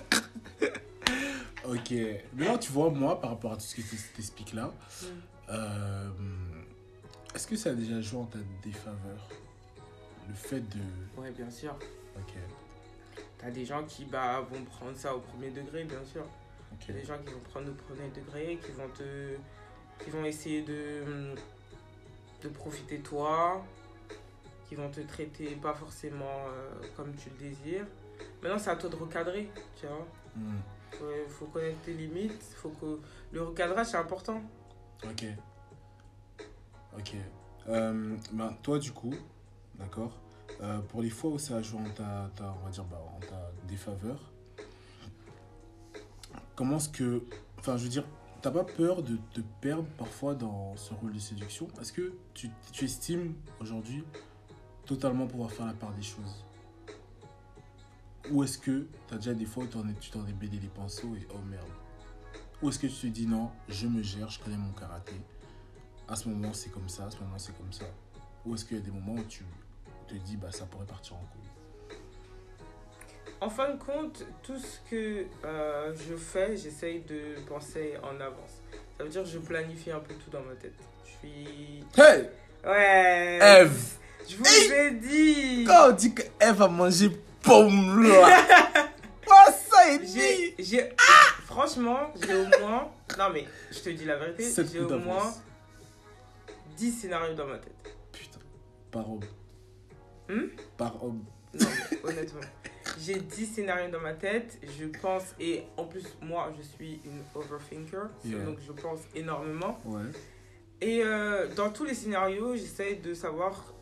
Ok. 1.67 1.91
Mais 2.33 2.45
là, 2.45 2.57
tu 2.57 2.71
vois, 2.71 2.89
moi, 2.91 3.19
par 3.19 3.31
rapport 3.31 3.53
à 3.53 3.55
tout 3.55 3.61
ce 3.63 3.75
que 3.75 3.81
tu 3.81 3.97
t'expliques 4.15 4.53
là, 4.53 4.71
Mm. 5.01 5.05
euh, 5.49 6.09
est-ce 7.33 7.47
que 7.47 7.55
ça 7.55 7.71
a 7.71 7.73
déjà 7.73 7.99
joué 8.01 8.19
en 8.19 8.25
ta 8.25 8.37
défaveur 8.63 9.27
Le 10.29 10.33
fait 10.35 10.59
de. 10.61 10.79
Ouais, 11.21 11.31
bien 11.31 11.49
sûr. 11.49 11.75
Ok. 12.17 12.33
T'as 13.39 13.49
des 13.51 13.65
gens 13.65 13.83
qui 13.83 14.05
bah, 14.05 14.41
vont 14.49 14.63
prendre 14.63 14.95
ça 14.95 15.15
au 15.15 15.19
premier 15.19 15.49
degré, 15.49 15.83
bien 15.85 16.03
sûr. 16.05 16.25
Ok. 16.73 16.85
Il 16.89 16.95
y 16.95 16.97
a 16.97 17.01
des 17.01 17.05
gens 17.05 17.17
qui 17.25 17.33
vont 17.33 17.39
prendre 17.51 17.69
au 17.69 17.73
premier 17.73 18.09
degré, 18.09 18.59
qui 18.63 18.71
vont 18.71 18.89
te. 18.89 19.35
qui 20.03 20.09
vont 20.09 20.25
essayer 20.25 20.61
de. 20.63 21.03
de 22.41 22.49
profiter 22.49 22.97
de 22.99 23.03
toi, 23.03 23.63
qui 24.67 24.75
vont 24.75 24.89
te 24.89 25.01
traiter 25.01 25.55
pas 25.55 25.73
forcément 25.73 26.45
euh, 26.49 26.71
comme 26.95 27.13
tu 27.15 27.29
le 27.29 27.37
désires. 27.49 27.85
Maintenant, 28.41 28.59
c'est 28.59 28.69
à 28.69 28.75
toi 28.75 28.89
de 28.89 28.95
recadrer, 28.95 29.49
tu 29.79 29.87
vois. 29.87 30.05
Mm. 30.35 30.57
Faut, 30.91 31.05
faut 31.29 31.45
connaître 31.47 31.79
tes 31.81 31.93
limites, 31.93 32.41
faut 32.55 32.69
que. 32.69 32.99
Le 33.31 33.41
recadrage, 33.43 33.87
c'est 33.87 33.97
important. 33.97 34.41
Ok. 35.03 35.25
Ok. 36.97 37.15
Euh, 37.67 38.15
ben, 38.31 38.55
toi, 38.61 38.79
du 38.79 38.91
coup, 38.91 39.13
d'accord 39.75 40.11
euh, 40.61 40.79
Pour 40.89 41.01
les 41.01 41.09
fois 41.09 41.31
où 41.31 41.39
ça 41.39 41.57
a 41.57 41.61
joué 41.61 41.79
en 41.81 41.89
ta, 41.89 42.29
ta- 42.35 42.55
on 42.61 42.63
va 42.65 42.69
dire, 42.69 42.83
bah, 42.85 43.01
en 43.15 43.19
ta 43.19 43.51
défaveur, 43.67 44.19
comment 46.55 46.77
est-ce 46.77 46.89
que. 46.89 47.23
Enfin, 47.59 47.77
je 47.77 47.83
veux 47.83 47.89
dire, 47.89 48.05
t'as 48.41 48.51
pas 48.51 48.63
peur 48.63 49.03
de 49.03 49.17
te 49.33 49.41
perdre 49.61 49.87
parfois 49.97 50.35
dans 50.35 50.75
ce 50.75 50.93
rôle 50.93 51.13
de 51.13 51.19
séduction? 51.19 51.67
Est-ce 51.79 51.93
que 51.93 52.13
tu, 52.33 52.49
estimes 52.81 53.33
aujourd'hui 53.59 54.03
totalement 54.85 55.27
pouvoir 55.27 55.51
faire 55.51 55.65
la 55.65 55.73
part 55.73 55.93
des 55.93 56.03
choses? 56.03 56.43
Ou 58.31 58.43
est-ce 58.43 58.57
que 58.57 58.87
t'as 59.07 59.17
déjà 59.17 59.33
des 59.33 59.45
fois 59.45 59.63
où 59.63 59.67
tu 59.99 60.09
t'en 60.09 60.25
es 60.27 60.33
baigné 60.33 60.59
les 60.59 60.67
pinceaux 60.67 61.15
et 61.15 61.27
oh 61.33 61.39
merde 61.47 61.67
ou 62.61 62.69
est-ce 62.69 62.79
que 62.79 62.87
tu 62.87 62.95
te 62.95 63.07
dis 63.07 63.27
non, 63.27 63.51
je 63.67 63.85
me 63.87 64.01
gère, 64.01 64.29
je 64.29 64.39
connais 64.39 64.57
mon 64.57 64.71
karaté. 64.71 65.15
À 66.07 66.15
ce 66.15 66.29
moment, 66.29 66.53
c'est 66.53 66.69
comme 66.69 66.87
ça, 66.87 67.05
à 67.05 67.11
ce 67.11 67.19
moment, 67.19 67.37
c'est 67.37 67.55
comme 67.57 67.71
ça. 67.71 67.85
Ou 68.45 68.55
est-ce 68.55 68.63
qu'il 68.63 68.77
y 68.77 68.79
a 68.79 68.83
des 68.83 68.91
moments 68.91 69.13
où 69.13 69.23
tu 69.25 69.43
te 70.07 70.15
dis, 70.15 70.37
bah 70.37 70.51
ça 70.51 70.65
pourrait 70.65 70.85
partir 70.85 71.15
en 71.15 71.25
couille? 71.25 71.44
En 73.45 73.49
fin 73.51 73.69
de 73.69 73.77
compte, 73.77 74.25
tout 74.41 74.57
ce 74.57 74.79
que 74.89 75.23
euh, 75.45 75.93
je 75.95 76.15
fais, 76.15 76.57
j'essaye 76.57 77.01
de 77.01 77.39
penser 77.47 77.93
en 78.01 78.19
avance. 78.19 78.49
Ça 78.97 79.03
veut 79.03 79.09
dire 79.11 79.21
que 79.21 79.29
je 79.29 79.37
planifie 79.37 79.91
un 79.91 79.99
peu 79.99 80.15
tout 80.15 80.31
dans 80.31 80.41
ma 80.41 80.55
tête. 80.55 80.73
Je 81.05 81.11
suis. 81.11 81.83
Hey 81.95 82.27
Ouais! 82.65 83.39
Eve 83.61 83.97
Je 84.27 84.37
vous 84.37 84.73
ai 84.73 84.91
dit! 84.95 85.63
Quand 85.67 85.89
on 85.89 85.91
dit 85.91 86.15
que 86.15 86.23
Eve 86.41 86.59
a 86.59 86.67
mangé 86.67 87.11
pomme 87.43 88.01
là 88.09 88.35
Oh, 89.27 89.51
ça 89.69 89.91
est 89.93 90.01
J'ai. 90.11 90.55
j'ai- 90.57 90.89
Franchement, 91.45 92.11
j'ai 92.19 92.33
au 92.33 92.45
moins. 92.61 92.91
Non, 93.15 93.29
mais 93.31 93.45
je 93.71 93.79
te 93.79 93.89
dis 93.91 94.05
la 94.05 94.15
vérité, 94.17 94.51
j'ai 94.71 94.79
au 94.79 94.97
moins 94.97 95.31
10 96.77 96.91
scénarios 96.91 97.35
dans 97.35 97.45
ma 97.45 97.59
tête. 97.59 97.95
Putain, 98.11 98.39
par 98.89 99.07
homme. 99.11 99.19
Hmm? 100.29 100.47
Par 100.77 101.03
homme. 101.03 101.23
Non, 101.53 101.67
honnêtement. 102.05 102.41
J'ai 102.99 103.19
10 103.19 103.45
scénarios 103.45 103.91
dans 103.91 103.99
ma 103.99 104.13
tête, 104.13 104.57
je 104.79 104.85
pense, 104.85 105.35
et 105.39 105.63
en 105.77 105.85
plus, 105.85 106.05
moi, 106.21 106.51
je 106.57 106.61
suis 106.63 107.01
une 107.05 107.21
overthinker, 107.35 108.09
Yeah. 108.23 108.45
donc 108.45 108.59
je 108.65 108.71
pense 108.71 108.99
énormément. 109.13 109.79
Ouais. 109.85 110.03
Et 110.81 111.01
euh, 111.03 111.47
dans 111.55 111.69
tous 111.71 111.83
les 111.85 111.93
scénarios, 111.93 112.55
j'essaie 112.55 112.95
de 112.95 113.13
savoir 113.13 113.73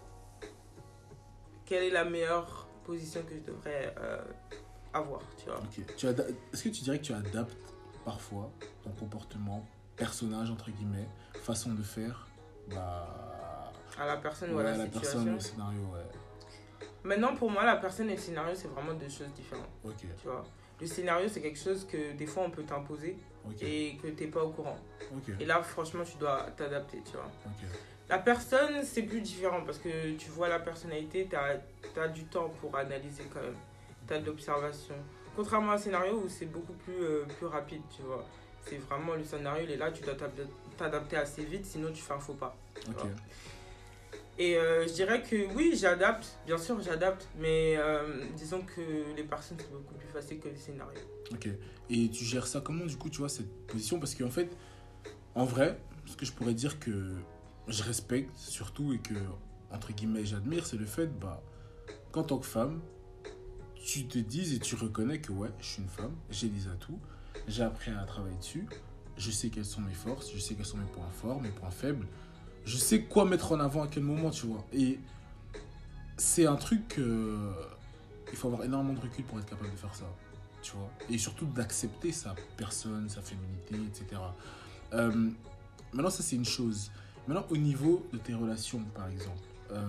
quelle 1.66 1.84
est 1.84 1.90
la 1.92 2.06
meilleure 2.06 2.68
position 2.86 3.22
que 3.24 3.36
je 3.36 3.40
devrais 3.52 3.94
euh, 4.00 4.18
avoir, 4.94 5.22
tu 5.38 5.46
vois. 5.46 5.60
Tu 5.72 5.82
Est-ce 6.08 6.64
que 6.64 6.70
tu 6.70 6.82
dirais 6.84 7.00
que 7.00 7.04
tu 7.06 7.14
adaptes 7.14 7.58
parfois 8.06 8.52
ton 8.84 8.92
comportement, 8.92 9.66
personnage 9.96 10.50
entre 10.52 10.72
guillemets, 10.72 11.08
façon 11.36 11.74
de 11.74 11.84
faire, 11.84 12.28
bah. 12.70 13.72
À 14.00 14.08
la 14.08 14.18
personne 14.18 14.52
ou 14.54 14.58
à 14.60 14.64
la, 14.64 14.76
la 14.78 14.86
situation. 14.86 15.24
personne, 15.24 15.36
au 15.36 15.40
scénario, 15.40 15.80
ouais. 15.94 16.02
Maintenant, 17.04 17.36
pour 17.36 17.50
moi, 17.52 17.66
la 17.66 17.76
personne 17.78 18.10
et 18.10 18.16
le 18.16 18.20
scénario, 18.22 18.56
c'est 18.56 18.68
vraiment 18.70 18.94
deux 18.94 19.10
choses 19.10 19.28
différentes, 19.36 19.68
tu 20.22 20.28
vois. 20.28 20.46
Le 20.82 20.88
scénario, 20.88 21.28
c'est 21.30 21.42
quelque 21.42 21.60
chose 21.60 21.86
que 21.90 22.14
des 22.14 22.26
fois, 22.26 22.44
on 22.46 22.50
peut 22.50 22.64
t'imposer 22.64 23.18
et 23.66 23.98
que 24.02 24.08
t'es 24.08 24.28
pas 24.28 24.44
au 24.44 24.50
courant. 24.50 24.78
Et 25.42 25.46
là, 25.46 25.62
franchement, 25.62 26.04
tu 26.04 26.18
dois 26.18 26.48
t'adapter, 26.58 27.02
tu 27.06 27.12
vois. 27.14 27.30
La 28.10 28.20
personne, 28.20 28.84
c'est 28.84 29.04
plus 29.04 29.22
différent 29.22 29.62
parce 29.66 29.78
que 29.80 30.14
tu 30.16 30.30
vois 30.30 30.48
la 30.50 30.60
personnalité, 30.60 31.28
tu 31.30 31.36
as, 31.36 32.08
du 32.10 32.26
temps 32.26 32.50
pour 32.62 32.76
analyser 32.78 33.24
quand 33.34 33.42
même. 33.42 33.56
Tu 34.08 34.14
as 34.14 34.20
de 34.20 34.26
l'observation. 34.26 34.96
Contrairement 35.36 35.72
à 35.72 35.76
un 35.76 35.78
scénario 35.78 36.22
où 36.24 36.30
c'est 36.30 36.46
beaucoup 36.46 36.74
plus, 36.74 37.02
euh, 37.02 37.26
plus 37.38 37.48
rapide, 37.48 37.82
tu 37.96 38.02
vois. 38.04 38.24
C'est 38.66 38.78
vraiment 38.78 39.16
le 39.16 39.24
scénario, 39.24 39.64
il 39.68 39.72
est 39.72 39.78
là, 39.78 39.92
tu 39.92 40.04
dois 40.04 40.14
t'adap- 40.16 40.48
t'adapter 40.78 41.18
assez 41.18 41.44
vite, 41.44 41.66
sinon 41.66 41.92
tu 41.92 42.02
fais 42.02 42.14
un 42.14 42.20
faux 42.20 42.34
pas. 42.34 42.56
Et 44.40 44.58
euh, 44.58 44.88
je 44.88 44.94
dirais 44.94 45.22
que 45.22 45.54
oui, 45.54 45.74
j'adapte, 45.76 46.40
bien 46.46 46.58
sûr, 46.58 46.82
j'adapte, 46.82 47.28
mais 47.38 47.76
euh, 47.78 48.26
disons 48.36 48.62
que 48.62 48.82
les 49.16 49.24
personnes, 49.24 49.58
c'est 49.60 49.72
beaucoup 49.72 49.94
plus 49.94 50.08
facile 50.08 50.40
que 50.40 50.50
les 50.50 50.56
scénarios. 50.56 51.00
Ok. 51.32 51.50
Et 51.90 52.10
tu 52.10 52.24
gères 52.24 52.48
ça 52.48 52.60
comment, 52.62 52.86
du 52.86 52.98
coup, 52.98 53.10
tu 53.10 53.20
vois, 53.20 53.30
cette 53.30 53.52
position? 53.68 54.00
Parce 54.00 54.16
qu'en 54.16 54.32
fait, 54.32 54.50
en 55.36 55.46
vrai, 55.46 55.80
ce 56.06 56.16
que 56.16 56.26
je 56.26 56.32
pourrais 56.32 56.56
dire 56.56 56.80
que 56.80 57.14
je 57.68 57.84
respecte 57.84 58.36
surtout 58.36 58.94
et 58.94 58.98
que, 58.98 59.14
entre 59.72 59.94
guillemets, 59.94 60.26
j'admire, 60.26 60.66
c'est 60.66 60.78
le 60.78 60.86
fait, 60.86 61.08
bah, 61.20 61.44
qu'en 62.12 62.24
tant 62.24 62.40
que 62.40 62.48
femme, 62.48 62.82
tu 63.76 64.08
te 64.08 64.18
dises 64.18 64.54
et 64.54 64.60
tu 64.60 64.76
reconnais 64.76 65.20
que, 65.20 65.32
ouais, 65.32 65.50
je 65.60 65.66
suis 65.66 65.82
une 65.82 65.90
femme, 65.90 66.16
j'ai 66.32 66.48
des 66.48 66.68
atouts, 66.68 67.00
j'ai 67.48 67.64
appris 67.64 67.92
à 67.92 68.04
travailler 68.06 68.38
dessus, 68.38 68.66
je 69.18 69.30
sais 69.30 69.50
quelles 69.50 69.66
sont 69.66 69.82
mes 69.82 69.94
forces, 69.94 70.32
je 70.34 70.40
sais 70.40 70.56
quels 70.56 70.66
sont 70.66 70.78
mes 70.78 70.92
points 70.92 71.10
forts, 71.12 71.42
mes 71.42 71.52
points 71.52 71.70
faibles, 71.70 72.08
je 72.66 72.78
sais 72.78 73.02
quoi 73.02 73.26
mettre 73.26 73.52
en 73.52 73.60
avant 73.60 73.84
à 73.84 73.88
quel 73.88 74.04
moment, 74.04 74.30
tu 74.30 74.46
vois. 74.46 74.64
Et 74.74 75.00
c'est 76.18 76.46
un 76.46 76.56
truc 76.56 76.88
que. 76.88 77.52
Il 78.32 78.38
faut 78.38 78.48
avoir 78.48 78.64
énormément 78.64 78.94
de 78.94 79.02
recul 79.02 79.24
pour 79.26 79.38
être 79.38 79.46
capable 79.46 79.72
de 79.72 79.78
faire 79.78 79.94
ça 79.94 80.06
tu 80.64 80.72
vois, 80.72 80.90
et 81.10 81.18
surtout 81.18 81.46
d'accepter 81.46 82.12
sa 82.12 82.34
personne, 82.58 83.08
sa 83.10 83.22
féminité, 83.22 83.76
etc. 83.76 84.22
Euh, 84.94 85.30
maintenant, 85.92 86.10
ça 86.10 86.24
c'est 86.24 86.38
une 86.38 86.46
chose. 86.46 86.90
Maintenant, 87.28 87.46
au 87.52 87.58
niveau 87.58 88.08
de 88.12 88.18
tes 88.18 88.34
relations, 88.34 88.82
par 88.96 89.08
exemple, 89.10 89.44
euh, 89.72 89.86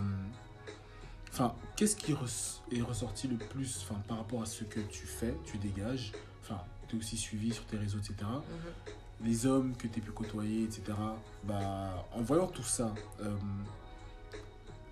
enfin, 1.32 1.54
qu'est-ce 1.76 1.96
qui 1.96 2.12
est 2.12 2.82
ressorti 2.82 3.28
le 3.28 3.36
plus, 3.36 3.86
par 4.06 4.18
rapport 4.18 4.42
à 4.42 4.46
ce 4.46 4.64
que 4.64 4.80
tu 4.80 5.06
fais, 5.06 5.34
tu 5.44 5.58
dégages, 5.58 6.12
enfin, 6.42 6.60
tu 6.88 6.96
es 6.96 6.98
aussi 6.98 7.16
suivi 7.16 7.52
sur 7.52 7.64
tes 7.64 7.76
réseaux, 7.76 7.98
etc. 7.98 8.14
Les 9.22 9.46
hommes 9.46 9.76
que 9.76 9.86
tu 9.86 10.00
as 10.00 10.02
pu 10.02 10.10
côtoyer, 10.10 10.64
etc. 10.64 10.82
Bah, 11.44 12.06
en 12.12 12.22
voyant 12.22 12.46
tout 12.46 12.62
ça, 12.62 12.94
euh, 13.20 13.36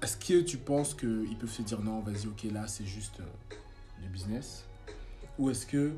est-ce 0.03 0.17
que 0.17 0.41
tu 0.41 0.59
penses 0.59 0.95
qu'ils 0.95 1.37
peuvent 1.39 1.51
se 1.51 1.63
dire 1.63 1.81
non, 1.81 2.01
vas-y, 2.01 2.27
ok, 2.27 2.45
là 2.53 2.67
c'est 2.67 2.87
juste 2.87 3.21
euh, 3.21 3.55
du 4.03 4.09
business? 4.09 4.65
Ou 5.39 5.51
est-ce 5.51 5.67
que 5.67 5.93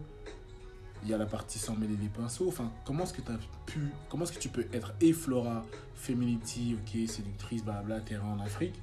il 1.02 1.10
y 1.10 1.14
a 1.14 1.18
la 1.18 1.26
partie 1.26 1.58
sans 1.58 1.76
mêler 1.76 1.96
les 2.00 2.08
pinceaux? 2.08 2.48
Enfin, 2.48 2.72
comment 2.84 3.04
est-ce 3.04 3.12
que 3.12 4.38
tu 4.38 4.48
peux 4.48 4.66
être 4.72 4.94
et 5.00 5.14
Feminity, 5.94 6.76
ok, 6.78 7.08
séductrice, 7.08 7.64
blabla, 7.64 8.00
terrain 8.00 8.36
en 8.36 8.40
Afrique, 8.40 8.74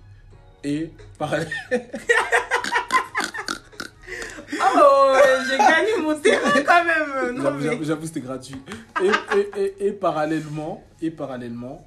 et 0.64 0.92
parallèle. 1.18 1.52
Oh, 4.54 5.14
j'ai 5.50 5.58
gagné 5.58 5.98
mon 6.02 6.18
terrain 6.20 6.50
quand 6.66 6.86
même. 6.86 7.36
Non, 7.36 7.60
J'avoue, 7.60 8.02
mais... 8.02 8.08
c'était 8.08 8.22
gratuit. 8.22 8.62
Et, 9.02 9.12
et, 9.38 9.62
et, 9.62 9.88
et 9.88 9.92
parallèlement, 9.92 10.84
et 11.02 11.12
parallèlement. 11.12 11.86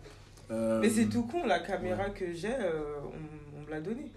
euh, 0.50 0.80
mais 0.80 0.90
c'est 0.90 1.06
tout 1.06 1.22
con, 1.24 1.44
la 1.46 1.58
caméra 1.60 2.10
que 2.10 2.32
j'ai, 2.32 2.48
euh, 2.54 2.98
on, 3.04 3.58
on 3.58 3.62
me 3.66 3.70
l'a 3.70 3.80
donnée. 3.80 4.10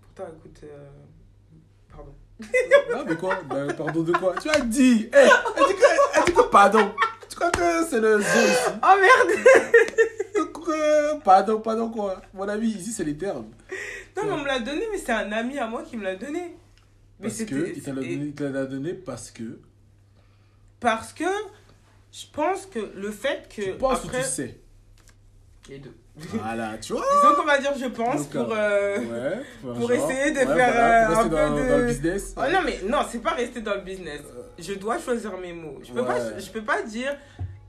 Pourtant, 0.00 0.30
écoute. 0.36 0.60
euh, 0.64 0.88
Pardon. 1.94 2.14
Non, 2.92 3.04
mais 3.06 3.16
quoi? 3.16 3.36
Bah, 3.48 3.66
Pardon 3.76 4.02
de 4.02 4.12
quoi? 4.12 4.34
Tu 4.40 4.48
as 4.48 4.60
dit 4.60 5.08
Eh, 5.12 5.16
elle, 5.16 5.28
dit 5.28 5.74
que, 5.74 6.18
elle 6.18 6.24
dit 6.24 6.32
que 6.32 6.42
pardon. 6.50 6.92
Tu 7.28 7.36
crois 7.36 7.50
que 7.50 7.84
c'est 7.88 8.00
le 8.00 8.20
zoo 8.20 8.22
ici 8.22 8.70
Oh 8.82 8.96
merde 9.00 9.30
Pardon, 11.24 11.60
pardon 11.60 11.90
quoi? 11.90 12.20
Mon 12.34 12.48
ami, 12.48 12.68
ici 12.68 12.92
c'est 12.92 13.04
les 13.04 13.16
termes. 13.16 13.46
Non, 14.16 14.22
mais 14.24 14.32
on 14.32 14.38
me 14.38 14.46
l'a 14.46 14.58
donné, 14.58 14.82
mais 14.90 14.98
c'est 14.98 15.12
un 15.12 15.30
ami 15.32 15.58
à 15.58 15.66
moi 15.66 15.82
qui 15.82 15.96
me 15.96 16.04
l'a 16.04 16.16
donné. 16.16 16.56
Mais 17.20 17.28
Parce 17.28 17.42
que, 17.44 17.72
il 17.76 17.82
te 17.82 17.90
l'a 17.90 18.02
et- 18.02 18.16
donné, 18.16 18.66
donné 18.66 18.94
parce 18.94 19.30
que. 19.30 19.58
Parce 20.80 21.12
que 21.12 21.24
je 22.12 22.24
pense 22.32 22.66
que 22.66 22.78
le 22.96 23.10
fait 23.10 23.48
que. 23.54 23.62
Tu 23.62 23.72
penses 23.74 24.04
après, 24.04 24.18
ou 24.20 24.22
tu 24.22 24.26
sais? 24.28 24.58
Les 25.68 25.78
deux. 25.78 25.94
Voilà, 26.16 26.76
tu 26.78 26.92
vois? 26.94 27.04
Disons 27.22 27.34
qu'on 27.36 27.46
va 27.46 27.58
dire 27.58 27.72
je 27.78 27.86
pense 27.86 28.28
Donc, 28.30 28.46
pour. 28.46 28.52
euh, 28.54 28.58
euh, 28.98 29.36
Ouais. 29.38 29.44
pour 29.62 29.74
genre, 29.80 29.92
essayer 29.92 30.30
de 30.32 30.38
ouais, 30.38 30.44
faire, 30.46 30.54
voilà, 30.54 31.10
euh, 31.10 31.14
un 31.14 31.22
dans, 31.26 31.28
peu 31.56 31.68
dans 31.68 31.76
le 31.76 31.82
de- 31.82 31.86
business. 31.88 32.34
Oh 32.36 32.40
non, 32.50 32.58
mais 32.64 32.80
non, 32.88 32.98
c'est 33.10 33.20
pas 33.20 33.30
rester 33.34 33.60
dans 33.60 33.74
le 33.74 33.80
business. 33.82 34.20
Je 34.58 34.74
dois 34.74 34.98
choisir 34.98 35.36
mes 35.38 35.52
mots. 35.52 35.78
Je 35.82 35.92
peux, 35.92 36.00
Ouais. 36.00 36.06
pas, 36.06 36.38
je 36.38 36.50
peux 36.50 36.62
pas 36.62 36.82
dire 36.82 37.16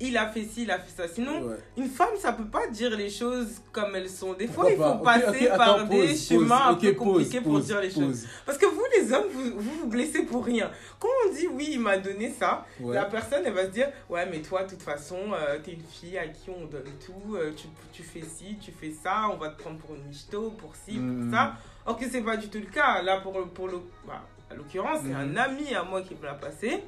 il 0.01 0.17
a 0.17 0.27
fait 0.27 0.43
ci, 0.43 0.63
il 0.63 0.71
a 0.71 0.79
fait 0.79 0.91
ça. 0.95 1.07
Sinon, 1.07 1.41
Ouais. 1.43 1.55
une 1.77 1.87
femme, 1.89 2.15
ça 2.19 2.33
peut 2.33 2.45
pas 2.47 2.67
dire 2.67 2.95
les 2.95 3.09
choses 3.09 3.61
comme 3.71 3.95
elles 3.95 4.09
sont. 4.09 4.33
Des 4.33 4.47
fois, 4.47 4.65
Pourquoi 4.65 4.71
il 4.71 4.77
faut 4.77 5.03
pas 5.03 5.19
passer 5.19 5.47
par 5.47 5.61
attends, 5.75 5.85
des 5.87 6.07
pause, 6.07 6.27
chemins 6.29 6.67
un 6.69 6.73
peu 6.75 6.93
pause, 6.93 7.05
compliqués 7.07 7.41
pour 7.41 7.59
dire 7.59 7.81
les 7.81 7.89
choses. 7.91 8.25
Parce 8.45 8.57
que 8.57 8.65
vous, 8.65 8.83
les 8.97 9.13
hommes, 9.13 9.27
vous 9.31 9.51
vous, 9.59 9.71
vous 9.81 9.87
blessez 9.87 10.23
pour 10.23 10.45
rien. 10.45 10.69
Quand 10.99 11.07
on 11.27 11.33
dit 11.33 11.47
oui, 11.47 11.69
il 11.73 11.79
m'a 11.79 11.97
donné 11.97 12.31
ça, 12.31 12.65
Ouais. 12.79 12.95
la 12.95 13.05
personne, 13.05 13.43
elle 13.45 13.53
va 13.53 13.65
se 13.65 13.71
dire 13.71 13.89
Ouais, 14.09 14.25
mais 14.29 14.41
toi, 14.41 14.63
de 14.63 14.69
toute 14.71 14.81
façon, 14.81 15.17
euh, 15.33 15.57
t'es 15.63 15.73
une 15.73 15.83
fille 15.83 16.17
à 16.17 16.27
qui 16.27 16.49
on 16.49 16.65
donne 16.65 16.83
tout, 17.05 17.35
euh, 17.35 17.51
tu, 17.55 17.67
tu 17.93 18.03
fais 18.03 18.21
ci, 18.21 18.57
tu 18.61 18.71
fais 18.71 18.91
ça, 19.03 19.27
on 19.31 19.37
va 19.37 19.49
te 19.49 19.61
prendre 19.61 19.77
pour 19.79 19.95
une 19.95 20.03
michto, 20.07 20.51
pour 20.51 20.73
ci, 20.75 20.97
pour 20.97 21.31
ça. 21.31 21.53
Or 21.85 21.97
que 21.97 22.05
c'est 22.09 22.21
pas 22.21 22.37
du 22.37 22.47
tout 22.49 22.59
le 22.59 22.71
cas. 22.71 23.01
Là, 23.01 23.17
pour, 23.21 23.33
pour 23.49 23.67
le. 23.67 23.79
Bah, 24.07 24.21
à 24.49 24.53
l'occurrence, 24.55 24.99
c'est 25.03 25.09
Mhm. 25.13 25.15
un 25.15 25.37
ami 25.37 25.73
à 25.73 25.81
moi 25.83 26.01
qui 26.01 26.13
me 26.13 26.23
l'a 26.25 26.33
passé. 26.33 26.83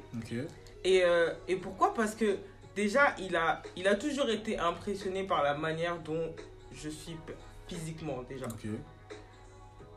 Et, 0.84 1.02
euh, 1.02 1.30
et 1.48 1.56
pourquoi? 1.56 1.94
Parce 1.94 2.14
que 2.14 2.36
déjà, 2.74 3.14
il 3.18 3.36
a, 3.36 3.62
il 3.76 3.86
a 3.88 3.94
toujours 3.94 4.28
été 4.30 4.58
impressionné 4.58 5.24
par 5.24 5.42
la 5.42 5.54
manière 5.54 5.98
dont 6.00 6.34
je 6.72 6.88
suis 6.88 7.16
physiquement, 7.68 8.22
déjà. 8.28 8.46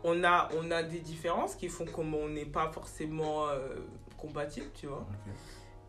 On 0.04 0.24
a, 0.24 0.50
on 0.56 0.72
a 0.72 0.84
des 0.84 1.00
différences 1.00 1.56
qui 1.56 1.70
font 1.70 1.86
qu'on 1.86 2.30
n'est 2.30 2.46
pas 2.46 2.72
forcément 2.72 3.48
euh, 3.50 3.76
compatibles, 4.18 4.70
tu 4.76 4.88
vois. 4.88 5.06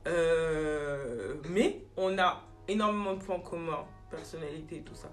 Euh, 0.06 1.34
mais 1.50 1.84
on 1.96 2.18
a 2.18 2.42
énormément 2.66 3.14
de 3.14 3.22
points 3.22 3.40
communs, 3.40 3.84
personnalité 4.10 4.76
et 4.76 4.82
tout 4.82 4.94
ça. 4.94 5.10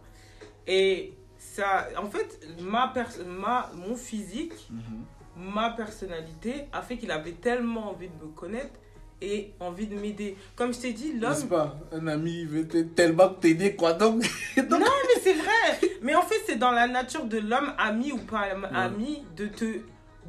Et 0.68 1.14
ça, 1.38 1.88
en 1.98 2.10
fait, 2.10 2.40
ma, 2.62 2.94
ma 3.26 3.70
mon 3.76 3.96
physique, 3.96 4.68
Mhm. 4.70 5.06
ma 5.54 5.72
personnalité 5.72 6.66
a 6.72 6.82
fait 6.82 6.98
qu'il 6.98 7.12
avait 7.12 7.34
tellement 7.34 7.90
envie 7.92 8.08
de 8.08 8.26
me 8.26 8.32
connaître 8.32 8.80
et 9.22 9.54
envie 9.60 9.88
de 9.88 9.96
m'aider. 10.00 10.38
Comme 10.56 10.74
je 10.74 10.80
t'ai 10.80 10.94
dit, 10.94 11.14
l'homme. 11.14 11.32
N'est-ce 11.32 11.46
pas? 11.46 11.78
Un 11.92 12.08
ami 12.08 12.46
veut 12.46 12.68
tellement 12.68 13.30
t'aider, 13.30 13.76
quoi. 13.76 13.94
Donc, 13.94 14.22
donc 14.58 14.70
Non, 14.70 14.80
mais 14.80 15.22
c'est 15.22 15.34
vrai. 15.34 15.80
Mais 16.02 16.16
en 16.16 16.22
fait, 16.22 16.36
c'est 16.46 16.58
dans 16.58 16.72
la 16.72 16.88
nature 16.88 17.26
de 17.26 17.38
l'homme, 17.40 17.74
ami 17.78 18.12
ou 18.12 18.18
pas 18.20 18.46
ami, 18.74 19.24
de 19.36 19.48
te 19.48 19.66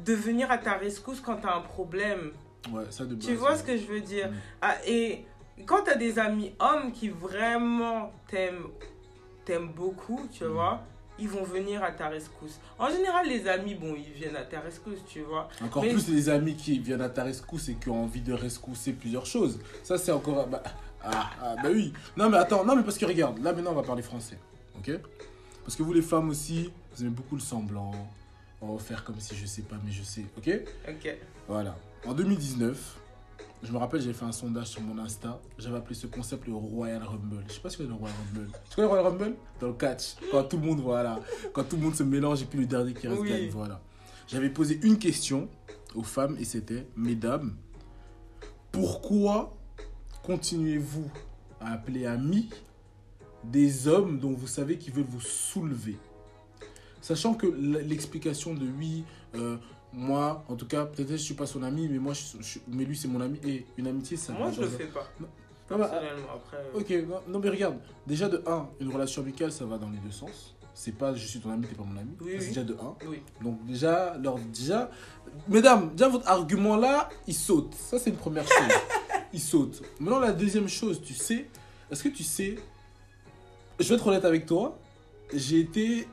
de 0.05 0.13
venir 0.13 0.49
à 0.51 0.57
ta 0.59 0.73
rescousse 0.73 1.19
quand 1.19 1.37
tu 1.37 1.47
as 1.47 1.55
un 1.55 1.61
problème. 1.61 2.31
Ouais, 2.71 2.83
ça 2.89 3.03
de. 3.05 3.15
Tu 3.15 3.33
vois 3.35 3.55
ce 3.55 3.63
que 3.63 3.75
je 3.77 3.85
veux 3.85 4.01
dire? 4.01 4.29
Mm. 4.29 4.33
Ah, 4.61 4.75
Et 4.85 5.25
quand 5.65 5.83
tu 5.83 5.89
as 5.91 5.95
des 5.95 6.19
amis 6.19 6.53
hommes 6.59 6.91
qui 6.91 7.09
vraiment 7.09 8.11
t'aiment 8.27 8.67
t'aiment 9.43 9.69
beaucoup, 9.73 10.21
tu 10.31 10.43
Mm. 10.43 10.47
vois, 10.47 10.81
ils 11.19 11.27
vont 11.29 11.43
venir 11.43 11.83
à 11.83 11.91
ta 11.91 12.07
rescousse. 12.09 12.59
En 12.77 12.89
général, 12.89 13.27
les 13.27 13.47
amis, 13.47 13.75
bon, 13.75 13.95
ils 13.95 14.13
viennent 14.13 14.35
à 14.35 14.43
ta 14.43 14.59
rescousse, 14.59 14.99
tu 15.07 15.21
vois. 15.21 15.49
Encore 15.63 15.83
Mais- 15.83 15.91
plus 15.93 16.07
les 16.09 16.29
amis 16.29 16.55
qui 16.55 16.79
viennent 16.79 17.01
à 17.01 17.09
ta 17.09 17.23
rescousse 17.23 17.69
et 17.69 17.75
qui 17.75 17.89
ont 17.89 18.03
envie 18.03 18.21
de 18.21 18.33
rescousser 18.33 18.93
plusieurs 18.93 19.25
choses. 19.25 19.59
Ça, 19.83 19.97
c'est 19.97 20.11
encore. 20.11 20.47
Bah, 20.47 20.63
ah, 21.03 21.29
ah, 21.41 21.55
bah 21.61 21.69
oui. 21.71 21.93
Non, 22.15 22.29
mais 22.29 22.37
attends, 22.37 22.63
non, 22.65 22.75
mais 22.75 22.83
parce 22.83 22.97
que 22.97 23.05
regarde, 23.05 23.39
là 23.39 23.53
maintenant, 23.53 23.71
on 23.71 23.75
va 23.75 23.83
parler 23.83 24.01
français. 24.03 24.37
Ok? 24.77 24.91
Parce 25.63 25.75
que 25.75 25.83
vous, 25.83 25.93
les 25.93 26.01
femmes 26.01 26.29
aussi, 26.29 26.71
vous 26.95 27.01
aimez 27.01 27.11
beaucoup 27.11 27.35
le 27.35 27.41
semblant. 27.41 27.91
On 28.61 28.73
va 28.75 28.79
faire 28.83 29.03
comme 29.03 29.19
si 29.19 29.35
je 29.35 29.45
sais 29.45 29.61
pas, 29.61 29.75
mais 29.85 29.91
je 29.91 30.03
sais. 30.03 30.25
Ok? 30.37 30.49
Ok. 30.87 31.15
Voilà. 31.47 31.75
En 32.05 32.13
2019, 32.13 32.97
je 33.63 33.71
me 33.71 33.77
rappelle, 33.77 34.01
j'avais 34.01 34.13
fait 34.13 34.25
un 34.25 34.31
sondage 34.31 34.67
sur 34.67 34.81
mon 34.81 34.97
Insta. 34.99 35.41
J'avais 35.57 35.77
appelé 35.77 35.95
ce 35.95 36.07
concept 36.07 36.47
le 36.47 36.53
Royal 36.53 37.01
Rumble. 37.03 37.43
Je 37.47 37.53
sais 37.53 37.59
pas 37.59 37.69
si 37.69 37.77
tu 37.77 37.83
connais 37.83 37.95
le 37.95 37.99
Royal 37.99 38.15
Rumble. 38.33 38.49
Tu 38.69 38.75
connais 38.75 38.87
le 38.87 38.93
Royal 38.93 39.05
Rumble? 39.07 39.35
Dans 39.59 39.67
le 39.67 39.73
catch. 39.73 40.15
Quand 40.31 40.43
tout 40.43 40.57
le 40.57 40.63
monde, 40.65 40.79
voilà. 40.79 41.19
Quand 41.53 41.63
tout 41.63 41.75
le 41.75 41.81
monde 41.83 41.95
se 41.95 42.03
mélange 42.03 42.43
et 42.43 42.45
puis 42.45 42.59
le 42.59 42.65
dernier 42.67 42.93
qui 42.93 43.07
reste 43.07 43.21
Oui. 43.21 43.29
gagne. 43.29 43.49
Voilà. 43.49 43.81
J'avais 44.27 44.49
posé 44.49 44.79
une 44.83 44.99
question 44.99 45.49
aux 45.95 46.03
femmes 46.03 46.35
et 46.39 46.43
c'était 46.45 46.87
Mesdames, 46.95 47.55
pourquoi 48.71 49.55
continuez-vous 50.23 51.09
à 51.59 51.71
appeler 51.73 52.05
amis 52.05 52.49
des 53.43 53.87
hommes 53.87 54.19
dont 54.19 54.33
vous 54.33 54.47
savez 54.47 54.77
qu'ils 54.77 54.93
veulent 54.93 55.05
vous 55.05 55.21
soulever? 55.21 55.97
Sachant 57.01 57.33
que 57.33 57.47
l'explication 57.47 58.53
de 58.53 58.65
oui, 58.77 59.03
euh, 59.35 59.57
moi, 59.93 60.43
en 60.47 60.55
tout 60.55 60.67
cas, 60.67 60.85
peut-être 60.85 61.11
je 61.11 61.15
suis 61.17 61.33
pas 61.33 61.45
son 61.47 61.63
ami, 61.63 61.87
mais 61.89 61.97
moi, 61.99 62.13
je, 62.13 62.41
je- 62.41 62.59
mais 62.67 62.83
lui 62.85 62.95
c'est 62.97 63.07
mon 63.07 63.21
ami 63.21 63.39
et 63.45 63.65
une 63.77 63.87
amitié, 63.87 64.17
ça. 64.17 64.33
Moi, 64.33 64.51
je 64.51 64.61
le 64.61 64.67
fais 64.67 64.85
pas. 64.87 65.07
Non, 65.69 65.77
bah, 65.77 65.91
après. 66.33 66.57
euh, 66.57 66.79
Ok, 66.79 66.89
non, 67.09 67.19
non, 67.27 67.39
mais 67.39 67.49
regarde, 67.49 67.77
déjà 68.05 68.29
de 68.29 68.41
1, 68.45 68.69
une 68.79 68.89
relation 68.93 69.21
amicale, 69.21 69.51
ça 69.51 69.65
va 69.65 69.77
dans 69.77 69.89
les 69.89 69.97
deux 69.97 70.11
sens. 70.11 70.55
C'est 70.73 70.91
pas 70.95 71.13
je 71.15 71.25
suis 71.25 71.39
ton 71.39 71.49
ami, 71.49 71.65
t'es 71.65 71.75
pas 71.75 71.83
mon 71.83 71.97
ami. 71.99 72.11
Oui, 72.21 72.33
c'est 72.37 72.39
oui. 72.39 72.47
déjà 72.49 72.63
de 72.63 72.73
1. 72.73 72.95
Oui. 73.09 73.21
Donc 73.41 73.65
déjà, 73.65 74.11
alors 74.13 74.37
déjà, 74.39 74.89
mesdames, 75.47 75.89
déjà 75.91 76.07
votre 76.07 76.27
argument 76.27 76.75
là, 76.77 77.09
il 77.27 77.33
saute. 77.33 77.73
Ça 77.73 77.97
c'est 77.99 78.11
une 78.11 78.15
première 78.17 78.47
chose. 78.47 78.73
il 79.33 79.41
saute. 79.41 79.81
Maintenant 79.99 80.19
la 80.19 80.31
deuxième 80.31 80.67
chose, 80.69 81.01
tu 81.01 81.13
sais, 81.15 81.49
est-ce 81.91 82.03
que 82.03 82.09
tu 82.09 82.23
sais, 82.23 82.55
je 83.79 83.89
vais 83.89 83.95
être 83.95 84.05
honnête 84.07 84.23
avec 84.25 84.45
toi, 84.45 84.77
j'ai 85.33 85.59
été, 85.59 86.07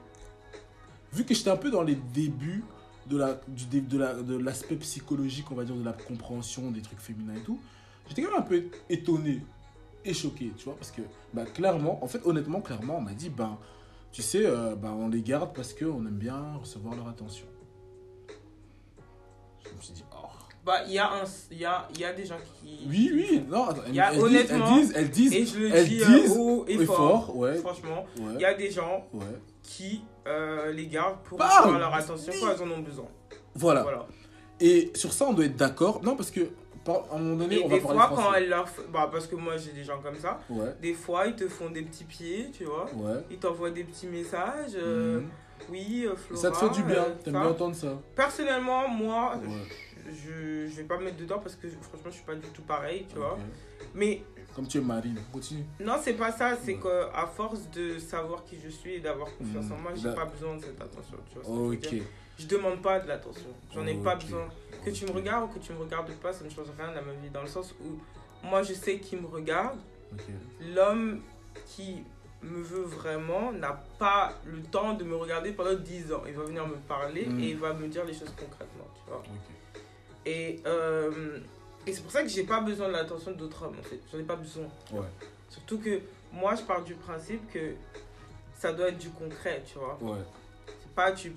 vu 1.13 1.25
que 1.25 1.35
j'étais 1.35 1.51
un 1.51 1.57
peu 1.57 1.71
dans 1.71 1.83
les 1.83 1.95
débuts 1.95 2.65
de 3.07 3.17
la, 3.19 3.41
du, 3.49 3.81
de 3.81 3.99
la, 3.99 4.15
de 4.15 4.37
l'aspect 4.37 4.77
psychologique, 4.77 5.47
on 5.51 5.55
va 5.55 5.65
dire, 5.65 5.75
de 5.77 5.85
la 5.85 5.93
compréhension 5.93 6.71
des 6.71 6.81
trucs 6.83 7.01
féminins 7.01 7.35
et 7.35 7.43
tout, 7.43 7.59
j'étais 8.09 8.23
quand 8.23 8.31
même 8.33 8.39
un 8.41 8.43
peu 8.43 8.65
étonné 8.89 9.43
et 10.05 10.13
choqué, 10.15 10.53
tu 10.57 10.65
vois, 10.65 10.77
parce 10.77 10.91
que, 10.91 11.03
bah, 11.33 11.45
clairement, 11.47 12.03
en 12.03 12.09
fait, 12.09 12.21
honnêtement, 12.25 12.61
clairement, 12.61 12.99
on 12.99 13.01
m'a 13.01 13.13
dit, 13.15 13.31
ben, 13.31 13.59
tu 14.13 14.23
sais, 14.23 14.45
euh, 14.45 14.75
ben, 14.77 14.91
on 14.93 15.09
les 15.09 15.23
garde 15.23 15.55
parce 15.55 15.73
qu'on 15.75 16.07
aime 16.07 16.19
bien 16.19 16.57
recevoir 16.61 16.95
leur 16.95 17.09
attention. 17.09 17.47
Je 19.65 19.75
me 19.77 19.81
suis 19.81 19.95
dit, 19.95 20.05
oh. 20.13 20.27
Bah, 20.65 20.79
il 20.87 20.93
y, 20.95 20.99
a 20.99 21.11
un- 21.13 21.25
il 21.51 21.59
y, 21.59 21.65
a, 21.67 21.87
il 21.95 22.01
y 22.01 22.05
a 22.05 22.13
des 22.15 22.25
gens 22.25 22.37
qui. 22.63 22.87
Oui, 22.89 23.11
oui, 23.13 23.43
non, 23.51 23.67
attends, 23.67 23.83
y 23.93 24.01
a 24.01 24.13
elles, 24.13 24.15
disent, 24.15 24.23
honnêtement- 24.25 24.77
elles 24.77 24.81
disent, 24.81 24.93
elles 24.97 25.11
disent, 25.11 25.33
Et 25.35 25.47
je 25.47 25.59
le 25.59 25.75
elles 25.75 25.89
dis 25.89 26.03
euh, 26.03 26.07
disent 26.07 26.37
haut 26.39 26.65
et 26.67 26.73
et 26.75 26.87
fort. 26.87 26.97
fort, 27.27 27.37
ouais. 27.37 27.59
Franchement, 27.59 28.07
il 28.17 28.23
ouais, 28.29 28.41
y 28.41 28.45
a 28.47 28.55
des 28.55 28.71
gens 28.71 29.07
ouais. 29.13 29.25
Qui 29.65 30.05
euh, 30.29 30.71
les 30.73 30.87
gardent 30.87 31.19
pour 31.25 31.41
recevoir 31.41 31.79
leur 31.79 31.93
attention 31.95 32.33
quand 32.41 32.51
elles 32.53 32.63
en 32.63 32.71
ont 32.71 32.79
besoin. 32.81 33.07
Voilà. 33.57 33.83
Voilà. 33.83 34.07
Et 34.61 34.93
sur 34.95 35.13
ça, 35.13 35.25
on 35.27 35.33
doit 35.33 35.47
être 35.47 35.57
d'accord. 35.57 36.01
Non, 36.05 36.15
parce 36.15 36.31
que, 36.31 36.41
à 36.87 37.15
un 37.15 37.19
moment 37.19 37.35
donné, 37.37 37.57
Et 37.57 37.65
on 37.65 37.69
va 37.69 37.75
des 37.77 37.81
parler 37.81 37.99
fois, 37.99 38.07
français. 38.09 38.23
quand 38.23 38.35
elles 38.35 38.49
leur. 38.49 38.69
Bah, 38.93 39.09
parce 39.11 39.27
que 39.27 39.35
moi, 39.37 39.57
j'ai 39.57 39.73
des 39.73 39.83
gens 39.85 40.01
comme 40.01 40.17
ça. 40.19 40.39
Ouais, 40.49 40.75
Des 40.81 40.93
fois, 40.95 41.27
ils 41.27 41.35
te 41.35 41.49
font 41.49 41.71
des 41.71 41.83
petits 41.83 42.05
pieds, 42.05 42.51
tu 42.57 42.65
vois. 42.65 42.85
ouais. 42.95 43.21
Ils 43.31 43.39
t'envoient 43.39 43.71
des 43.71 43.83
petits 43.85 44.07
messages. 44.07 44.73
euh, 44.77 45.21
Mhm. 45.21 45.29
Oui, 45.71 46.05
euh, 46.07 46.15
Flora. 46.15 46.43
ça 46.43 46.51
te 46.51 46.57
fait 46.57 46.69
du 46.71 46.83
bien, 46.83 46.97
euh, 47.05 47.15
t'aimes 47.25 47.33
bien 47.35 47.47
entendre 47.49 47.75
ça. 47.75 47.99
Personnellement, 48.15 48.87
moi, 48.89 49.35
Ouais. 49.43 49.49
Je, 50.07 50.67
je 50.69 50.75
vais 50.77 50.85
pas 50.85 50.99
me 50.99 51.05
mettre 51.05 51.17
dedans 51.17 51.39
parce 51.39 51.57
que 51.57 51.69
franchement, 51.69 52.11
je 52.11 52.15
suis 52.17 52.25
pas 52.25 52.35
du 52.35 52.47
tout 52.49 52.63
pareil, 52.63 53.07
tu 53.11 53.17
vois. 53.17 53.39
Mais 53.95 54.23
Comme 54.55 54.67
tu 54.67 54.79
es 54.79 54.81
marine, 54.81 55.19
continue. 55.33 55.65
non, 55.81 55.95
c'est 56.03 56.15
pas 56.15 56.33
ça. 56.33 56.57
C'est 56.57 56.75
Ouais. 56.75 56.81
que 56.81 57.07
à 57.15 57.27
force 57.27 57.69
de 57.71 57.99
savoir 57.99 58.45
qui 58.45 58.59
je 58.63 58.69
suis 58.69 58.95
et 58.95 59.01
d'avoir 59.01 59.29
confiance 59.37 59.67
en 59.71 59.77
Mhm. 59.77 59.83
moi, 59.83 59.93
j'ai 59.95 60.09
Là- 60.09 60.13
pas 60.15 60.25
besoin 60.27 60.57
de 60.57 60.63
cette 60.63 60.81
attention, 60.81 61.17
tu 61.33 61.39
vois. 61.41 61.57
veux 61.69 61.75
Ok. 61.77 61.95
Je 62.39 62.47
demande 62.47 62.83
pas 62.83 62.99
de 62.99 63.07
l'attention. 63.07 63.49
J'en 63.73 63.87
ai 63.87 63.95
pas 63.95 64.17
besoin. 64.17 64.49
Que 64.85 64.91
tu 64.91 65.07
me 65.07 65.13
regardes 65.13 65.45
ou 65.45 65.55
que 65.55 65.65
tu 65.65 65.73
me 65.73 65.79
regardes 65.79 66.13
pas, 66.15 66.33
ça 66.33 66.45
ne 66.45 66.51
change 66.51 66.67
rien 66.77 66.89
à 66.89 67.01
ma 67.01 67.13
vie. 67.13 67.31
Dans 67.33 67.43
le 67.43 67.49
sens 67.49 67.73
où 67.81 67.99
moi, 68.47 68.63
je 68.63 68.73
sais 68.75 68.99
qui 68.99 69.17
me 69.17 69.27
regarde. 69.27 69.79
L'homme 70.75 71.21
qui 71.67 72.03
me 72.43 72.61
veut 72.61 72.83
vraiment 72.83 73.53
n'a 73.53 73.83
pas 73.99 74.35
le 74.45 74.61
temps 74.63 74.95
de 74.95 75.05
me 75.05 75.17
regarder 75.17 75.53
pendant 75.53 75.75
10 75.75 76.13
ans. 76.13 76.23
Il 76.27 76.35
va 76.35 76.45
venir 76.45 76.67
me 76.67 76.75
parler 76.77 77.25
Mm. 77.27 77.41
et 77.41 77.51
il 77.51 77.57
va 77.57 77.73
me 77.73 77.87
dire 77.89 78.05
les 78.05 78.13
choses 78.13 78.33
concrètement, 78.39 78.87
tu 78.95 79.11
vois. 79.11 79.23
Et, 80.27 80.61
euh, 80.67 81.39
et 81.87 81.93
c'est 81.93 82.03
pour 82.03 82.11
ça 82.11 82.23
que 82.23 82.29
j'ai 82.29 82.45
pas 82.45 82.61
besoin 82.61 82.89
de 82.89 82.93
l'attention 82.93 83.33
d'autres 83.33 83.63
hommes, 83.65 83.77
en 83.79 83.83
fait. 83.83 84.01
J'en 84.13 84.19
ai 84.19 84.23
pas 84.23 84.37
besoin. 84.37 84.67
Ouais. 84.93 85.07
Surtout 85.51 85.79
que 85.79 86.01
moi, 86.33 86.55
je 86.55 86.63
pars 86.63 86.83
du 86.83 86.95
principe 86.95 87.51
que 87.53 87.75
ça 88.59 88.73
doit 88.73 88.89
être 88.89 88.99
du 88.99 89.11
concret, 89.11 89.63
tu 89.67 89.79
vois. 89.79 89.99
Ouais. 90.01 90.21
C'est 90.67 90.95
pas 90.95 91.13
tu 91.13 91.33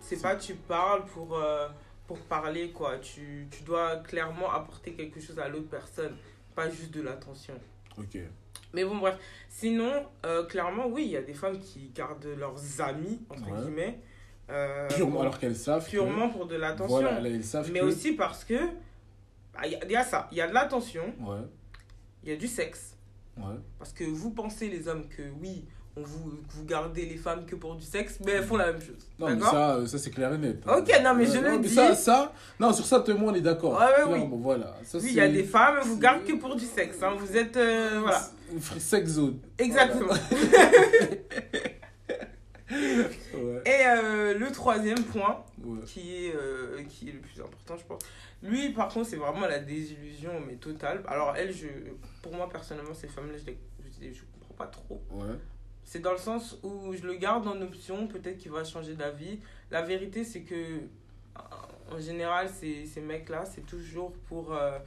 c'est 0.00 0.20
pas 0.20 0.34
tu 0.36 0.54
parles 0.54 1.04
pour 1.06 1.36
euh, 1.38 1.68
pour 2.06 2.18
parler, 2.22 2.70
quoi. 2.72 2.98
Tu, 2.98 3.46
tu 3.50 3.62
dois 3.62 3.96
clairement 3.96 4.50
apporter 4.50 4.92
quelque 4.92 5.20
chose 5.20 5.38
à 5.38 5.48
l'autre 5.48 5.68
personne, 5.68 6.16
pas 6.54 6.68
juste 6.68 6.90
de 6.90 7.00
l'attention. 7.02 7.54
Ok. 7.96 8.18
Mais 8.74 8.84
bon, 8.84 8.96
bref. 8.98 9.16
Sinon, 9.48 10.04
euh, 10.26 10.44
clairement, 10.44 10.86
oui, 10.88 11.04
il 11.04 11.10
y 11.12 11.16
a 11.16 11.22
des 11.22 11.34
femmes 11.34 11.58
qui 11.60 11.90
gardent 11.94 12.24
leurs 12.36 12.80
amis, 12.80 13.20
entre 13.30 13.50
Ouais. 13.50 13.60
guillemets. 13.62 14.00
Euh, 14.52 14.88
Purement, 14.88 15.12
pour- 15.12 15.20
alors 15.22 15.38
qu'elles 15.38 15.56
savent. 15.56 15.84
que- 15.84 15.90
purement 15.90 16.28
pour 16.28 16.46
de 16.46 16.56
l'attention. 16.56 16.86
Voilà, 17.00 17.20
elles 17.24 17.44
savent 17.44 17.70
mais 17.72 17.80
que- 17.80 17.84
aussi 17.86 18.12
parce 18.12 18.44
que. 18.44 18.54
bah, 19.54 19.60
Il 19.66 19.72
y, 19.72 19.74
a- 19.76 19.84
il 19.84 19.90
y 19.90 19.96
a 19.96 20.04
ça. 20.04 20.28
Il 20.32 20.38
y 20.38 20.40
a 20.40 20.48
de 20.48 20.54
l'attention, 20.54 21.04
Ouais, 21.20 21.38
il 22.24 22.30
y 22.30 22.32
a 22.32 22.36
du 22.36 22.46
sexe. 22.48 22.96
ouais. 23.38 23.44
Parce 23.78 23.92
que 23.92 24.04
vous 24.04 24.30
pensez, 24.30 24.68
les 24.68 24.88
hommes, 24.88 25.06
que 25.08 25.22
oui, 25.40 25.64
on 25.94 26.02
vous, 26.02 26.32
vous 26.48 26.64
gardez 26.64 27.04
les 27.04 27.16
femmes 27.18 27.44
que 27.44 27.54
pour 27.54 27.74
du 27.76 27.84
sexe, 27.84 28.18
mais 28.24 28.32
elles 28.32 28.44
font 28.44 28.56
la 28.56 28.72
même 28.72 28.80
chose. 28.80 29.06
Non, 29.18 29.28
mais 29.28 29.40
ça, 29.42 29.74
euh, 29.76 29.86
ça 29.86 29.98
c'est 29.98 30.08
clair 30.10 30.32
et 30.32 30.38
net. 30.38 30.56
Ok, 30.66 30.90
non, 31.04 31.12
mais 31.14 31.26
je 31.26 31.38
le 31.38 31.50
non, 31.50 31.58
dis. 31.58 31.68
Ça, 31.68 31.94
ça, 31.94 32.32
non, 32.58 32.72
sur 32.72 32.86
ça, 32.86 33.04
et 33.06 33.12
moi, 33.12 33.30
on 33.30 33.34
est 33.34 33.42
d'accord. 33.42 33.72
Ouais, 33.74 33.84
ouais, 33.86 34.04
oui. 34.06 34.14
Clairement, 34.14 34.36
voilà. 34.38 34.74
Ça, 34.84 34.96
Oui, 34.98 35.08
il 35.10 35.14
y 35.16 35.20
a 35.20 35.28
des 35.28 35.44
femmes, 35.44 35.80
vous 35.84 35.98
gardent 35.98 36.24
que 36.24 36.32
pour 36.32 36.56
du 36.56 36.64
sexe. 36.64 37.02
hein. 37.02 37.12
Vous 37.18 37.36
êtes. 37.36 37.56
euh, 37.58 37.98
voilà. 38.00 38.22
Sex 38.78 39.10
zone. 39.10 39.38
Exactement. 39.58 40.14
Et 43.72 43.86
euh, 43.86 44.34
le 44.38 44.50
troisième 44.52 45.02
point, 45.04 45.42
ouais. 45.64 45.80
qui 45.86 46.26
est, 46.26 46.34
euh, 46.36 46.82
qui 46.84 47.08
est 47.08 47.12
le 47.12 47.20
plus 47.20 47.40
important, 47.40 47.76
je 47.76 47.84
pense. 47.84 48.02
Lui, 48.42 48.70
par 48.70 48.88
contre, 48.88 49.08
c'est 49.08 49.16
vraiment 49.16 49.46
la 49.46 49.60
désillusion, 49.60 50.32
mais 50.46 50.56
totale. 50.56 51.02
Alors, 51.06 51.34
elle, 51.36 51.52
je, 51.54 51.68
pour 52.22 52.34
moi, 52.34 52.48
personnellement, 52.50 52.92
ces 52.94 53.08
femmes-là, 53.08 53.38
je, 53.38 53.44
je 54.12 54.20
comprends 54.32 54.54
pas 54.54 54.66
trop. 54.66 55.00
Ouais. 55.12 55.36
C'est 55.84 56.00
dans 56.00 56.12
le 56.12 56.18
sens 56.18 56.58
où 56.62 56.92
je 56.92 57.02
le 57.06 57.14
garde 57.14 57.46
en 57.46 57.60
option, 57.62 58.06
peut-être 58.08 58.38
qu'il 58.38 58.50
va 58.50 58.64
changer 58.64 58.94
d'avis. 58.94 59.38
La 59.70 59.82
vérité, 59.82 60.24
c'est 60.24 60.42
que, 60.42 60.80
en 61.90 61.98
général, 61.98 62.48
ces, 62.48 62.84
ces 62.86 63.00
mecs-là, 63.00 63.44
c'est 63.46 63.64
toujours 63.66 64.12
pour, 64.28 64.52
euh, 64.54 64.78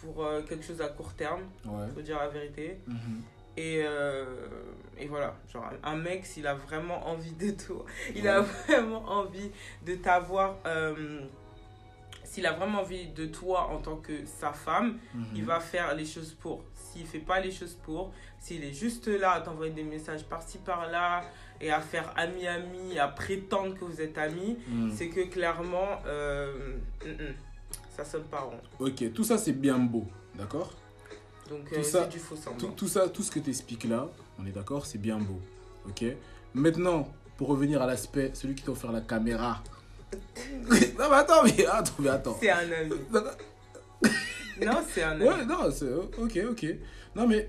pour 0.00 0.26
quelque 0.48 0.64
chose 0.64 0.80
à 0.82 0.88
court 0.88 1.14
terme, 1.14 1.42
Ouais. 1.64 1.86
faut 1.94 2.02
dire 2.02 2.18
la 2.18 2.28
vérité. 2.28 2.78
Mhm. 2.86 3.22
Et, 3.56 3.82
euh, 3.84 4.24
et 4.98 5.06
voilà, 5.06 5.34
genre 5.52 5.70
un 5.82 5.96
mec, 5.96 6.26
s'il 6.26 6.46
a 6.46 6.54
vraiment 6.54 7.06
envie 7.08 7.32
de 7.32 7.50
toi, 7.52 7.84
il 8.14 8.26
a 8.28 8.40
vraiment 8.68 9.04
envie 9.08 9.50
de 9.86 9.94
t'avoir, 9.94 10.56
euh, 10.66 11.20
s'il 12.24 12.46
a 12.46 12.52
vraiment 12.52 12.80
envie 12.80 13.06
de 13.08 13.26
toi 13.26 13.68
en 13.70 13.78
tant 13.78 13.96
que 13.96 14.24
sa 14.26 14.52
femme, 14.52 14.98
Mhm. 15.14 15.24
il 15.36 15.44
va 15.44 15.60
faire 15.60 15.94
les 15.94 16.04
choses 16.06 16.32
pour. 16.32 16.64
S'il 16.74 17.06
fait 17.06 17.18
pas 17.20 17.38
les 17.40 17.50
choses 17.52 17.74
pour, 17.84 18.12
s'il 18.40 18.64
est 18.64 18.72
juste 18.72 19.06
là 19.08 19.32
à 19.32 19.40
t'envoyer 19.40 19.72
des 19.72 19.82
messages 19.84 20.24
par-ci 20.24 20.58
par-là 20.58 21.22
et 21.60 21.70
à 21.70 21.80
faire 21.80 22.12
ami-ami, 22.16 22.98
à 22.98 23.08
prétendre 23.08 23.74
que 23.74 23.84
vous 23.84 24.00
êtes 24.00 24.18
amis, 24.18 24.58
Mhm. 24.68 24.90
c'est 24.92 25.08
que 25.10 25.20
clairement, 25.28 26.00
euh, 26.06 26.76
mm, 27.04 27.34
ça 27.96 28.04
sonne 28.04 28.24
pas 28.24 28.40
rond. 28.40 28.60
Ok, 28.80 29.12
tout 29.12 29.24
ça 29.24 29.38
c'est 29.38 29.52
bien 29.52 29.78
beau, 29.78 30.04
d'accord? 30.34 30.72
Donc 31.48 31.68
Tout 31.68 31.74
euh, 31.76 31.82
ça- 31.82 32.06
du 32.06 32.18
faux 32.18 32.36
tout, 32.58 32.68
tout 32.76 32.88
ça, 32.88 33.08
tout 33.08 33.22
ce 33.22 33.30
que 33.30 33.38
tu 33.38 33.50
expliques 33.50 33.84
là, 33.84 34.08
on 34.38 34.46
est 34.46 34.50
d'accord, 34.52 34.86
c'est 34.86 34.98
bien 34.98 35.18
beau, 35.18 35.38
ok? 35.88 36.04
Maintenant, 36.54 37.06
pour 37.36 37.48
revenir 37.48 37.82
à 37.82 37.86
l'aspect, 37.86 38.30
celui 38.34 38.54
qui 38.54 38.62
t'a 38.62 38.70
offert 38.72 38.92
la 38.92 39.00
caméra. 39.02 39.62
non 40.12 40.68
mais 41.10 41.16
attends, 41.16 41.42
mais 41.44 41.66
attends, 41.66 41.92
mais 41.98 42.08
attends. 42.08 42.36
C'est 42.40 42.50
un 42.50 42.70
ami. 42.72 42.92
Non, 44.64 44.72
c'est 44.88 45.02
un 45.02 45.10
ami. 45.20 45.24
Ouais, 45.24 45.44
non, 45.44 45.70
c'est 45.70 45.92
ok, 45.92 46.38
ok. 46.50 46.66
Non 47.16 47.26
mais 47.26 47.46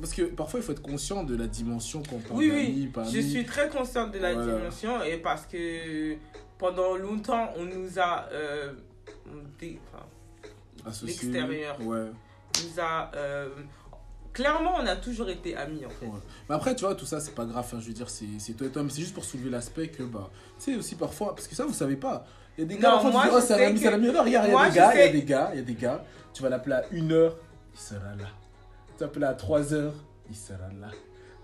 parce 0.00 0.12
que 0.12 0.22
parfois 0.22 0.60
il 0.60 0.62
faut 0.62 0.72
être 0.72 0.82
conscient 0.82 1.22
de 1.24 1.36
la 1.36 1.46
dimension 1.46 2.02
qu'on 2.02 2.18
parle 2.18 2.38
Oui, 2.38 2.50
oui, 2.52 2.90
je 3.12 3.20
suis 3.20 3.44
très 3.46 3.68
consciente 3.68 4.12
de 4.12 4.18
la 4.18 4.34
Voilà. 4.34 4.56
dimension 4.58 5.02
et 5.04 5.18
parce 5.18 5.46
que 5.46 6.14
pendant 6.58 6.96
longtemps, 6.96 7.50
on 7.56 7.64
nous 7.64 7.98
a. 7.98 8.26
euh, 8.32 8.72
enfin, 9.26 10.96
l'extérieur. 11.04 11.80
Ouais. 11.82 12.06
Nous 12.64 12.80
a. 12.80 13.10
euh, 13.14 13.48
clairement, 14.32 14.74
on 14.78 14.86
a 14.86 14.96
toujours 14.96 15.28
été 15.28 15.56
amis 15.56 15.84
en 15.86 15.90
fait. 15.90 16.06
Ouais. 16.06 16.18
Mais 16.48 16.54
après, 16.54 16.74
tu 16.74 16.84
vois, 16.84 16.94
tout 16.94 17.06
ça, 17.06 17.20
c'est 17.20 17.34
pas 17.34 17.44
grave. 17.44 17.66
hein, 17.72 17.78
je 17.80 17.86
veux 17.86 17.92
dire, 17.92 18.08
c'est 18.10 18.52
toi 18.56 18.66
et 18.66 18.70
toi. 18.70 18.82
Mais 18.82 18.90
c'est 18.90 19.00
juste 19.00 19.14
pour 19.14 19.24
soulever 19.24 19.50
l'aspect 19.50 19.88
que, 19.88 20.02
bah, 20.02 20.30
tu 20.58 20.72
sais, 20.72 20.76
aussi 20.78 20.94
parfois, 20.94 21.34
parce 21.34 21.48
que 21.48 21.54
ça, 21.54 21.64
vous 21.64 21.72
savez 21.74 21.96
pas. 21.96 22.26
Il 22.58 22.62
y 22.62 22.64
a 22.64 22.66
des 22.68 22.76
gars, 22.78 22.90
Non, 23.02 23.10
moi, 23.10 23.22
tu 23.22 23.28
dis, 23.28 23.32
je 23.32 23.36
oh, 23.36 23.40
c'est 23.46 23.54
un 23.54 23.56
sais 23.58 23.64
ami, 23.66 23.74
que- 23.74 23.80
c'est 23.80 23.88
un 23.88 23.92
ami. 23.94 24.06
Non, 24.12 24.22
regarde, 24.22 24.46
il 24.48 24.52
y 24.52 24.56
a 24.56 24.68
des 24.68 24.74
gars, 24.74 24.94
il 24.94 24.98
y 24.98 25.02
a 25.02 25.12
des 25.12 25.22
gars, 25.24 25.50
il 25.52 25.56
y 25.56 25.60
a 25.60 25.64
des 25.64 25.74
gars. 25.74 26.04
Tu 26.32 26.42
vas 26.42 26.48
l'appeler 26.48 26.74
à 26.76 26.84
1 26.92 27.10
heure, 27.12 27.36
il 27.74 27.80
sera 27.80 28.14
là. 28.18 28.26
Tu 28.96 29.00
vas 29.00 29.06
l'appeler 29.06 29.26
à 29.26 29.34
3 29.34 29.74
heures, 29.74 29.94
il 30.30 30.36
sera 30.36 30.68
là. 30.80 30.88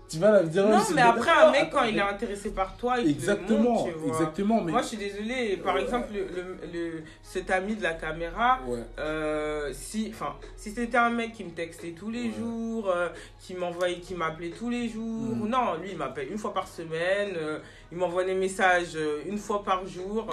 Tu 0.09 0.19
vas 0.19 0.31
la 0.31 0.43
dire, 0.43 0.67
Non, 0.67 0.77
mais 0.93 1.01
après, 1.01 1.31
un 1.31 1.51
mec, 1.51 1.69
quand 1.71 1.83
il 1.85 1.97
est 1.97 2.01
intéressé 2.01 2.51
par 2.51 2.77
toi, 2.77 2.95
il 2.99 3.03
te 3.03 3.07
le 3.07 3.15
Exactement, 3.15 3.59
montre, 3.71 3.85
tu 3.85 3.91
vois. 3.97 4.07
exactement. 4.09 4.61
Mais... 4.61 4.71
Moi, 4.73 4.81
je 4.83 4.87
suis 4.87 4.97
désolée. 4.97 5.57
Par 5.57 5.73
Ouais. 5.73 5.81
exemple, 5.83 6.09
le, 6.13 6.19
le, 6.19 6.57
le- 6.71 7.03
cet 7.23 7.49
ami 7.49 7.75
de 7.75 7.81
la 7.81 7.93
caméra, 7.93 8.59
Ouais. 8.67 8.79
euh, 8.99 9.71
si, 9.73 10.11
enfin, 10.13 10.35
si 10.55 10.69
c'était 10.71 10.97
un 10.97 11.09
mec 11.09 11.33
qui 11.33 11.43
me 11.43 11.49
textait 11.49 11.95
tous 11.97 12.11
les 12.11 12.25
Ouais. 12.25 12.33
jours, 12.37 12.89
euh, 12.91 13.09
qui 13.39 13.55
m'envoyait, 13.55 13.99
qui 14.01 14.13
m'appelait 14.13 14.51
tous 14.51 14.69
les 14.69 14.87
jours, 14.87 15.35
Mm. 15.35 15.47
non, 15.47 15.75
lui, 15.81 15.89
il 15.93 15.97
m'appelle 15.97 16.27
une 16.31 16.37
fois 16.37 16.53
par 16.53 16.67
semaine, 16.67 17.33
euh, 17.35 17.57
il 17.91 17.97
m'envoie 17.97 18.23
des 18.23 18.35
messages 18.35 18.97
une 19.25 19.39
fois 19.39 19.63
par 19.63 19.87
jour. 19.87 20.27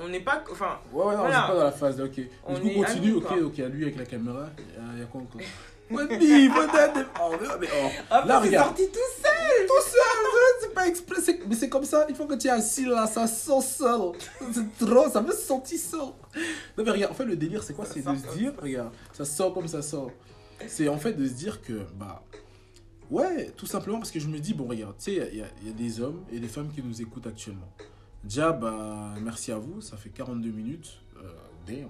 On 0.00 0.06
n'est 0.08 0.20
pas, 0.20 0.44
enfin, 0.52 0.78
Ouais, 0.92 1.04
ouais, 1.04 1.12
non, 1.16 1.18
Voilà. 1.22 1.40
c'est 1.46 1.52
pas 1.52 1.58
dans 1.58 1.64
la 1.64 1.72
phase. 1.72 2.00
Ok. 2.00 2.20
On 2.46 2.54
du 2.54 2.60
coup, 2.74 2.82
continue. 2.84 3.08
amis, 3.10 3.12
ok, 3.16 3.32
ok, 3.46 3.58
à 3.58 3.68
lui 3.68 3.82
avec 3.84 3.96
la 3.96 4.04
caméra. 4.04 4.46
Il 4.94 5.00
y 5.00 5.02
a 5.02 5.06
quoi 5.06 5.22
encore? 5.22 5.40
Ouais, 5.90 6.06
bim, 6.06 6.54
peut-être. 6.54 7.10
Oh, 7.22 7.32
mais, 7.40 7.46
mais, 7.60 7.68
oh. 7.72 7.88
après, 8.10 8.28
Là, 8.28 8.40
c'est 8.42 8.56
sorti 8.56 8.82
tout 8.88 9.22
seul. 9.22 9.66
Tout 9.66 9.88
seul, 9.88 10.60
c'est 10.60 10.74
pas 10.74 10.86
exprès, 10.88 11.38
mais 11.48 11.54
c'est 11.54 11.68
comme 11.68 11.84
ça, 11.84 12.06
une 12.08 12.14
fois 12.14 12.26
que 12.26 12.34
tu 12.34 12.48
es 12.48 12.50
assis 12.50 12.84
là, 12.86 13.06
ça 13.06 13.26
sent 13.26 13.60
seul. 13.60 14.12
C'est 14.52 14.86
trop, 14.86 15.08
ça 15.08 15.22
me 15.22 15.32
sentir 15.32 15.78
seul. 15.78 16.00
Non 16.76 16.84
mais 16.84 16.90
regarde, 16.90 17.12
en 17.12 17.14
fait 17.14 17.24
le 17.24 17.36
délire 17.36 17.62
c'est 17.62 17.72
quoi? 17.72 17.86
C'est 17.86 18.04
de 18.04 18.16
se 18.16 18.36
dire, 18.36 18.52
regarde, 18.60 18.92
ça 19.12 19.24
sort 19.24 19.54
comme 19.54 19.68
ça 19.68 19.82
sort. 19.82 20.10
C'est 20.66 20.88
en 20.88 20.98
fait 20.98 21.12
de 21.12 21.26
se 21.26 21.32
dire 21.32 21.62
que, 21.62 21.84
bah, 21.94 22.22
ouais, 23.10 23.52
tout 23.56 23.66
simplement 23.66 23.98
parce 23.98 24.10
que 24.10 24.20
je 24.20 24.28
me 24.28 24.38
dis, 24.38 24.54
bon 24.54 24.66
regarde, 24.66 24.96
tu 24.98 25.12
sais, 25.14 25.30
il 25.32 25.38
y 25.38 25.42
il 25.42 25.44
y, 25.44 25.46
il 25.62 25.68
y 25.68 25.70
a 25.70 25.74
des 25.74 26.00
hommes 26.00 26.24
et 26.32 26.40
des 26.40 26.48
femmes 26.48 26.70
qui 26.72 26.82
nous 26.82 27.00
écoutent 27.00 27.26
actuellement. 27.26 27.72
Déjà, 28.24 28.52
bah, 28.52 29.14
merci 29.22 29.52
à 29.52 29.58
vous, 29.58 29.80
ça 29.80 29.96
fait 29.96 30.10
42 30.10 30.50
minutes. 30.50 31.00
Euh, 31.16 31.30
damn. 31.66 31.88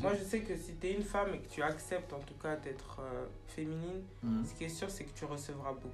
Moi, 0.00 0.12
je 0.18 0.24
sais 0.24 0.40
que 0.40 0.56
si 0.56 0.74
tu 0.80 0.86
es 0.86 0.92
une 0.94 1.02
femme 1.02 1.34
et 1.34 1.38
que 1.38 1.48
tu 1.48 1.62
acceptes 1.62 2.12
en 2.12 2.20
tout 2.20 2.34
cas 2.34 2.56
d'être 2.56 3.00
euh, 3.00 3.26
féminine, 3.48 4.02
Mhm. 4.22 4.44
ce 4.46 4.54
qui 4.54 4.64
est 4.64 4.68
sûr, 4.68 4.90
c'est 4.90 5.04
que 5.04 5.16
tu 5.16 5.24
recevras 5.24 5.72
beaucoup. 5.72 5.88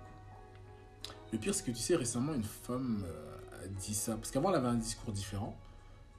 Le 1.32 1.38
pire, 1.38 1.54
c'est 1.54 1.64
que 1.64 1.70
tu 1.70 1.76
sais, 1.78 1.96
récemment, 1.96 2.34
une 2.34 2.42
femme 2.44 3.04
euh, 3.06 3.64
a 3.64 3.68
dit 3.68 3.94
ça. 3.94 4.16
Parce 4.16 4.30
qu'avant, 4.30 4.50
elle 4.50 4.56
avait 4.56 4.68
un 4.68 4.74
discours 4.74 5.12
différent. 5.12 5.56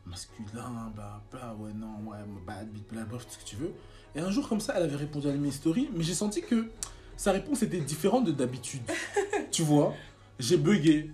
Masculin, 0.05 0.91
bah, 0.95 1.21
bla, 1.31 1.53
ouais, 1.55 1.73
non, 1.73 2.09
ouais, 2.09 2.17
bit, 2.65 2.87
bla, 2.89 3.03
bref, 3.05 3.25
tout 3.25 3.33
ce 3.33 3.37
que 3.39 3.43
tu 3.43 3.55
veux. 3.57 3.71
Et 4.15 4.19
un 4.19 4.31
jour, 4.31 4.47
comme 4.47 4.59
ça, 4.59 4.73
elle 4.77 4.83
avait 4.83 4.95
répondu 4.95 5.27
à 5.27 5.33
mes 5.33 5.51
stories, 5.51 5.89
mais 5.93 6.03
j'ai 6.03 6.13
senti 6.15 6.41
que 6.41 6.69
sa 7.17 7.31
réponse 7.31 7.61
était 7.61 7.79
différente 7.81 8.25
de 8.25 8.31
d'habitude. 8.31 8.81
tu 9.51 9.63
vois? 9.63 9.93
J'ai 10.39 10.57
bugué. 10.57 11.11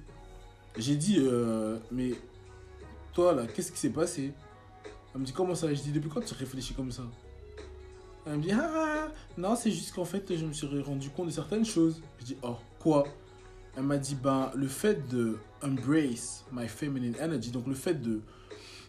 J'ai 0.77 0.95
dit, 0.95 1.17
euh, 1.19 1.79
mais 1.91 2.11
toi, 3.13 3.33
là, 3.33 3.45
qu'est-ce 3.47 3.71
qui 3.71 3.79
s'est 3.79 3.89
passé? 3.89 4.31
Elle 5.17 5.21
me 5.21 5.25
dit, 5.25 5.33
comment 5.33 5.55
ça? 5.55 5.73
Je 5.73 5.81
dis, 5.81 5.91
depuis 5.91 6.09
quand 6.09 6.21
tu 6.21 6.35
réfléchis 6.35 6.75
comme 6.75 6.91
ça? 6.91 7.01
Elle 8.27 8.37
me 8.37 8.43
dit, 8.43 8.51
ah, 8.51 8.69
ah, 8.71 9.07
non, 9.35 9.55
c'est 9.55 9.71
juste 9.71 9.95
qu'en 9.95 10.05
fait, 10.05 10.37
je 10.37 10.45
me 10.45 10.53
suis 10.53 10.67
rendu 10.81 11.09
compte 11.09 11.25
de 11.25 11.31
certaines 11.31 11.65
choses. 11.65 12.03
Je 12.19 12.25
dis, 12.25 12.37
oh, 12.43 12.57
quoi? 12.77 13.03
Elle 13.75 13.83
m'a 13.83 13.97
dit 13.97 14.15
ben 14.15 14.51
le 14.55 14.67
fait 14.67 15.07
de 15.07 15.37
embrace 15.61 16.43
my 16.51 16.67
feminine 16.67 17.15
energy 17.21 17.51
donc 17.51 17.67
le 17.67 17.75
fait 17.75 17.93
de 17.93 18.21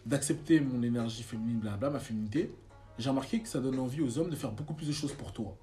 d'accepter 0.07 0.59
mon 0.59 0.81
énergie 0.81 1.21
féminine 1.21 1.59
blabla 1.59 1.91
ma 1.91 1.99
féminité 1.99 2.51
j'ai 2.97 3.09
remarqué 3.09 3.39
que 3.39 3.47
ça 3.47 3.59
donne 3.59 3.79
envie 3.79 4.01
aux 4.01 4.17
hommes 4.17 4.29
de 4.29 4.35
faire 4.35 4.51
beaucoup 4.51 4.73
plus 4.73 4.87
de 4.87 4.91
choses 4.91 5.13
pour 5.13 5.31
toi. 5.31 5.55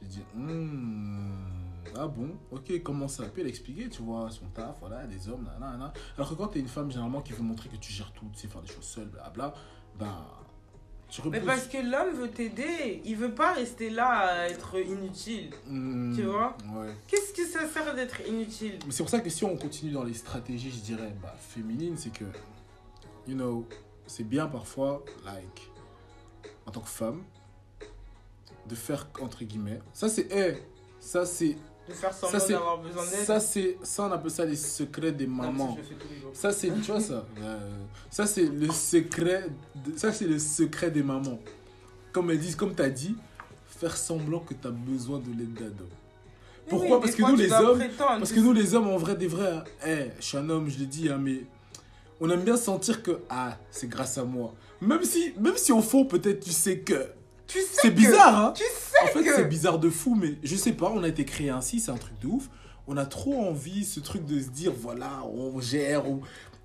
J'ai 0.00 0.08
dit 0.08 0.22
Hmm, 0.34 1.32
ah 1.98 2.06
bon? 2.06 2.30
Ok 2.50 2.82
comment 2.82 3.08
ça 3.08 3.24
a 3.24 3.40
expliqué 3.46 3.88
tu 3.88 4.02
vois 4.02 4.30
son 4.30 4.46
taf 4.46 4.76
voilà 4.80 5.06
des 5.06 5.28
hommes 5.28 5.44
nanana. 5.44 5.92
alors 6.16 6.28
que 6.30 6.34
quand 6.34 6.48
t'es 6.48 6.60
une 6.60 6.68
femme 6.68 6.90
généralement 6.90 7.22
qui 7.22 7.32
veut 7.32 7.42
montrer 7.42 7.68
que 7.68 7.76
tu 7.76 7.92
gères 7.92 8.12
tout 8.12 8.26
tu 8.32 8.40
sais 8.40 8.48
faire 8.48 8.62
des 8.62 8.68
choses 8.68 8.84
seule 8.84 9.06
blabla 9.08 9.54
ben 9.98 10.14
tu 11.08 11.22
Mais 11.28 11.38
reposes- 11.38 11.46
parce 11.46 11.68
que 11.68 11.78
l'homme 11.78 12.14
veut 12.16 12.30
t'aider, 12.30 13.00
il 13.04 13.14
veut 13.14 13.32
pas 13.32 13.52
rester 13.52 13.90
là 13.90 14.08
à 14.42 14.48
être 14.48 14.76
inutile. 14.76 15.50
Hmm, 15.64 16.12
tu 16.16 16.22
vois? 16.24 16.56
ouais. 16.74 16.92
Qu'est-ce 17.06 17.32
que 17.32 17.46
ça 17.46 17.64
sert 17.68 17.94
d'être 17.94 18.26
inutile? 18.28 18.80
Mais 18.84 18.90
c'est 18.90 19.04
pour 19.04 19.08
ça 19.10 19.20
que 19.20 19.30
si 19.30 19.44
on 19.44 19.56
continue 19.56 19.92
dans 19.92 20.02
les 20.02 20.14
stratégies, 20.14 20.72
je 20.72 20.80
dirais, 20.80 21.14
bah, 21.22 21.36
féminines, 21.38 21.96
c'est 21.96 22.10
que, 22.10 22.24
you 23.28 23.34
know, 23.36 23.64
c'est 24.08 24.24
bien 24.24 24.48
parfois, 24.48 25.04
like, 25.24 25.70
en 26.66 26.72
tant 26.72 26.80
que 26.80 26.88
femme, 26.88 27.22
de 28.68 28.74
faire, 28.74 29.08
entre 29.22 29.44
guillemets, 29.44 29.78
ça 29.92 30.08
c'est, 30.08 30.26
eh, 30.32 30.56
ça 30.98 31.24
c'est, 31.24 31.56
De 31.88 31.94
faire 31.94 32.12
Ça, 32.12 32.20
semblant 32.26 32.40
c'est- 32.40 32.52
d'avoir 32.52 32.78
besoin 32.78 33.04
d'aide 33.04 33.24
ça 33.24 33.38
c'est, 33.40 33.78
ça 33.82 34.04
on 34.04 34.12
appelle 34.12 34.30
ça 34.30 34.44
les 34.44 34.56
secrets 34.56 35.12
des 35.12 35.26
mamans. 35.26 35.78
Ça 36.32 36.50
c'est, 36.52 36.68
tu 36.68 36.90
vois 36.90 37.00
ça, 37.00 37.24
euh, 37.40 37.58
ça 38.10 38.26
c'est 38.26 38.46
le 38.46 38.70
secret, 38.72 39.46
de- 39.74 39.96
ça 39.96 40.12
c'est 40.12 40.26
le 40.26 40.38
secret 40.38 40.90
des 40.90 41.02
mamans. 41.02 41.38
Comme 42.12 42.30
elles 42.30 42.40
disent, 42.40 42.56
comme 42.56 42.74
tu 42.74 42.82
as 42.82 42.90
dit, 42.90 43.14
faire 43.66 43.96
semblant 43.96 44.40
que 44.40 44.54
tu 44.54 44.66
as 44.66 44.70
besoin 44.70 45.18
de 45.18 45.28
l'aide 45.38 45.54
d'un 45.54 45.66
homme. 45.66 45.88
Pourquoi? 46.68 46.96
Oui, 46.96 47.02
Parce 47.02 47.14
que 47.14 47.22
nous, 47.22 47.36
les 47.36 47.52
hommes, 47.52 47.78
prétendre. 47.78 48.18
Parce 48.18 48.32
que 48.32 48.40
nous, 48.40 48.52
les 48.52 48.74
hommes, 48.74 48.88
en 48.88 48.96
vrai, 48.96 49.14
des 49.14 49.28
vrais, 49.28 49.52
hein, 49.52 49.64
eh, 49.86 50.06
je 50.18 50.24
suis 50.24 50.36
un 50.38 50.48
homme, 50.50 50.68
je 50.68 50.78
le 50.80 50.86
dis, 50.86 51.08
hein, 51.08 51.18
mais 51.20 51.42
on 52.20 52.28
aime 52.30 52.42
bien 52.42 52.56
sentir 52.56 53.02
que, 53.04 53.20
ah, 53.30 53.56
c'est 53.70 53.86
grâce 53.88 54.18
à 54.18 54.24
moi. 54.24 54.52
Même 54.80 55.04
si, 55.04 55.32
même 55.38 55.56
si 55.56 55.70
au 55.70 55.80
fond, 55.82 56.04
peut-être, 56.06 56.40
tu 56.42 56.50
sais 56.50 56.80
que. 56.80 57.06
Tu 57.46 57.60
sais 57.60 57.66
C'est 57.82 57.90
bizarre, 57.90 58.36
hein 58.46 58.52
Tu 58.54 58.62
sais 58.64 59.02
En 59.04 59.06
fait, 59.08 59.22
que... 59.24 59.34
c'est 59.34 59.44
bizarre 59.44 59.78
de 59.78 59.90
fou, 59.90 60.14
mais 60.14 60.36
je 60.42 60.56
sais 60.56 60.72
pas, 60.72 60.90
on 60.90 61.02
a 61.02 61.08
été 61.08 61.24
créé 61.24 61.50
ainsi, 61.50 61.80
c'est 61.80 61.90
un 61.90 61.96
truc 61.96 62.18
de 62.20 62.26
ouf. 62.26 62.48
On 62.88 62.96
a 62.96 63.06
trop 63.06 63.40
envie, 63.48 63.84
ce 63.84 64.00
truc 64.00 64.24
de 64.26 64.40
se 64.40 64.48
dire, 64.48 64.72
voilà, 64.72 65.24
on 65.26 65.60
gère. 65.60 66.08
on- 66.08 66.20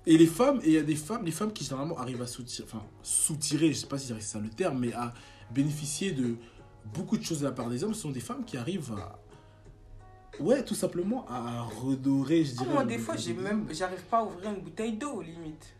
Et 0.06 0.16
les 0.18 0.26
femmes, 0.26 0.60
et 0.64 0.68
il 0.68 0.72
y 0.74 0.78
a 0.78 0.82
des 0.82 0.96
femmes, 0.96 1.24
les 1.24 1.30
femmes 1.32 1.52
qui 1.52 1.64
généralement 1.64 1.98
arrivent 1.98 2.22
à 2.22 2.26
soutirer, 2.26 2.66
enfin, 2.68 2.82
soutirer, 3.02 3.72
je 3.72 3.78
sais 3.80 3.86
pas 3.86 3.98
si 3.98 4.08
c'est 4.08 4.20
ça 4.20 4.38
le 4.40 4.48
terme, 4.48 4.78
mais 4.80 4.92
à 4.92 5.12
bénéficier 5.52 6.12
de 6.12 6.36
beaucoup 6.94 7.16
de 7.16 7.22
choses 7.24 7.40
de 7.40 7.44
la 7.44 7.52
part 7.52 7.68
des 7.68 7.84
hommes, 7.84 7.94
ce 7.94 8.00
sont 8.02 8.10
des 8.10 8.20
femmes 8.20 8.44
qui 8.44 8.56
arrivent 8.56 8.92
à. 8.98 9.18
Ouais, 10.40 10.64
tout 10.64 10.74
simplement 10.74 11.26
à 11.28 11.62
redorer, 11.62 12.44
je 12.44 12.52
dirais. 12.52 12.72
moi, 12.72 12.82
le- 12.84 12.88
des 12.88 12.98
fois, 12.98 13.16
j'ai 13.16 13.34
même... 13.34 13.66
J'arrive 13.70 14.02
pas 14.04 14.18
à 14.20 14.24
ouvrir 14.24 14.50
une 14.50 14.60
bouteille 14.62 14.94
d'eau, 14.94 15.20
limite. 15.20 15.74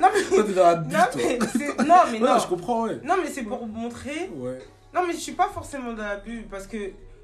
Non, 0.00 0.08
mais... 0.14 0.22
Toi, 0.22 0.44
t'es 0.44 0.52
dans 0.52 0.62
la 0.66 0.74
bite, 0.76 0.92
Non, 0.92 1.04
mais 1.16 1.38
c'est... 1.52 1.84
Non, 1.84 1.94
mais 2.12 2.20
Ouais, 2.22 2.40
je 2.42 2.46
comprends, 2.46 2.84
ouais. 2.84 3.00
Non, 3.04 3.14
mais 3.22 3.30
c'est 3.30 3.42
pour 3.42 3.66
montrer... 3.66 4.30
Ouais. 4.36 4.58
Non, 4.94 5.02
mais 5.06 5.12
je 5.12 5.18
suis 5.18 5.32
pas 5.32 5.48
forcément 5.52 5.92
dans 5.92 6.02
la 6.04 6.16
bulle, 6.16 6.44
parce 6.50 6.66
que... 6.66 6.76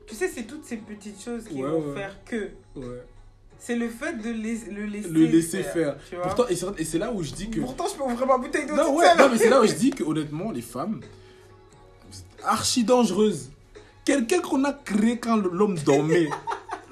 Tu 0.06 0.14
sais, 0.14 0.28
c'est 0.28 0.42
toutes 0.42 0.64
ces 0.64 0.76
petites 0.76 1.22
choses 1.22 1.44
qui 1.44 1.62
Ouais, 1.62 1.68
vont 1.70 1.80
ouais. 1.88 1.94
faire 1.94 2.16
que... 2.24 2.50
Ouais. 2.76 3.02
C'est 3.58 3.76
le 3.76 3.88
fait 3.88 4.14
de 4.14 4.30
lais- 4.30 4.72
le 4.72 4.86
laisser, 4.86 5.08
Le 5.08 5.24
laisser 5.26 5.62
faire. 5.62 5.96
Pourtant, 6.22 6.48
et 6.48 6.56
c'est 6.56 6.66
et 6.80 6.84
c'est 6.84 6.98
là 6.98 7.12
où 7.12 7.22
je 7.22 7.30
dis 7.32 7.48
que. 7.48 7.60
Pourtant, 7.60 7.84
je 7.88 7.94
peux 7.96 8.02
ouvrir 8.02 8.26
ma 8.26 8.36
bouteille 8.36 8.66
d'eau 8.66 8.74
Non, 8.74 8.96
ouais, 8.96 9.14
non, 9.16 9.28
mais 9.30 9.38
c'est 9.38 9.48
là 9.50 9.60
où 9.60 9.66
je 9.66 9.74
dis 9.74 9.90
que 9.92 10.02
honnêtement, 10.02 10.50
les 10.50 10.62
femmes, 10.62 11.00
archi 12.44 12.84
dangereuses. 12.84 13.50
Quelqu'un 14.04 14.40
qu'on 14.40 14.64
a 14.64 14.72
créé 14.72 15.18
quand 15.18 15.36
l'homme 15.36 15.78
dormait? 15.78 16.28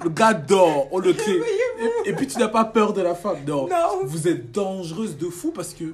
Le 0.03 0.09
gars 0.09 0.33
dort, 0.33 0.87
on 0.93 0.99
le 0.99 1.11
crée. 1.13 1.41
Et, 1.81 2.09
et 2.09 2.13
puis 2.13 2.27
tu 2.27 2.37
n'as 2.37 2.47
pas 2.47 2.65
peur 2.65 2.93
de 2.93 3.01
la 3.01 3.15
femme. 3.15 3.37
Non. 3.45 3.67
Non. 3.67 4.05
Vous 4.05 4.27
êtes 4.27 4.51
dangereuse 4.51 5.17
de 5.17 5.27
fou 5.27 5.51
parce 5.51 5.73
que. 5.73 5.93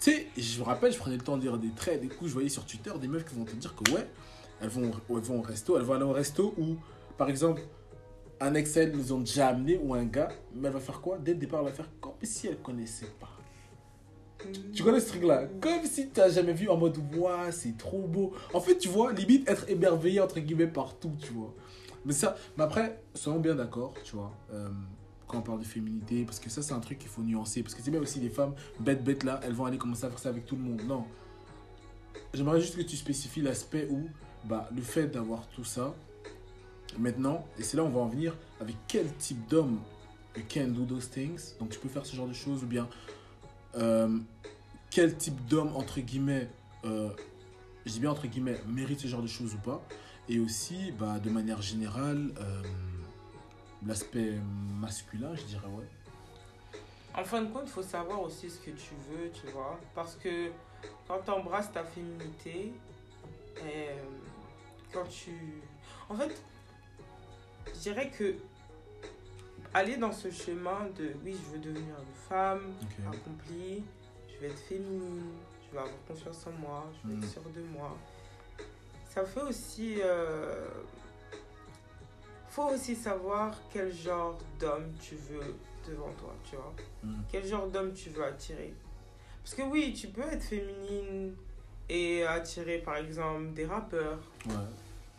Tu 0.00 0.12
sais, 0.12 0.26
je 0.36 0.60
me 0.60 0.64
rappelle, 0.64 0.92
je 0.92 0.98
prenais 0.98 1.16
le 1.16 1.22
temps 1.22 1.36
de 1.36 1.42
dire 1.42 1.58
des 1.58 1.70
traits, 1.70 2.00
des 2.00 2.06
coups, 2.06 2.28
je 2.28 2.34
voyais 2.34 2.48
sur 2.48 2.64
Twitter 2.64 2.92
des 3.00 3.08
meufs 3.08 3.24
qui 3.24 3.34
vont 3.34 3.44
te 3.44 3.56
dire 3.56 3.74
que 3.74 3.90
ouais, 3.92 4.06
elles 4.60 4.68
vont, 4.68 4.92
elles 5.10 5.16
vont 5.16 5.40
au 5.40 5.42
resto, 5.42 5.76
elles 5.76 5.82
vont 5.82 5.94
aller 5.94 6.04
au 6.04 6.12
resto 6.12 6.54
où, 6.56 6.76
par 7.16 7.28
exemple, 7.28 7.62
un 8.40 8.54
ex 8.54 8.76
elles 8.76 8.92
nous 8.92 9.12
ont 9.12 9.18
déjà 9.18 9.48
amené 9.48 9.80
ou 9.82 9.94
un 9.94 10.04
gars, 10.04 10.28
mais 10.54 10.68
elle 10.68 10.74
va 10.74 10.80
faire 10.80 11.00
quoi? 11.00 11.18
Dès 11.18 11.32
le 11.32 11.38
départ, 11.38 11.60
elle 11.60 11.70
va 11.70 11.72
faire 11.72 11.88
comme 12.00 12.12
si 12.22 12.46
elle 12.46 12.58
connaissait 12.58 13.10
pas. 13.18 13.28
Tu 14.72 14.84
connais 14.84 15.00
ce 15.00 15.08
truc-là? 15.08 15.48
Comme 15.60 15.84
si 15.84 16.10
tu 16.10 16.20
n'as 16.20 16.28
jamais 16.28 16.52
vu 16.52 16.68
en 16.68 16.76
mode 16.76 16.96
Waouh, 17.16 17.50
c'est 17.50 17.76
trop 17.76 18.02
beau. 18.02 18.32
En 18.54 18.60
fait, 18.60 18.78
tu 18.78 18.88
vois, 18.88 19.12
limite 19.12 19.48
être 19.48 19.68
émerveillé 19.68 20.20
entre 20.20 20.38
guillemets 20.38 20.68
partout, 20.68 21.12
tu 21.20 21.32
vois. 21.32 21.52
Mais 22.04 22.12
ça, 22.12 22.36
mais 22.56 22.64
après, 22.64 23.02
soyons 23.14 23.40
bien 23.40 23.54
d'accord, 23.54 23.94
tu 24.04 24.16
vois, 24.16 24.32
euh, 24.52 24.68
quand 25.26 25.38
on 25.38 25.42
parle 25.42 25.58
de 25.60 25.64
féminité, 25.64 26.24
parce 26.24 26.40
que 26.40 26.48
ça, 26.48 26.62
c'est 26.62 26.72
un 26.72 26.80
truc 26.80 26.98
qu'il 26.98 27.08
faut 27.08 27.22
nuancer. 27.22 27.62
Parce 27.62 27.74
que 27.74 27.82
c'est 27.82 27.90
bien 27.90 28.00
aussi 28.00 28.20
les 28.20 28.30
femmes 28.30 28.54
bêtes, 28.80 29.04
bêtes 29.04 29.24
là, 29.24 29.40
elles 29.42 29.52
vont 29.52 29.66
aller 29.66 29.78
commencer 29.78 30.04
à 30.04 30.10
faire 30.10 30.18
ça 30.18 30.28
avec 30.30 30.46
tout 30.46 30.56
le 30.56 30.62
monde. 30.62 30.82
Non. 30.86 31.04
J'aimerais 32.32 32.60
juste 32.60 32.76
que 32.76 32.82
tu 32.82 32.96
spécifies 32.96 33.42
l'aspect 33.42 33.88
où, 33.90 34.08
bah, 34.44 34.68
le 34.74 34.82
fait 34.82 35.06
d'avoir 35.08 35.46
tout 35.48 35.64
ça, 35.64 35.94
maintenant, 36.98 37.46
et 37.58 37.62
c'est 37.62 37.76
là 37.76 37.84
où 37.84 37.86
on 37.86 37.90
va 37.90 38.00
en 38.00 38.08
venir, 38.08 38.36
avec 38.60 38.76
quel 38.86 39.12
type 39.16 39.46
d'homme 39.48 39.80
you 40.36 40.42
can 40.52 40.68
do 40.68 40.84
those 40.84 41.10
things? 41.10 41.54
Donc, 41.58 41.70
tu 41.70 41.78
peux 41.78 41.88
faire 41.88 42.06
ce 42.06 42.16
genre 42.16 42.28
de 42.28 42.32
choses, 42.32 42.62
ou 42.64 42.66
bien 42.66 42.88
euh, 43.76 44.18
quel 44.90 45.16
type 45.16 45.44
d'homme, 45.46 45.76
entre 45.76 46.00
guillemets, 46.00 46.48
euh, 46.84 47.10
je 47.84 47.92
dis 47.92 48.00
bien 48.00 48.10
entre 48.10 48.26
guillemets, 48.26 48.60
mérite 48.66 49.00
ce 49.00 49.08
genre 49.08 49.22
de 49.22 49.26
choses 49.26 49.54
ou 49.54 49.58
pas? 49.58 49.82
Et 50.28 50.38
aussi, 50.40 50.92
bah, 50.92 51.18
de 51.18 51.30
manière 51.30 51.62
générale, 51.62 52.30
euh, 52.38 52.62
l'aspect 53.86 54.32
masculin, 54.78 55.34
je 55.34 55.42
dirais, 55.44 55.66
ouais. 55.68 55.86
En 57.14 57.24
fin 57.24 57.42
de 57.42 57.50
compte, 57.52 57.62
il 57.66 57.70
faut 57.70 57.82
savoir 57.82 58.20
aussi 58.22 58.50
ce 58.50 58.58
que 58.58 58.70
tu 58.70 58.94
veux, 59.10 59.30
tu 59.30 59.46
vois. 59.52 59.78
Parce 59.94 60.14
que 60.16 60.50
quand 61.06 61.20
tu 61.24 61.30
embrasses 61.30 61.72
ta 61.72 61.82
féminité, 61.82 62.72
euh, 63.62 63.96
quand 64.92 65.04
tu... 65.08 65.32
En 66.08 66.14
fait, 66.14 66.40
je 67.74 67.78
dirais 67.80 68.10
que 68.10 68.34
aller 69.74 69.96
dans 69.96 70.12
ce 70.12 70.30
chemin 70.30 70.88
de 70.96 71.12
oui, 71.24 71.34
je 71.44 71.52
veux 71.52 71.58
devenir 71.58 71.94
une 71.98 72.14
femme 72.28 72.72
accomplie, 73.06 73.82
je 74.32 74.38
vais 74.40 74.48
être 74.48 74.58
féminine, 74.60 75.32
je 75.66 75.72
vais 75.72 75.78
avoir 75.78 75.94
confiance 76.06 76.46
en 76.46 76.52
moi, 76.52 76.86
je 77.02 77.08
vais 77.08 77.14
Mm. 77.16 77.22
être 77.22 77.30
sûre 77.30 77.42
de 77.54 77.62
moi. 77.62 77.96
Ça 79.18 79.24
fait 79.24 79.42
aussi... 79.42 79.96
euh, 80.00 80.68
faut 82.50 82.66
aussi 82.66 82.94
savoir 82.94 83.52
quel 83.72 83.92
genre 83.92 84.38
d'homme 84.60 84.92
tu 85.00 85.16
veux 85.16 85.54
devant 85.88 86.12
toi, 86.12 86.32
tu 86.48 86.54
vois. 86.54 86.72
Mm. 87.02 87.20
Quel 87.28 87.44
genre 87.44 87.66
d'homme 87.66 87.92
tu 87.92 88.10
veux 88.10 88.24
attirer. 88.24 88.72
Parce 89.42 89.54
que 89.56 89.62
oui, 89.62 89.92
tu 89.92 90.06
peux 90.08 90.22
être 90.22 90.42
féminine 90.44 91.34
et 91.88 92.24
attirer 92.24 92.78
par 92.78 92.96
exemple 92.98 93.50
des 93.54 93.66
rappeurs, 93.66 94.20
Ouais, 94.46 94.54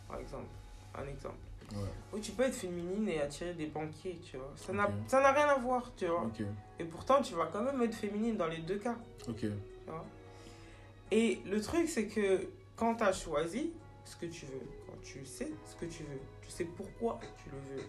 par 0.08 0.18
exemple. 0.18 0.48
Un 0.94 1.06
exemple. 1.06 1.34
ouais, 1.72 1.78
Ou 2.14 2.18
tu 2.20 2.32
peux 2.32 2.44
être 2.44 2.54
féminine 2.54 3.06
et 3.08 3.20
attirer 3.20 3.52
des 3.52 3.66
banquiers, 3.66 4.18
tu 4.24 4.38
vois. 4.38 4.52
Ça 4.56 4.72
n'a 4.72 4.86
Ok. 4.86 4.92
ça 5.08 5.20
n'a 5.20 5.32
rien 5.32 5.46
à 5.48 5.56
voir, 5.58 5.92
tu 5.94 6.06
vois. 6.06 6.22
ok, 6.22 6.40
Et 6.78 6.84
pourtant, 6.84 7.20
tu 7.20 7.34
vas 7.34 7.46
quand 7.52 7.62
même 7.62 7.82
être 7.82 7.94
féminine 7.94 8.36
dans 8.38 8.48
les 8.48 8.58
deux 8.62 8.78
cas. 8.78 8.96
ok. 9.28 9.36
tu 9.40 9.50
vois. 9.86 10.04
Et 11.10 11.40
le 11.44 11.60
truc, 11.60 11.86
c'est 11.88 12.06
que 12.06 12.46
quand 12.76 12.94
tu 12.94 13.04
as 13.04 13.12
choisi 13.12 13.72
ce 14.04 14.16
que 14.16 14.26
tu 14.26 14.46
veux, 14.46 14.60
quand 14.86 15.00
tu 15.02 15.24
sais 15.24 15.50
ce 15.66 15.76
que 15.76 15.84
tu 15.86 16.02
veux, 16.04 16.18
tu 16.42 16.50
sais 16.50 16.64
pourquoi 16.64 17.18
tu 17.42 17.50
le 17.50 17.58
veux, 17.76 17.84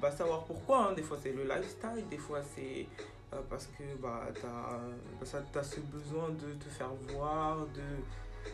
bah 0.00 0.10
savoir 0.10 0.44
pourquoi. 0.44 0.88
hein. 0.88 0.92
Des 0.94 1.02
fois, 1.02 1.18
c'est 1.22 1.32
le 1.32 1.44
lifestyle, 1.44 2.08
des 2.10 2.18
fois, 2.18 2.40
c'est 2.54 2.86
euh, 3.32 3.40
parce 3.48 3.66
que 3.66 3.82
bah, 4.00 4.22
tu 4.34 4.46
as, 5.58 5.62
ce 5.62 5.80
besoin 5.80 6.30
de 6.30 6.54
te 6.54 6.68
faire 6.68 6.92
voir, 7.12 7.58
de... 7.74 7.82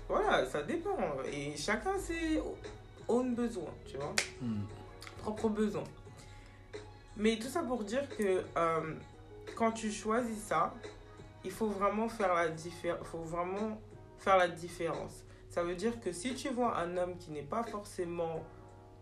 Voilà, 0.09 0.45
ça 0.47 0.62
dépend. 0.62 0.97
Et 1.33 1.57
chacun 1.57 1.99
ses 1.99 2.41
own 3.09 3.35
besoins, 3.35 3.72
tu 3.87 3.97
vois 3.97 4.14
Mm. 4.41 4.62
propres 5.18 5.49
besoins. 5.49 5.85
Mais 7.16 7.39
tout 7.39 7.49
ça 7.49 7.62
pour 7.62 7.85
dire 7.85 8.09
que 8.16 8.43
euh, 8.57 8.95
quand 9.57 9.72
tu 9.72 9.91
choisis 9.91 10.39
ça, 10.39 10.72
il 11.45 11.51
faut 11.51 11.66
vraiment 11.68 12.09
faire 12.09 12.35
la 12.35 12.49
différence. 12.49 13.07
faut 13.09 13.18
vraiment 13.18 13.78
faire 14.18 14.37
la 14.39 14.49
différence. 14.49 15.24
Ça 15.51 15.63
veut 15.65 15.75
dire 15.75 16.01
que 16.01 16.13
si 16.13 16.35
tu 16.35 16.49
vois 16.49 16.79
un 16.79 16.97
homme 16.97 17.17
qui 17.19 17.31
n'est 17.33 17.43
pas 17.43 17.63
forcément 17.65 18.43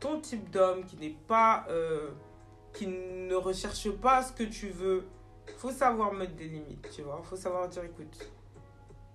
ton 0.01 0.21
type 0.21 0.51
d'homme, 0.51 0.85
qui 0.85 0.97
n'est 0.97 1.17
pas, 1.27 1.67
euh, 1.69 2.11
qui 2.73 2.87
ne 2.87 3.35
recherche 3.35 3.91
pas 3.91 4.23
ce 4.23 4.33
que 4.33 4.45
tu 4.45 4.71
veux, 4.71 5.07
faut 5.59 5.71
savoir 5.71 6.13
mettre 6.13 6.35
des 6.35 6.49
limites, 6.49 6.89
tu 6.91 7.03
vois. 7.03 7.21
Faut 7.23 7.37
savoir 7.37 7.69
dire, 7.69 7.85
écoute, 7.85 8.31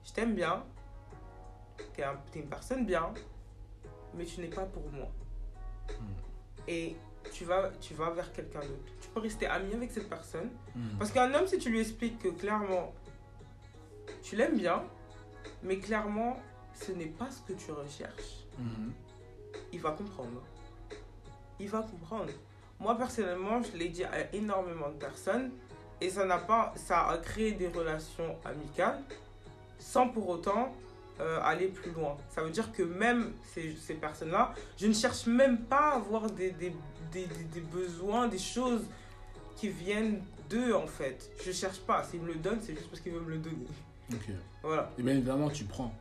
je 0.06 0.12
t'aime 0.14 0.36
bien, 0.36 0.64
t'es 1.96 2.04
un- 2.04 2.20
une 2.36 2.48
personne 2.48 2.86
bien, 2.86 3.12
mais 4.14 4.26
tu 4.26 4.40
n'es 4.42 4.48
pas 4.48 4.66
pour 4.66 4.84
moi. 4.92 5.08
Et 6.68 6.96
tu 7.32 7.46
vas, 7.46 7.70
tu 7.82 7.94
vas 7.96 8.12
vers 8.12 8.32
quelqu'un 8.32 8.60
d'autre. 8.60 8.92
Tu 9.02 9.10
peux 9.10 9.20
rester 9.22 9.48
ami 9.48 9.74
avec 9.74 9.92
cette 9.92 10.10
personne. 10.10 10.50
Mm. 10.76 10.98
Parce 11.00 11.12
qu'un 11.12 11.34
homme, 11.34 11.48
si 11.48 11.58
tu 11.58 11.70
lui 11.70 11.80
expliques 11.80 12.20
que 12.20 12.28
clairement, 12.30 12.94
tu 14.22 14.36
l'aimes 14.36 14.58
bien, 14.58 14.84
mais 15.64 15.78
clairement, 15.80 16.38
ce 16.76 16.92
n'est 16.92 17.08
pas 17.08 17.30
ce 17.32 17.42
que 17.42 17.54
tu 17.58 17.72
recherches, 17.72 18.46
Mhm. 18.60 18.92
il 19.72 19.80
va 19.80 19.92
comprendre. 19.92 20.42
Il 21.60 21.70
va 21.70 21.82
comprendre. 21.82 22.32
Moi, 22.80 22.98
personnellement, 22.98 23.62
je 23.62 23.78
l'ai 23.78 23.90
dit 23.90 24.04
à 24.04 24.34
énormément 24.34 24.90
de 24.90 24.96
personnes, 24.96 25.52
et 26.02 26.10
ça 26.10 26.26
n'a 26.26 26.38
pas, 26.40 26.74
ça 26.76 27.08
a 27.10 27.18
créé 27.18 27.54
des 27.54 27.68
relations 27.68 28.36
amicales, 28.44 29.02
sans 29.80 30.10
pour 30.10 30.28
autant 30.30 30.74
euh, 31.22 31.40
aller 31.44 31.68
plus 31.68 31.92
loin. 31.92 32.18
Ça 32.30 32.42
veut 32.42 32.50
dire 32.50 32.72
que 32.72 32.82
même 32.82 33.34
ces, 33.54 33.76
ces 33.76 33.94
personnes-là, 33.94 34.54
je 34.78 34.88
ne 34.88 34.94
cherche 34.94 35.28
même 35.28 35.60
pas 35.60 35.92
à 35.92 35.96
avoir 35.98 36.26
des, 36.30 36.50
des, 36.52 36.74
des, 37.12 37.28
des- 37.28 37.44
des 37.54 37.60
besoins, 37.62 38.28
des 38.28 38.40
choses 38.40 38.84
qui 39.56 39.70
viennent 39.70 40.24
d'eux, 40.50 40.74
en 40.74 40.88
fait. 40.88 41.30
Je 41.46 41.52
cherche 41.52 41.80
pas. 41.82 42.04
S'ils 42.04 42.20
me 42.22 42.28
le 42.34 42.36
donnent, 42.40 42.60
c'est 42.62 42.74
juste 42.74 42.90
parce 42.90 43.00
qu'ils 43.00 43.14
veulent 43.14 43.24
me 43.26 43.30
le 43.34 43.38
donner. 43.38 43.68
Ok. 44.12 44.26
Voilà. 44.64 44.90
Et 44.98 45.04
bien 45.04 45.14
évidemment, 45.14 45.50
tu 45.52 45.66
prends. 45.66 45.94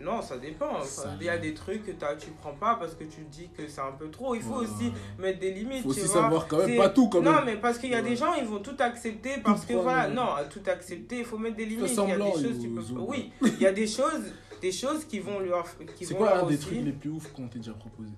Non, 0.00 0.22
ça 0.22 0.38
dépend. 0.38 0.82
Ça 0.82 1.14
il 1.20 1.26
y 1.26 1.28
a 1.28 1.38
des 1.38 1.54
trucs 1.54 1.84
que 1.84 1.90
tu 2.18 2.30
prends 2.40 2.54
pas 2.54 2.74
parce 2.76 2.94
que 2.94 3.04
tu 3.04 3.20
dis 3.30 3.48
que 3.56 3.68
c'est 3.68 3.80
un 3.80 3.92
peu 3.92 4.10
trop. 4.10 4.34
Il 4.34 4.42
faut 4.42 4.60
Ouais. 4.60 4.66
aussi 4.66 4.92
mettre 5.18 5.38
des 5.38 5.52
limites. 5.52 5.82
Faut 5.82 5.92
tu 5.94 6.00
aussi 6.00 6.08
vois. 6.12 6.22
savoir 6.22 6.48
quand 6.48 6.66
même, 6.66 6.76
pas 6.76 6.88
tout 6.90 7.08
quand 7.08 7.20
non, 7.22 7.32
même. 7.32 7.44
mais 7.46 7.56
parce 7.56 7.78
qu'il 7.78 7.90
y 7.90 7.94
a 7.94 8.02
Ouais. 8.02 8.08
des 8.08 8.16
gens, 8.16 8.34
ils 8.34 8.44
vont 8.46 8.60
tout 8.60 8.76
accepter 8.78 9.38
parce 9.44 9.64
que 9.64 9.74
voilà, 9.74 10.08
ouais. 10.08 10.14
non, 10.14 10.26
tout 10.50 10.62
accepter, 10.66 11.18
il 11.20 11.24
faut 11.24 11.38
mettre 11.38 11.56
des 11.56 11.66
limites. 11.66 11.90
Il 11.90 11.96
y 11.96 12.12
a 12.12 12.16
des 12.18 12.32
choses, 12.32 12.60
tu 12.60 12.68
peux... 12.70 12.80
ou- 12.80 13.06
Oui, 13.10 13.32
il 13.42 13.60
y 13.60 13.66
a 13.66 13.72
des 13.72 13.86
choses, 13.86 14.32
des 14.60 14.72
choses 14.72 15.04
qui 15.04 15.20
vont 15.20 15.38
leur, 15.38 15.64
qui 15.96 16.04
C'est 16.06 16.14
quoi 16.14 16.34
leur 16.34 16.44
un 16.44 16.48
des 16.48 16.58
trucs 16.58 16.82
les 16.84 16.92
plus 16.92 17.10
ouf 17.10 17.32
qu'on 17.32 17.48
t'ait 17.48 17.58
déjà 17.58 17.72
proposé? 17.72 18.10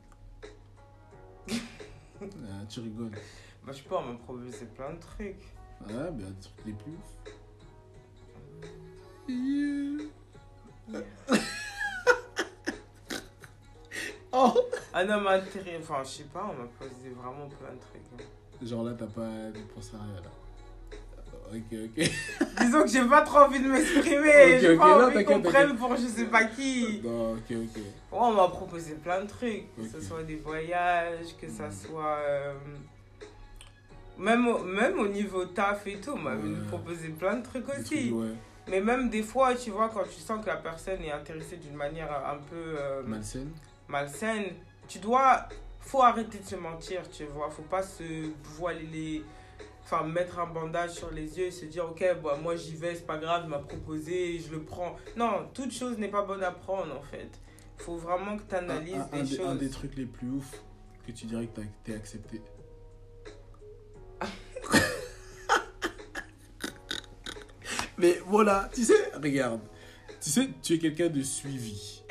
Ah, 2.20 2.64
Tu 2.68 2.80
rigoles. 2.80 3.12
Bah, 3.64 3.72
je 3.72 3.82
peux 3.82 3.94
on 3.94 4.02
m'a 4.02 4.14
proposé 4.18 4.66
plein 4.74 4.92
de 4.92 4.98
trucs. 5.00 5.36
Ah, 5.82 6.10
ben 6.10 6.16
des 6.16 6.40
trucs 6.40 6.66
les 6.66 6.72
plus 6.72 6.92
ouf. 6.92 7.12
Oh 14.32 14.54
Un 14.92 15.08
homme 15.08 15.26
intérêt, 15.26 15.78
enfin, 15.80 16.02
je 16.04 16.08
sais 16.08 16.24
pas, 16.24 16.44
on 16.50 16.54
m'a 16.62 16.68
posé 16.78 17.08
vraiment 17.16 17.48
plein 17.48 17.72
de 17.72 17.80
trucs. 17.80 18.02
hein. 18.20 18.22
Genre 18.62 18.84
là, 18.84 18.92
t'as 18.98 19.06
pas 19.06 19.28
pensé 19.74 19.92
à 19.94 20.02
rien 20.02 20.20
là. 20.22 20.30
Ok, 21.50 21.72
ok. 21.72 22.10
Disons 22.60 22.82
que 22.82 22.88
j'ai 22.88 23.04
pas 23.08 23.22
trop 23.22 23.38
envie 23.38 23.60
de 23.60 23.68
m'exprimer. 23.68 24.18
Ok, 24.56 24.60
j'ai 24.60 24.72
ok, 24.74 24.78
pas 24.78 24.98
non, 24.98 25.06
envie 25.06 25.24
qu'on 25.24 25.40
prenne 25.40 25.76
pour 25.76 25.96
je 25.96 26.06
sais 26.06 26.26
pas 26.26 26.44
qui. 26.44 27.00
Non, 27.02 27.32
ok, 27.32 27.40
ok. 27.50 27.76
Ouais, 27.76 27.82
on 28.12 28.32
m'a 28.34 28.48
proposé 28.48 28.94
plein 28.96 29.22
de 29.22 29.28
trucs. 29.28 29.74
Que 29.74 29.86
ce 29.86 29.98
soit 30.00 30.22
des 30.24 30.36
voyages, 30.36 31.34
que 31.40 31.48
ça 31.48 31.70
soit. 31.70 32.18
euh, 32.18 32.52
Même, 34.18 34.46
au, 34.46 34.58
même 34.58 34.98
au 35.00 35.08
niveau 35.08 35.46
taf 35.46 35.86
et 35.86 35.98
tout, 36.00 36.10
on 36.12 36.18
m'a 36.18 36.34
Ouais. 36.34 36.66
proposé 36.68 37.08
plein 37.08 37.36
de 37.36 37.44
trucs 37.44 37.66
aussi. 37.70 38.08
trucs, 38.10 38.20
ouais. 38.20 38.34
Mais 38.68 38.80
même 38.80 39.08
des 39.08 39.22
fois, 39.22 39.54
tu 39.54 39.70
vois, 39.70 39.88
quand 39.88 40.04
tu 40.04 40.20
sens 40.20 40.40
que 40.42 40.46
la 40.50 40.56
personne 40.56 41.02
est 41.02 41.10
intéressée 41.12 41.56
d'une 41.56 41.74
manière 41.76 42.10
un 42.26 42.36
peu 42.36 42.76
euh, 42.78 43.02
Malsaine. 43.04 43.50
malsaine, 43.88 44.44
tu 44.88 44.98
dois. 44.98 45.48
Faut 45.80 46.02
arrêter 46.02 46.38
de 46.38 46.44
se 46.44 46.56
mentir, 46.56 47.08
tu 47.10 47.24
vois. 47.24 47.48
Faut 47.50 47.62
pas 47.62 47.82
se 47.82 48.30
voiler 48.56 48.82
les. 48.86 49.24
Enfin, 49.84 50.02
mettre 50.06 50.38
un 50.38 50.46
bandage 50.46 50.90
sur 50.90 51.10
les 51.10 51.38
yeux 51.38 51.46
et 51.46 51.50
se 51.50 51.64
dire, 51.64 51.86
ok, 51.88 52.04
bah, 52.22 52.36
moi 52.42 52.56
j'y 52.56 52.76
vais, 52.76 52.94
c'est 52.94 53.06
pas 53.06 53.16
grave, 53.16 53.44
il 53.44 53.48
m'a 53.48 53.58
proposé, 53.58 54.38
je 54.38 54.50
le 54.52 54.60
prends. 54.62 54.96
Non, 55.16 55.48
toute 55.54 55.72
chose 55.72 55.96
n'est 55.96 56.08
pas 56.10 56.20
bonne 56.22 56.42
à 56.42 56.50
prendre 56.50 56.94
en 56.94 57.00
fait. 57.02 57.30
Faut 57.78 57.96
vraiment 57.96 58.36
que 58.36 58.42
tu 58.42 58.54
analyses 58.54 58.96
un- 58.96 59.08
un 59.18 59.22
des 59.22 59.30
des, 59.30 59.36
choses. 59.36 59.46
un 59.46 59.54
des 59.54 59.70
trucs 59.70 59.96
les 59.96 60.04
plus 60.04 60.28
ouf 60.28 60.62
que 61.06 61.12
tu 61.12 61.24
dirais 61.24 61.46
que 61.46 61.62
t'es 61.84 61.94
accepté. 61.94 62.42
Mais 67.98 68.20
voilà, 68.26 68.70
tu 68.72 68.84
sais, 68.84 69.10
regarde. 69.14 69.60
Tu 70.20 70.30
sais, 70.30 70.48
tu 70.62 70.74
es 70.74 70.78
quelqu'un 70.78 71.08
de 71.08 71.22
suivi. 71.22 72.02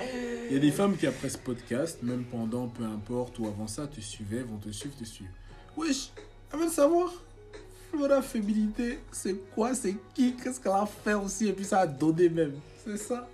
Il 0.49 0.53
y 0.53 0.57
a 0.57 0.59
des 0.59 0.71
femmes 0.71 0.95
qui, 0.95 1.07
après 1.07 1.29
ce 1.29 1.37
podcast, 1.37 2.01
même 2.03 2.23
pendant, 2.25 2.67
peu 2.67 2.83
importe, 2.83 3.37
ou 3.39 3.47
avant 3.47 3.67
ça, 3.67 3.87
te 3.87 3.99
suivaient, 3.99 4.43
vont 4.43 4.57
te 4.57 4.69
suivre, 4.69 4.95
te 4.97 5.03
suivre. 5.03 5.31
Wesh, 5.75 6.11
elles 6.53 6.59
veulent 6.59 6.69
savoir. 6.69 7.11
Flora 7.91 8.21
Féminité, 8.21 8.99
c'est 9.11 9.35
quoi, 9.53 9.73
c'est 9.73 9.95
qui, 10.13 10.35
qu'est-ce 10.35 10.59
qu'elle 10.59 10.73
a 10.73 10.85
fait 10.85 11.13
aussi, 11.13 11.47
et 11.47 11.53
puis 11.53 11.65
ça 11.65 11.79
a 11.79 11.87
donné 11.87 12.29
même. 12.29 12.59
C'est 12.85 12.97
ça 12.97 13.27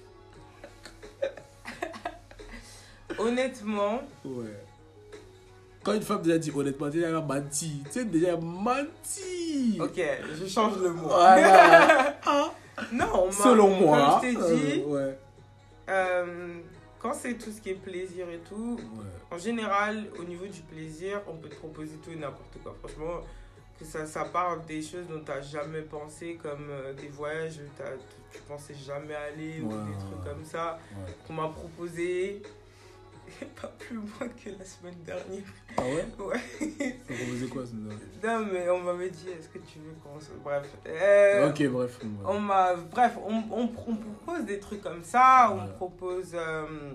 Honnêtement, 3.18 4.02
Ouais. 4.26 4.56
Quand 5.84 5.94
une 5.94 6.02
femme 6.02 6.22
déjà 6.22 6.38
dit 6.38 6.52
honnêtement, 6.56 6.88
déjà 6.90 7.10
elle 7.10 7.16
a 7.16 7.22
menti. 7.22 7.82
Tu 7.86 7.92
sais, 7.92 8.06
déjà 8.06 8.30
elle 8.30 8.34
a 8.36 8.38
menti. 8.38 9.78
ok, 9.82 10.02
je 10.40 10.48
change 10.48 10.78
le 10.80 10.92
mot. 10.92 11.08
Voilà. 11.10 12.16
Ah, 12.26 12.52
non, 12.94 13.32
Selon 13.32 13.70
moi. 13.70 14.20
Comme 14.22 14.30
je 14.32 14.36
t'ai 14.38 14.42
euh, 14.42 14.56
dit, 14.56 14.82
ouais. 14.88 15.18
euh, 15.90 16.60
quand 17.00 17.14
c'est 17.14 17.34
tout 17.34 17.52
ce 17.52 17.60
qui 17.62 17.72
est 17.72 17.76
plaisir 17.76 18.30
et 18.30 18.40
tout, 18.48 18.80
Ouais. 18.80 19.04
En 19.32 19.38
général, 19.40 20.06
au 20.20 20.24
niveau 20.24 20.46
du 20.46 20.62
plaisir, 20.62 21.22
on 21.28 21.36
peut 21.36 21.50
te 21.50 21.56
proposer 21.56 21.96
tout 22.04 22.12
et 22.12 22.16
n'importe 22.16 22.56
quoi. 22.64 22.76
Franchement, 22.80 23.22
que 23.80 23.84
ça, 23.84 24.06
ça 24.06 24.26
part 24.26 24.60
des 24.62 24.82
choses 24.82 25.08
dont 25.10 25.20
tu 25.26 25.32
n'as 25.32 25.42
jamais 25.42 25.82
pensé, 25.82 26.38
comme 26.42 26.68
euh, 26.70 26.94
des 26.94 27.08
voyages 27.08 27.58
où 27.58 27.82
tu 28.32 28.40
pensais 28.48 28.76
jamais 28.76 29.16
aller, 29.16 29.60
ou 29.62 29.70
des 29.70 29.98
trucs 29.98 30.24
comme 30.24 30.46
ça, 30.46 30.78
qu'on 31.26 31.34
m'a 31.34 31.48
proposé. 31.50 32.42
Pas 33.62 33.68
plus 33.80 33.96
loin 33.96 34.06
que 34.44 34.50
la 34.58 34.66
semaine 34.66 34.96
dernière. 35.06 35.44
Ah 35.78 35.82
ouais 35.84 36.06
Ouais. 36.26 36.40
Ça 37.08 37.14
proposait 37.14 37.48
quoi 37.48 37.64
nom 37.74 37.90
Non, 38.24 38.46
mais 38.52 38.70
on 38.70 38.80
m'avait 38.82 39.10
dit, 39.10 39.30
est-ce 39.30 39.50
que 39.50 39.60
tu 39.60 39.80
veux 39.80 39.94
qu'on 40.04 40.20
se. 40.20 40.32
Bref. 40.44 40.68
Euh, 40.88 41.50
Ok, 41.50 41.66
bref. 41.68 42.00
on 42.26 42.40
m'a. 42.40 42.76
Bref, 42.76 43.18
on, 43.26 43.44
on, 43.52 43.64
on 43.88 43.96
propose 43.96 44.46
des 44.46 44.60
trucs 44.60 44.82
comme 44.82 45.04
ça, 45.04 45.52
on 45.54 45.68
propose. 45.74 46.32
euh, 46.36 46.92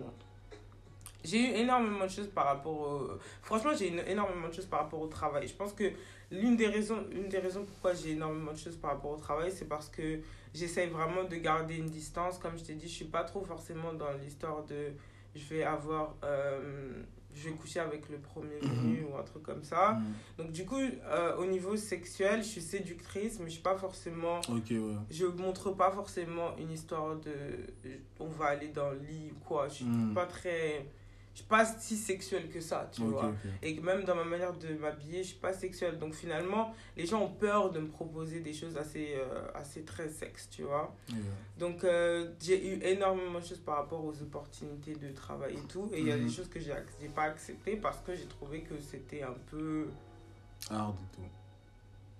J'ai 1.24 1.40
eu 1.40 1.54
énormément 1.56 2.04
de 2.06 2.10
choses 2.10 2.28
par 2.28 2.46
rapport 2.46 2.78
au. 2.78 3.08
Franchement, 3.42 3.72
j'ai 3.76 3.92
eu 3.92 3.98
énormément 4.06 4.48
de 4.48 4.54
choses 4.54 4.66
par 4.66 4.80
rapport 4.80 5.00
au 5.00 5.08
travail. 5.08 5.48
Je 5.48 5.54
pense 5.54 5.72
que 5.72 5.90
l'une 6.30 6.56
des 6.56 6.68
raisons, 6.68 7.04
une 7.10 7.28
des 7.28 7.38
raisons 7.38 7.64
pourquoi 7.64 7.94
j'ai 7.94 8.12
énormément 8.12 8.52
de 8.52 8.58
choses 8.58 8.76
par 8.76 8.92
rapport 8.92 9.10
au 9.12 9.16
travail, 9.16 9.50
c'est 9.50 9.64
parce 9.68 9.88
que 9.88 10.20
j'essaye 10.54 10.88
vraiment 10.88 11.24
de 11.24 11.36
garder 11.36 11.76
une 11.76 11.88
distance. 11.90 12.38
Comme 12.38 12.56
je 12.58 12.64
t'ai 12.64 12.74
dit, 12.74 12.86
je 12.88 12.94
suis 12.94 13.04
pas 13.06 13.24
trop 13.24 13.42
forcément 13.42 13.92
dans 13.92 14.12
l'histoire 14.12 14.62
de. 14.64 14.92
Je 15.38 15.54
vais 15.54 15.62
avoir. 15.62 16.16
euh, 16.24 17.02
je 17.34 17.48
vais 17.50 17.54
coucher 17.54 17.78
avec 17.78 18.08
le 18.08 18.18
premier 18.18 18.58
venu 18.60 19.04
ou 19.08 19.16
un 19.16 19.22
truc 19.22 19.44
comme 19.44 19.62
ça. 19.62 19.92
Mm. 19.92 20.14
Donc, 20.42 20.50
du 20.52 20.64
coup, 20.64 20.80
euh, 20.80 21.36
au 21.36 21.44
niveau 21.46 21.76
sexuel, 21.76 22.42
je 22.42 22.48
suis 22.48 22.60
séductrice, 22.62 23.38
mais 23.38 23.46
je 23.46 23.52
suis 23.52 23.62
pas 23.62 23.76
forcément 23.76 24.40
Ok, 24.48 24.70
ouais. 24.70 24.94
je 25.10 25.24
montre 25.26 25.70
pas 25.70 25.92
forcément 25.92 26.56
une 26.56 26.72
histoire 26.72 27.14
de 27.16 27.30
on 28.18 28.26
va 28.28 28.46
aller 28.46 28.68
dans 28.68 28.90
le 28.90 28.98
lit 28.98 29.30
ou 29.30 29.38
quoi 29.44 29.68
je 29.68 29.74
suis 29.74 29.84
Mm. 29.84 30.14
pas 30.14 30.26
très 30.26 30.86
je 31.38 31.42
suis 31.44 31.48
pas 31.48 31.64
si 31.64 31.96
sexuelle 31.96 32.48
que 32.48 32.60
ça 32.60 32.90
tu 32.92 33.02
vois. 33.02 33.32
et 33.62 33.78
même 33.80 34.02
dans 34.02 34.16
ma 34.16 34.24
manière 34.24 34.52
de 34.54 34.74
m'habiller 34.74 35.22
je 35.22 35.28
suis 35.28 35.38
pas 35.38 35.52
sexuelle. 35.52 35.96
Donc 35.96 36.14
finalement 36.14 36.74
les 36.96 37.06
gens 37.06 37.22
ont 37.22 37.30
peur 37.30 37.70
de 37.70 37.78
me 37.78 37.86
proposer 37.86 38.40
des 38.40 38.52
choses 38.52 38.76
assez 38.76 39.14
euh, 39.14 39.46
assez 39.54 39.82
très 39.84 40.08
sexes 40.08 40.48
tu 40.50 40.64
vois. 40.64 40.92
Yeah. 41.08 41.18
donc 41.56 41.84
euh, 41.84 42.32
j'ai 42.40 42.66
eu 42.66 42.82
énormément 42.82 43.38
de 43.38 43.44
choses 43.44 43.60
par 43.60 43.76
rapport 43.76 44.04
aux 44.04 44.20
opportunités 44.20 44.96
de 44.96 45.12
travail 45.12 45.54
et 45.54 45.68
tout. 45.68 45.88
Et 45.92 46.00
il 46.00 46.08
y 46.08 46.12
a 46.12 46.18
des 46.18 46.28
choses 46.28 46.48
que 46.48 46.58
j'ai 46.58 46.74
pas 47.14 47.24
acceptées 47.24 47.76
parce 47.76 48.00
que 48.00 48.16
j'ai 48.16 48.26
trouvé 48.26 48.62
que 48.62 48.74
c'était 48.80 49.22
un 49.22 49.36
peu 49.48 49.86
Hard 50.70 50.96
et 50.96 51.16
tout. 51.16 51.22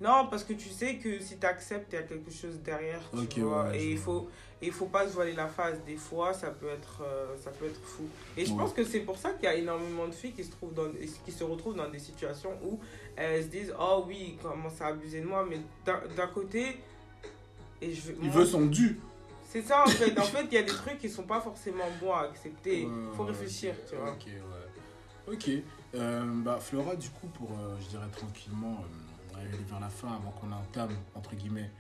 Non, 0.01 0.28
parce 0.30 0.44
que 0.44 0.53
tu 0.53 0.68
sais 0.68 0.96
que 0.96 1.18
si 1.20 1.38
tu 1.38 1.46
acceptes, 1.46 1.92
il 1.92 1.96
y 1.96 1.99
a 1.99 2.03
quelque 2.05 2.30
chose 2.30 2.61
derrière, 2.62 3.01
tu 3.30 3.40
vois. 3.40 3.64
ouais, 3.68 3.80
et 3.82 3.90
il 3.92 3.99
faut, 3.99 4.28
il 4.62 4.70
faut 4.72 4.86
pas 4.86 5.09
se 5.09 5.12
voiler 5.14 5.32
la 5.32 5.49
face. 5.49 5.76
Des 5.84 5.96
fois, 5.96 6.32
ça 6.32 6.51
peut 6.51 6.68
être, 6.68 7.03
euh, 7.03 7.36
ça 7.42 7.51
peut 7.51 7.66
être 7.66 7.80
fou. 7.80 8.05
Et 8.36 8.44
je 8.46 8.53
Ouais. 8.53 8.59
pense 8.59 8.72
que 8.72 8.84
c'est 8.84 9.01
pour 9.01 9.18
ça 9.18 9.30
qu'il 9.30 9.44
y 9.44 9.49
a 9.49 9.55
énormément 9.57 10.07
de 10.07 10.12
filles 10.14 10.32
qui 10.32 10.44
se, 10.44 10.53
trouvent 10.53 10.72
dans, 10.74 10.88
qui 11.24 11.32
se 11.32 11.42
retrouvent 11.44 11.74
dans 11.76 11.88
des 11.90 11.99
situations 11.99 12.53
où 12.64 12.78
elles 13.16 13.42
se 13.42 13.49
disent 13.49 13.74
Oh 13.78 14.05
oui, 14.07 14.34
il 14.34 14.36
commence 14.36 14.80
à 14.80 14.86
abuser 14.88 15.20
de 15.20 15.26
moi. 15.26 15.44
Mais 15.49 15.59
d'un 15.84 16.26
côté, 16.28 16.80
et 17.82 17.92
je, 17.92 18.12
Il 18.12 18.28
moi, 18.28 18.36
veut 18.36 18.46
son 18.46 18.66
dû. 18.66 19.01
c'est 19.49 19.62
ça 19.62 19.82
en 19.84 19.86
fait. 19.88 20.16
En 20.18 20.22
fait, 20.22 20.44
il 20.51 20.55
y 20.55 20.59
a 20.59 20.62
des 20.62 20.66
trucs 20.72 20.99
qui 20.99 21.09
sont 21.09 21.24
pas 21.24 21.40
forcément 21.40 21.84
bons 22.01 22.12
à 22.14 22.20
accepter. 22.22 22.82
Il 22.82 22.86
Ouais, 22.86 23.16
faut 23.16 23.24
réfléchir, 23.24 23.74
tu 23.88 23.96
vois. 23.96 24.11
Ok, 24.12 24.26
ouais. 24.26 25.34
Ok. 25.34 25.51
Euh, 25.94 26.22
bah, 26.44 26.59
Flora, 26.61 26.94
du 26.96 27.09
coup, 27.11 27.26
pour, 27.28 27.51
euh, 27.53 27.76
je 27.80 27.88
dirais 27.88 28.07
tranquillement, 28.12 28.76
aller 29.41 29.64
vers 29.68 29.80
la 29.80 29.89
fin, 29.89 30.09
avant 30.09 30.30
qu'on 30.32 30.53
entame, 30.53 30.97
entre 31.14 31.34
guillemets, 31.34 31.70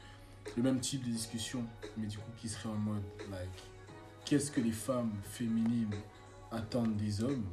le 0.56 0.62
même 0.62 0.80
type 0.80 1.04
de 1.04 1.10
discussion, 1.10 1.64
mais 1.96 2.06
du 2.06 2.18
coup, 2.18 2.30
qui 2.38 2.48
serait 2.48 2.68
en 2.68 2.76
mode, 2.76 3.02
like, 3.30 3.48
qu'est-ce 4.24 4.50
que 4.50 4.60
les 4.60 4.72
femmes 4.72 5.12
féminines 5.24 5.94
attendent 6.50 6.96
des 6.96 7.22
hommes? 7.22 7.46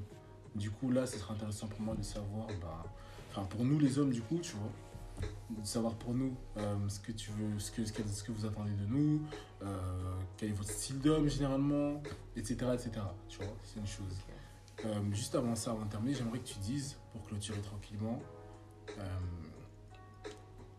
Du 0.55 0.71
coup, 0.71 0.91
là, 0.91 1.05
ce 1.05 1.17
serait 1.17 1.33
intéressant 1.33 1.67
pour 1.67 1.81
moi 1.81 1.95
de 1.95 2.03
savoir, 2.03 2.47
bah, 2.61 2.85
enfin, 3.31 3.43
pour 3.45 3.65
nous, 3.65 3.79
les 3.79 3.99
hommes, 3.99 4.11
du 4.11 4.21
coup, 4.21 4.39
tu 4.39 4.55
vois, 4.55 4.71
de 5.49 5.65
savoir 5.65 5.93
pour 5.95 6.13
nous 6.13 6.35
euh, 6.57 6.75
ce 6.87 6.99
que 6.99 7.11
tu 7.11 7.31
veux, 7.31 7.59
ce 7.59 7.71
que, 7.71 7.85
ce 7.85 7.93
que, 7.93 8.03
ce 8.07 8.23
que 8.23 8.31
vous 8.31 8.45
attendez 8.45 8.71
de 8.71 8.85
nous, 8.85 9.21
euh, 9.61 10.15
quel 10.37 10.49
est 10.49 10.53
votre 10.53 10.71
style 10.71 10.99
d'homme 10.99 11.29
généralement, 11.29 12.01
etc., 12.35 12.55
etc. 12.73 12.91
Tu 13.27 13.37
vois, 13.37 13.53
c'est 13.63 13.79
une 13.79 13.87
chose. 13.87 14.15
Euh, 14.85 14.99
juste 15.13 15.35
avant 15.35 15.55
ça, 15.55 15.71
avant 15.71 15.85
de 15.85 15.89
terminer, 15.91 16.15
j'aimerais 16.15 16.39
que 16.39 16.47
tu 16.47 16.59
dises, 16.59 16.97
pour 17.11 17.23
clôturer 17.25 17.61
tranquillement, 17.61 18.21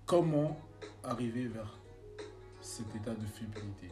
comment 0.06 0.56
arriver 1.04 1.46
vers 1.46 1.76
cet 2.60 2.94
état 2.94 3.10
de 3.12 3.26
fébrilité? 3.26 3.90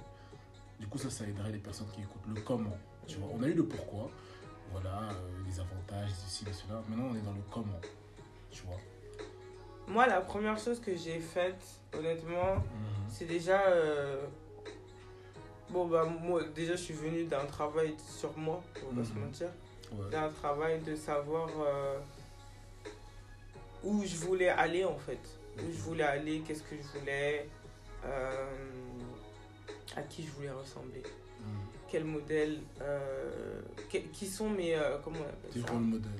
Du 0.81 0.87
coup, 0.87 0.99
ça, 0.99 1.11
ça 1.11 1.25
aiderait 1.27 1.53
les 1.53 1.59
personnes 1.59 1.89
qui 1.93 2.01
écoutent 2.03 2.27
le 2.35 2.41
comment. 2.41 2.77
Tu 3.07 3.17
vois, 3.19 3.29
on 3.33 3.43
a 3.43 3.47
eu 3.47 3.55
le 3.55 3.65
pourquoi, 3.65 4.11
voilà, 4.73 5.09
euh, 5.11 5.12
les 5.47 5.61
avantages, 5.61 6.11
ceci, 6.11 6.45
cela. 6.45 6.83
Maintenant, 6.89 7.09
on 7.12 7.15
est 7.17 7.21
dans 7.23 7.33
le 7.33 7.43
comment. 7.51 7.81
Tu 8.51 8.62
vois. 8.65 8.79
Moi, 9.87 10.07
la 10.07 10.21
première 10.21 10.59
chose 10.59 10.81
que 10.81 10.97
j'ai 10.97 11.21
faite, 11.21 11.62
honnêtement, 11.97 12.55
Mhm. 12.57 12.62
c'est 13.11 13.27
déjà. 13.27 13.61
euh, 13.69 14.25
Bon, 15.71 15.87
bah, 15.87 16.05
moi, 16.05 16.43
déjà, 16.55 16.73
je 16.77 16.83
suis 16.83 16.95
venue 16.95 17.25
d'un 17.25 17.47
travail 17.47 17.97
sur 17.99 18.37
moi, 18.37 18.62
on 18.87 18.95
va 18.95 19.01
pas 19.03 19.09
se 19.09 19.15
Mhm. 19.15 19.21
mentir. 19.25 19.49
Ouais. 19.93 20.11
D'un 20.11 20.29
travail 20.29 20.81
de 20.83 20.95
savoir 20.95 21.49
euh, 21.59 21.99
où 23.83 24.05
je 24.05 24.15
voulais 24.19 24.51
aller, 24.51 24.85
en 24.85 24.97
fait. 24.99 25.19
Où 25.59 25.70
je 25.72 25.80
voulais 25.82 26.02
aller, 26.05 26.40
qu'est-ce 26.40 26.62
que 26.62 26.74
je 26.76 26.98
voulais, 26.98 27.48
euh, 28.05 28.46
à 29.96 30.02
qui 30.02 30.24
je 30.24 30.30
voulais 30.32 30.50
ressembler. 30.50 31.02
Mhm. 31.40 31.46
Quel 31.88 32.05
modèle, 32.05 32.59
euh, 32.80 33.61
que- 33.92 33.98
qui 33.98 34.26
sont 34.26 34.50
mes. 34.50 34.74
euh, 34.74 34.98
comment 35.05 35.18
on 35.20 35.22
appelle 35.28 35.50
Tes 35.52 35.61
ça? 35.61 35.72
rôles 35.72 35.82
modèles. 35.82 36.11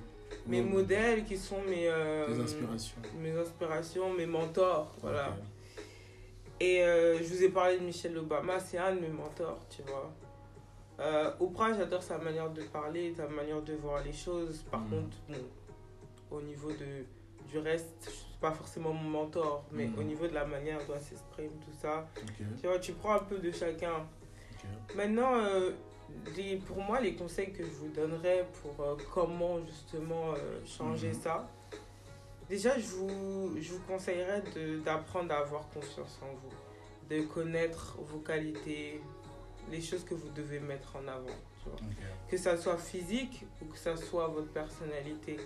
Mes 0.47 0.61
Ouais. 0.61 0.67
modèles, 0.69 1.25
qui 1.25 1.37
sont 1.37 1.61
mes. 1.63 1.87
Tes 2.27 2.41
inspirations. 2.41 2.97
Mes 3.19 3.33
inspirations, 3.33 4.13
mes 4.13 4.27
mentors. 4.27 4.95
Voilà. 5.01 5.37
Et 6.61 6.79
je 6.83 7.25
vous 7.25 7.43
ai 7.43 7.49
parlé 7.49 7.79
de 7.79 7.85
Michelle 7.85 8.17
Obama, 8.17 8.61
c'est 8.61 8.79
un 8.79 8.95
de 8.95 9.01
mes 9.01 9.09
mentors, 9.09 9.59
tu 9.69 9.83
vois. 9.83 10.13
Euh, 11.01 11.33
Oprah, 11.41 11.75
j'adore 11.75 12.03
sa 12.05 12.19
manière 12.19 12.51
de 12.51 12.63
parler, 12.63 13.13
sa 13.17 13.27
manière 13.27 13.61
de 13.63 13.75
voir 13.75 14.05
les 14.05 14.13
choses. 14.13 14.63
Par 14.71 14.81
Mhm. 14.83 14.91
contre, 14.91 15.17
bon, 15.29 16.37
au 16.37 16.41
niveau 16.41 16.71
de, 16.71 17.05
du 17.51 17.59
reste, 17.59 18.09
pas 18.41 18.53
forcément 18.53 18.93
mon 18.93 19.09
mentor, 19.11 19.65
mais 19.73 19.87
Mhm. 19.87 19.99
au 19.99 20.03
niveau 20.03 20.27
de 20.27 20.35
la 20.35 20.45
manière 20.45 20.79
dont 20.87 20.95
elle 20.95 21.01
s'exprime, 21.01 21.51
tout 21.65 21.77
ça, 21.81 22.07
tu 22.61 22.67
vois, 22.67 22.79
tu 22.79 22.93
prends 22.93 23.15
un 23.15 23.19
peu 23.21 23.39
de 23.39 23.51
chacun. 23.51 24.07
Maintenant, 24.95 25.35
euh, 25.37 25.71
les- 26.37 26.57
pour 26.57 26.79
moi, 26.83 27.01
les 27.01 27.15
conseils 27.15 27.53
que 27.53 27.65
je 27.65 27.71
vous 27.71 27.89
donnerais 27.89 28.47
pour 28.63 28.85
euh, 28.85 28.97
comment 29.13 29.65
justement 29.67 30.33
euh, 30.33 30.61
changer 30.67 31.09
Mhm. 31.09 31.21
ça, 31.23 31.49
Déjà, 32.47 32.79
je 32.79 32.89
vous, 32.89 33.57
je 33.59 33.73
vous 33.73 33.81
conseillerais 33.89 34.43
d'apprendre 34.85 35.33
à 35.33 35.39
avoir 35.39 35.67
confiance 35.71 36.21
en 36.23 36.27
vous, 36.35 37.09
de 37.09 37.23
connaître 37.23 37.97
vos 38.01 38.19
qualités, 38.19 39.01
les 39.71 39.81
choses 39.81 40.05
que 40.05 40.13
vous 40.13 40.29
devez 40.29 40.61
mettre 40.61 40.95
en 40.97 41.09
avant. 41.09 41.25
tu 41.63 41.71
vois. 41.71 41.79
Ok. 41.81 41.97
Que 42.31 42.37
ça 42.37 42.59
soit 42.59 42.77
physique 42.77 43.47
ou 43.63 43.65
que 43.65 43.79
ça 43.79 43.97
soit 43.97 44.27
votre 44.29 44.53
personnalité. 44.53 45.39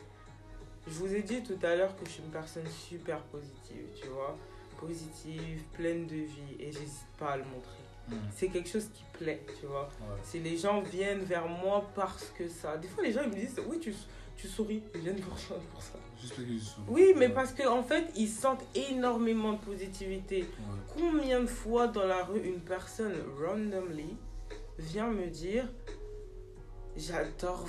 Je 0.88 0.94
vous 0.94 1.14
ai 1.14 1.22
dit 1.22 1.42
tout 1.42 1.58
à 1.62 1.74
l'heure 1.76 1.94
que 1.96 2.04
je 2.06 2.10
suis 2.12 2.22
une 2.22 2.30
personne 2.30 2.66
super 2.66 3.20
positive, 3.24 3.86
tu 4.00 4.08
vois. 4.08 4.36
Positive, 4.80 5.62
pleine 5.74 6.06
de 6.06 6.14
vie 6.16 6.56
et 6.60 6.66
j'hésite 6.72 7.06
pas 7.18 7.30
à 7.32 7.36
le 7.36 7.44
montrer. 7.44 7.78
Mhm. 8.08 8.16
C'est 8.34 8.48
quelque 8.48 8.68
chose 8.68 8.88
qui 8.94 9.02
plaît, 9.18 9.42
tu 9.60 9.66
vois. 9.66 9.88
Ouais. 10.00 10.16
Si 10.22 10.38
les 10.38 10.56
gens 10.56 10.80
viennent 10.80 11.24
vers 11.24 11.46
moi 11.48 11.84
parce 11.94 12.32
que 12.36 12.48
ça. 12.48 12.76
Des 12.78 12.88
fois, 12.88 13.02
les 13.04 13.12
gens 13.12 13.22
ils 13.24 13.28
me 13.30 13.34
disent 13.34 13.60
Oui, 13.68 13.78
tu, 13.80 13.92
tu 14.36 14.46
souris. 14.48 14.82
Ils 14.94 15.00
viennent 15.02 15.20
pour 15.20 15.38
ça. 15.38 15.54
pour 15.72 15.82
ça. 15.82 15.98
Juste 16.20 16.34
parce 16.36 16.46
que 16.48 16.54
je 16.54 16.58
souris. 16.60 16.86
Oui, 16.88 17.12
mais 17.16 17.26
Ouais. 17.26 17.34
parce 17.34 17.52
qu'en 17.52 17.78
en 17.78 17.82
fait, 17.82 18.06
ils 18.16 18.28
sentent 18.28 18.64
énormément 18.74 19.52
de 19.54 19.58
positivité. 19.58 20.42
Ouais. 20.42 20.46
Combien 20.96 21.40
de 21.40 21.46
fois 21.46 21.88
dans 21.88 22.06
la 22.06 22.24
rue, 22.24 22.40
une 22.40 22.60
personne 22.60 23.14
randomly 23.44 24.16
vient 24.78 25.10
me 25.10 25.26
dire 25.26 25.66
J'adore 26.98 27.64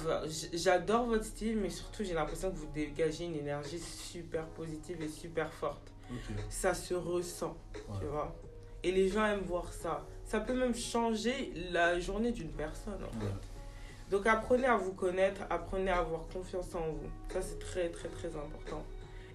j'adore 0.53 1.05
votre 1.05 1.23
style, 1.23 1.57
mais 1.57 1.69
surtout, 1.69 2.03
j'ai 2.03 2.13
l'impression 2.13 2.51
que 2.51 2.55
vous 2.55 2.71
dégagez 2.73 3.25
une 3.25 3.35
énergie 3.35 3.79
super 3.79 4.45
positive 4.47 5.01
et 5.01 5.07
super 5.07 5.53
forte. 5.53 5.93
Ça 6.49 6.73
se 6.73 6.95
ressent, 6.95 7.55
tu 7.99 8.05
vois. 8.05 8.35
Et 8.83 8.91
les 8.91 9.07
gens 9.09 9.25
aiment 9.25 9.45
voir 9.45 9.71
ça. 9.71 10.05
Ça 10.25 10.39
peut 10.39 10.57
même 10.57 10.73
changer 10.73 11.53
la 11.71 11.99
journée 11.99 12.31
d'une 12.31 12.49
personne, 12.49 13.03
en 13.03 13.19
fait. 13.19 13.25
Ouais. 13.25 13.31
Donc 14.09 14.25
apprenez 14.25 14.65
à 14.65 14.75
vous 14.75 14.93
connaître, 14.93 15.41
apprenez 15.49 15.91
à 15.91 15.99
avoir 15.99 16.27
confiance 16.33 16.73
en 16.73 16.91
vous. 16.91 17.09
Ça 17.31 17.41
c'est 17.41 17.59
très 17.59 17.89
très 17.89 18.09
très 18.09 18.29
important. 18.29 18.83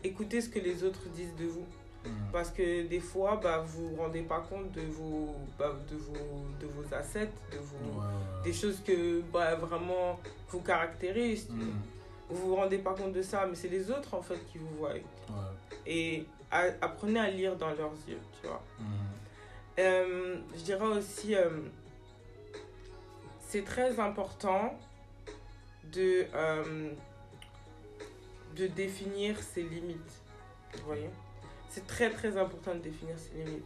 Écoutez 0.02 0.40
ce 0.40 0.48
que 0.48 0.58
les 0.58 0.82
autres 0.82 1.08
disent 1.10 1.36
de 1.36 1.46
vous. 1.46 1.66
Mhm. 2.04 2.10
Parce 2.32 2.50
que 2.50 2.86
des 2.86 3.00
fois, 3.00 3.40
bah, 3.42 3.64
vous 3.66 3.90
vous 3.90 3.96
rendez 3.96 4.22
pas 4.22 4.40
compte 4.40 4.70
de 4.72 4.82
vos, 4.82 5.34
bah, 5.58 5.74
de 5.90 5.96
vos, 5.96 6.14
de 6.60 6.66
vos 6.66 6.94
assets, 6.94 7.30
de 7.50 7.58
vos, 7.58 8.00
Ouais, 8.00 8.42
des 8.42 8.52
choses 8.52 8.82
que 8.84 9.20
bah, 9.32 9.54
vraiment 9.54 10.20
vous 10.48 10.60
caractérisent. 10.60 11.48
Mhm. 11.50 11.72
Vous 12.30 12.48
vous 12.48 12.56
rendez 12.56 12.78
pas 12.78 12.94
compte 12.94 13.12
de 13.12 13.22
ça, 13.22 13.46
mais 13.46 13.54
c'est 13.54 13.68
les 13.68 13.90
autres 13.90 14.14
en 14.14 14.22
fait 14.22 14.38
qui 14.50 14.58
vous 14.58 14.74
voient. 14.78 14.90
Ouais. 14.90 15.00
Et 15.86 16.26
apprenez 16.50 17.20
à 17.20 17.30
lire 17.30 17.56
dans 17.56 17.70
leurs 17.70 17.94
yeux, 18.08 18.20
tu 18.40 18.46
vois. 18.46 18.62
Mhm. 18.78 18.86
Euh, 19.78 20.36
je 20.56 20.62
dirais 20.62 20.86
aussi, 20.86 21.34
euh, 21.34 21.48
c'est 23.40 23.64
très 23.64 23.98
important 23.98 24.78
de, 25.92 26.26
euh, 26.34 26.90
de 28.56 28.66
définir 28.68 29.40
ses 29.42 29.62
limites. 29.62 30.22
Vous 30.74 30.86
voyez 30.86 31.10
C'est 31.74 31.86
très 31.88 32.10
très 32.10 32.36
important 32.36 32.72
de 32.76 32.78
définir 32.80 33.16
ses 33.18 33.36
limites. 33.36 33.64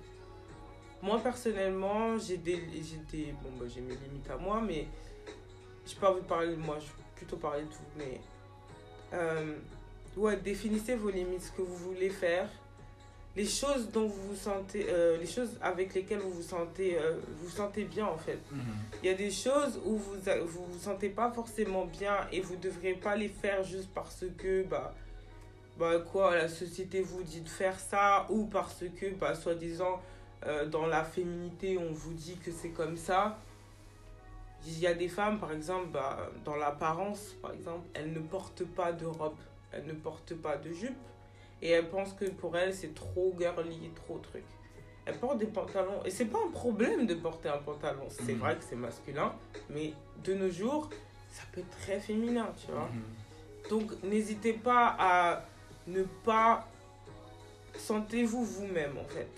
Moi 1.03 1.21
personnellement, 1.23 2.17
j'ai 2.19 2.39
des, 2.39 2.57
des, 2.57 3.35
bon, 3.43 3.51
bah, 3.61 3.67
j'ai 3.73 3.83
mes 3.83 3.95
limites 3.97 4.31
à 4.31 4.37
moi, 4.39 4.63
mais 4.67 4.87
je 5.87 5.95
pas 5.95 6.11
envie 6.11 6.23
de 6.23 6.27
parler 6.27 6.49
de 6.49 6.57
moi, 6.57 6.79
je 6.81 6.87
vais 6.87 6.93
plutôt 7.17 7.37
parler 7.37 7.65
de 7.65 7.69
vous. 7.69 7.91
Mais 7.99 8.19
euh, 9.13 9.57
ouais, 10.17 10.37
définissez 10.39 10.95
vos 10.95 11.11
limites, 11.11 11.43
ce 11.43 11.53
que 11.53 11.61
vous 11.61 11.77
voulez 11.77 12.09
faire, 12.09 12.49
les 13.37 13.45
choses 13.47 13.91
dont 13.91 14.09
vous 14.09 14.29
vous 14.31 14.37
sentez, 14.37 14.87
euh, 14.89 15.19
les 15.19 15.27
choses 15.27 15.59
avec 15.61 15.93
lesquelles 15.95 16.19
vous 16.21 16.31
vous 16.33 16.43
sentez, 16.43 16.99
euh, 16.99 17.19
vous 17.29 17.45
vous 17.45 17.51
sentez 17.57 17.85
bien 17.85 18.07
en 18.07 18.17
fait. 18.17 18.41
Mhm. 18.51 18.61
Il 19.03 19.07
y 19.11 19.13
a 19.13 19.15
des 19.17 19.31
choses 19.31 19.79
où 19.85 19.97
vous 19.99 20.29
a- 20.31 20.39
vous 20.41 20.65
vous 20.65 20.79
sentez 20.81 21.11
pas 21.11 21.31
forcément 21.31 21.85
bien 21.85 22.17
et 22.33 22.41
vous 22.41 22.57
devrez 22.57 22.95
pas 22.95 23.15
les 23.17 23.29
faire 23.29 23.63
juste 23.63 23.91
parce 23.95 24.25
que 24.39 24.63
bah 24.65 24.95
bah 25.79 25.99
quoi 26.01 26.35
la 26.37 26.49
société 26.49 27.01
vous 27.03 27.23
dit 27.23 27.41
de 27.41 27.49
faire 27.49 27.79
ça 27.79 28.27
ou 28.31 28.47
parce 28.47 28.85
que 28.99 29.11
bah 29.15 29.35
soi-disant 29.35 30.01
euh, 30.47 30.67
dans 30.67 30.87
la 30.87 31.05
féminité 31.05 31.79
on 31.79 31.93
vous 31.93 32.15
dit 32.15 32.37
que 32.39 32.51
c'est 32.51 32.71
comme 32.71 32.97
ça? 32.97 33.39
Il 34.67 34.79
y 34.81 34.87
a 34.89 34.95
des 34.95 35.09
femmes 35.09 35.39
par 35.39 35.53
exemple 35.53 35.89
bah, 35.93 36.31
dans 36.45 36.57
l'apparence 36.57 37.35
par 37.41 37.53
exemple 37.53 37.87
elles 37.95 38.13
ne 38.13 38.19
portent 38.19 38.65
pas 38.65 38.93
de 38.93 39.07
robe, 39.07 39.37
elles 39.73 39.87
ne 39.87 39.93
portent 39.93 40.35
pas 40.35 40.57
de 40.57 40.73
jupe 40.73 40.99
et 41.63 41.71
elles 41.71 41.89
pensent 41.89 42.13
que 42.15 42.25
pour 42.25 42.57
elles 42.57 42.75
c'est 42.75 42.95
trop 42.95 43.35
girly, 43.39 43.91
trop 43.95 44.19
truc. 44.19 44.45
Elles 45.07 45.17
portent 45.19 45.39
des 45.39 45.47
pantalons 45.47 46.05
et 46.05 46.11
c'est 46.11 46.27
pas 46.27 46.39
un 46.47 46.51
problème 46.51 47.07
de 47.07 47.15
porter 47.15 47.49
un 47.49 47.59
pantalon. 47.59 48.07
C'est 48.11 48.33
Mhm. 48.33 48.39
vrai 48.41 48.57
que 48.57 48.65
c'est 48.65 48.77
masculin, 48.77 49.33
mais 49.71 49.95
de 50.25 50.35
nos 50.35 50.51
jours, 50.51 50.91
ça 51.31 51.43
peut 51.53 51.61
être 51.61 51.71
très 51.81 51.99
féminin, 52.01 52.53
tu 52.61 52.71
vois. 52.73 52.89
Mhm. 52.93 53.71
Donc 53.71 54.03
n'hésitez 54.03 54.53
pas 54.53 54.97
à 54.99 55.45
ne 55.89 56.03
pas 56.25 56.67
sentez-vous 57.77 58.45
vous-même 58.45 58.97
en 58.99 59.05
fait 59.05 59.29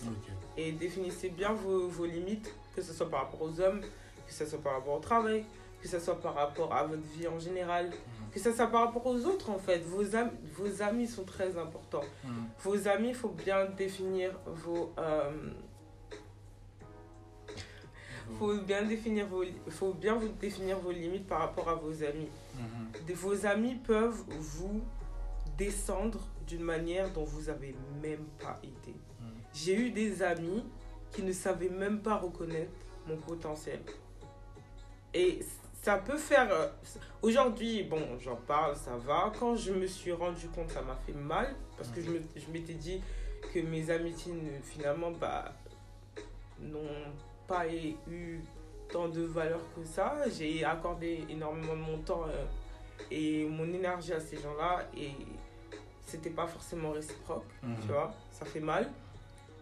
et 0.56 0.72
définissez 0.72 1.28
bien 1.30 1.52
vos, 1.52 1.88
vos 1.88 2.06
limites, 2.06 2.54
que 2.74 2.82
ce 2.82 2.92
soit 2.92 3.08
par 3.08 3.20
rapport 3.24 3.42
aux 3.42 3.60
hommes, 3.60 3.80
que 4.26 4.32
ce 4.32 4.44
soit 4.46 4.58
par 4.58 4.74
rapport 4.74 4.94
au 4.94 5.00
travail, 5.00 5.44
que 5.82 5.88
ce 5.88 5.98
soit 5.98 6.20
par 6.20 6.34
rapport 6.34 6.72
à 6.74 6.84
votre 6.84 7.02
vie 7.16 7.26
en 7.28 7.38
général, 7.38 7.86
Mhm. 7.86 8.30
que 8.32 8.40
ce 8.40 8.52
soit 8.52 8.66
par 8.66 8.86
rapport 8.86 9.06
aux 9.06 9.24
autres 9.26 9.50
en 9.50 9.58
fait. 9.58 9.78
Vos, 9.80 10.14
am- 10.14 10.32
vos 10.56 10.82
amis 10.82 11.06
sont 11.06 11.24
très 11.24 11.56
importants. 11.56 12.04
Mhm. 12.24 12.30
Vos 12.62 12.88
amis, 12.88 13.08
il 13.10 13.14
faut 13.14 13.28
bien 13.30 13.64
définir 13.66 14.32
vos. 14.46 14.92
euh, 14.98 15.30
faut 18.38 18.54
bien 18.58 18.82
définir 18.84 19.26
vos, 19.26 19.42
faut 19.70 19.92
bien 19.92 20.14
vous 20.14 20.28
définir 20.28 20.78
vos 20.78 20.92
limites 20.92 21.26
par 21.26 21.40
rapport 21.40 21.68
à 21.68 21.74
vos 21.74 22.02
amis. 22.04 22.28
Mhm. 22.56 23.14
Vos 23.14 23.44
amis 23.46 23.74
peuvent 23.74 24.22
vous 24.38 24.80
descendre 25.58 26.20
d'une 26.50 26.64
manière 26.64 27.12
dont 27.12 27.24
vous 27.24 27.48
avez 27.48 27.74
même 28.02 28.26
pas 28.40 28.58
été. 28.62 28.90
Mhm. 29.20 29.26
J'ai 29.54 29.74
eu 29.76 29.90
des 29.90 30.20
amis 30.22 30.64
qui 31.12 31.22
ne 31.22 31.32
savaient 31.32 31.68
même 31.68 32.00
pas 32.00 32.16
reconnaître 32.16 32.72
mon 33.06 33.16
potentiel. 33.16 33.80
Et 35.14 35.40
ça 35.82 35.98
peut 35.98 36.16
faire... 36.18 36.50
euh, 36.52 36.68
Aujourd'hui, 37.22 37.84
bon, 37.84 38.02
j'en 38.18 38.36
parle, 38.36 38.74
ça 38.76 38.96
va. 38.96 39.32
Quand 39.38 39.54
je 39.54 39.72
me 39.72 39.86
suis 39.86 40.12
rendu 40.12 40.48
compte, 40.48 40.70
ça 40.70 40.82
m'a 40.82 40.96
fait 41.06 41.12
mal. 41.12 41.54
Parce 41.76 41.90
que 41.90 42.00
je 42.00 42.10
je 42.36 42.50
m'étais 42.52 42.74
dit 42.74 43.00
que 43.52 43.60
mes 43.60 43.90
amitiés, 43.90 44.34
finalement, 44.62 45.10
bah, 45.12 45.52
n'ont 46.60 47.12
pas 47.46 47.64
eu 47.72 48.40
tant 48.90 49.08
de 49.08 49.22
valeur 49.22 49.60
que 49.74 49.84
ça. 49.84 50.16
J'ai 50.36 50.64
accordé 50.64 51.24
énormément 51.28 51.74
de 51.74 51.80
mon 51.80 51.98
temps 51.98 52.24
euh, 52.26 52.44
et 53.10 53.46
mon 53.46 53.68
énergie 53.72 54.12
à 54.12 54.20
ces 54.20 54.36
gens-là. 54.38 54.88
Et 54.96 55.12
c'était 56.06 56.30
pas 56.30 56.46
forcément 56.46 56.90
réciproque 56.92 57.44
Mhm. 57.62 57.76
tu 57.82 57.88
vois, 57.88 58.12
ça 58.32 58.44
fait 58.44 58.60
mal. 58.60 58.90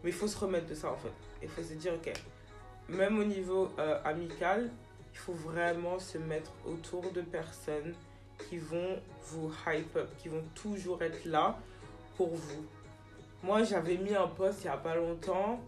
Mais 0.04 0.10
il 0.10 0.16
faut 0.16 0.28
se 0.28 0.38
remettre 0.38 0.66
de 0.66 0.74
ça 0.74 0.90
en 0.92 0.96
fait. 0.96 1.12
Il 1.42 1.48
faut 1.48 1.62
se 1.62 1.74
dire, 1.74 1.92
ok, 1.94 2.12
même 2.88 3.18
au 3.18 3.24
niveau 3.24 3.68
euh, 3.78 4.00
amical, 4.04 4.70
il 5.12 5.18
faut 5.18 5.32
vraiment 5.34 5.98
se 5.98 6.18
mettre 6.18 6.52
autour 6.66 7.10
de 7.12 7.22
personnes 7.22 7.94
qui 8.48 8.58
vont 8.58 9.00
vous 9.24 9.52
hype 9.66 9.96
up, 9.96 10.08
qui 10.18 10.28
vont 10.28 10.44
toujours 10.54 11.02
être 11.02 11.24
là 11.24 11.58
pour 12.16 12.28
vous. 12.28 12.64
Moi, 13.42 13.62
j'avais 13.64 13.96
mis 13.96 14.14
un 14.14 14.28
post 14.28 14.60
il 14.62 14.68
n'y 14.68 14.72
a 14.72 14.76
pas 14.76 14.94
longtemps. 14.96 15.60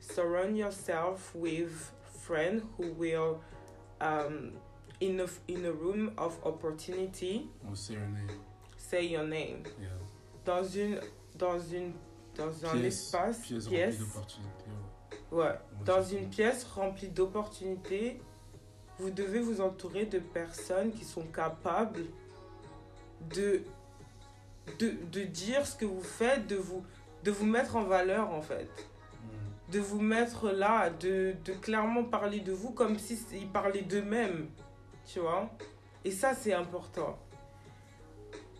Surround 0.00 0.56
yourself 0.56 1.32
with 1.34 1.92
friends 2.26 2.62
who 2.78 2.84
will, 2.98 3.38
um, 4.00 4.52
in, 5.02 5.18
a, 5.20 5.26
in 5.50 5.64
a 5.64 5.70
room 5.72 6.12
of 6.18 6.38
opportunity. 6.44 7.48
Say 8.88 9.06
your 9.06 9.24
name 9.24 9.62
Yeah. 9.80 9.88
dans 10.44 10.64
une 10.64 11.00
dans 11.36 11.58
une 11.60 11.92
dans 12.34 12.64
un 12.64 12.72
Pièce- 12.72 12.84
espace 12.86 13.38
Pièce 13.40 13.66
pièce 13.68 13.98
d'opportunités. 13.98 14.70
ouais. 15.32 15.54
dans 15.84 16.02
une 16.02 16.28
pièce 16.30 16.64
remplie 16.64 17.08
d'opportunités 17.08 18.20
vous 18.98 19.10
devez 19.10 19.40
vous 19.40 19.60
entourer 19.60 20.06
de 20.06 20.18
personnes 20.18 20.92
qui 20.92 21.04
sont 21.04 21.22
capables 21.26 22.04
de 23.34 23.62
de, 24.78 24.92
de 25.12 25.22
dire 25.24 25.66
ce 25.66 25.74
que 25.76 25.86
vous 25.86 26.02
faites 26.02 26.46
de 26.46 26.56
vous 26.56 26.84
de 27.24 27.30
vous 27.30 27.46
mettre 27.46 27.76
en 27.76 27.84
valeur 27.84 28.30
en 28.30 28.42
fait 28.42 28.68
Mhm. 29.24 29.72
de 29.74 29.80
vous 29.80 30.00
mettre 30.00 30.50
là 30.50 30.90
de, 30.90 31.34
de 31.44 31.52
clairement 31.54 32.04
parler 32.04 32.40
de 32.40 32.52
vous 32.52 32.70
comme 32.70 32.98
si 32.98 33.18
ils 33.32 33.48
parlaient 33.48 33.82
d'eux-mêmes 33.82 34.48
tu 35.06 35.18
vois 35.20 35.50
et 36.04 36.10
ça 36.10 36.34
c'est 36.34 36.52
important 36.52 37.18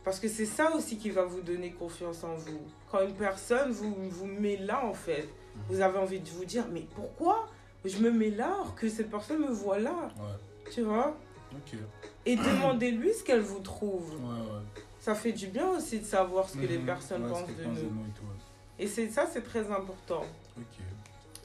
parce 0.09 0.20
que 0.20 0.28
c'est 0.28 0.46
ça 0.46 0.74
aussi 0.74 0.96
qui 0.96 1.11
va 1.11 1.24
vous 1.24 1.42
donner 1.42 1.70
confiance 1.72 2.24
en 2.24 2.34
vous 2.34 2.62
quand 2.90 3.02
une 3.02 3.12
personne 3.12 3.70
vous 3.72 3.94
vous 4.09 4.24
met 4.24 4.56
là 4.56 4.82
en 4.86 4.94
fait 4.94 5.28
vous 5.68 5.82
avez 5.82 5.98
envie 5.98 6.18
de 6.20 6.30
vous 6.30 6.46
dire 6.46 6.64
mais 6.72 6.86
pourquoi 6.94 7.46
je 7.84 7.98
me 7.98 8.11
mets 8.11 8.30
là 8.30 8.46
alors 8.46 8.74
que 8.74 8.88
cette 8.88 9.11
personne 9.11 9.40
me 9.42 9.50
voit 9.52 9.78
là? 9.78 9.92
Ouais. 10.16 10.70
tu 10.72 10.80
vois? 10.80 11.14
Et 12.24 12.36
demandez-lui 12.36 13.12
ce 13.12 13.22
qu'elle 13.22 13.42
vous 13.42 13.61
trouve 13.61 14.14
Ouais, 14.14 14.40
ouais. 14.40 14.82
ça 14.98 15.14
fait 15.14 15.32
du 15.32 15.48
bien 15.48 15.68
aussi 15.72 15.98
de 16.00 16.06
savoir 16.06 16.48
ce 16.48 16.56
que 16.56 16.66
les 16.66 16.78
Mhm. 16.78 16.86
personnes 16.86 17.28
pensent 17.28 17.46
de 17.46 17.64
nous 17.64 17.92
et 18.78 18.86
c'est 18.86 19.11
ça 19.11 19.26
c'est 19.30 19.42
très 19.42 19.70
important 19.70 20.24
Ok. 20.56 20.78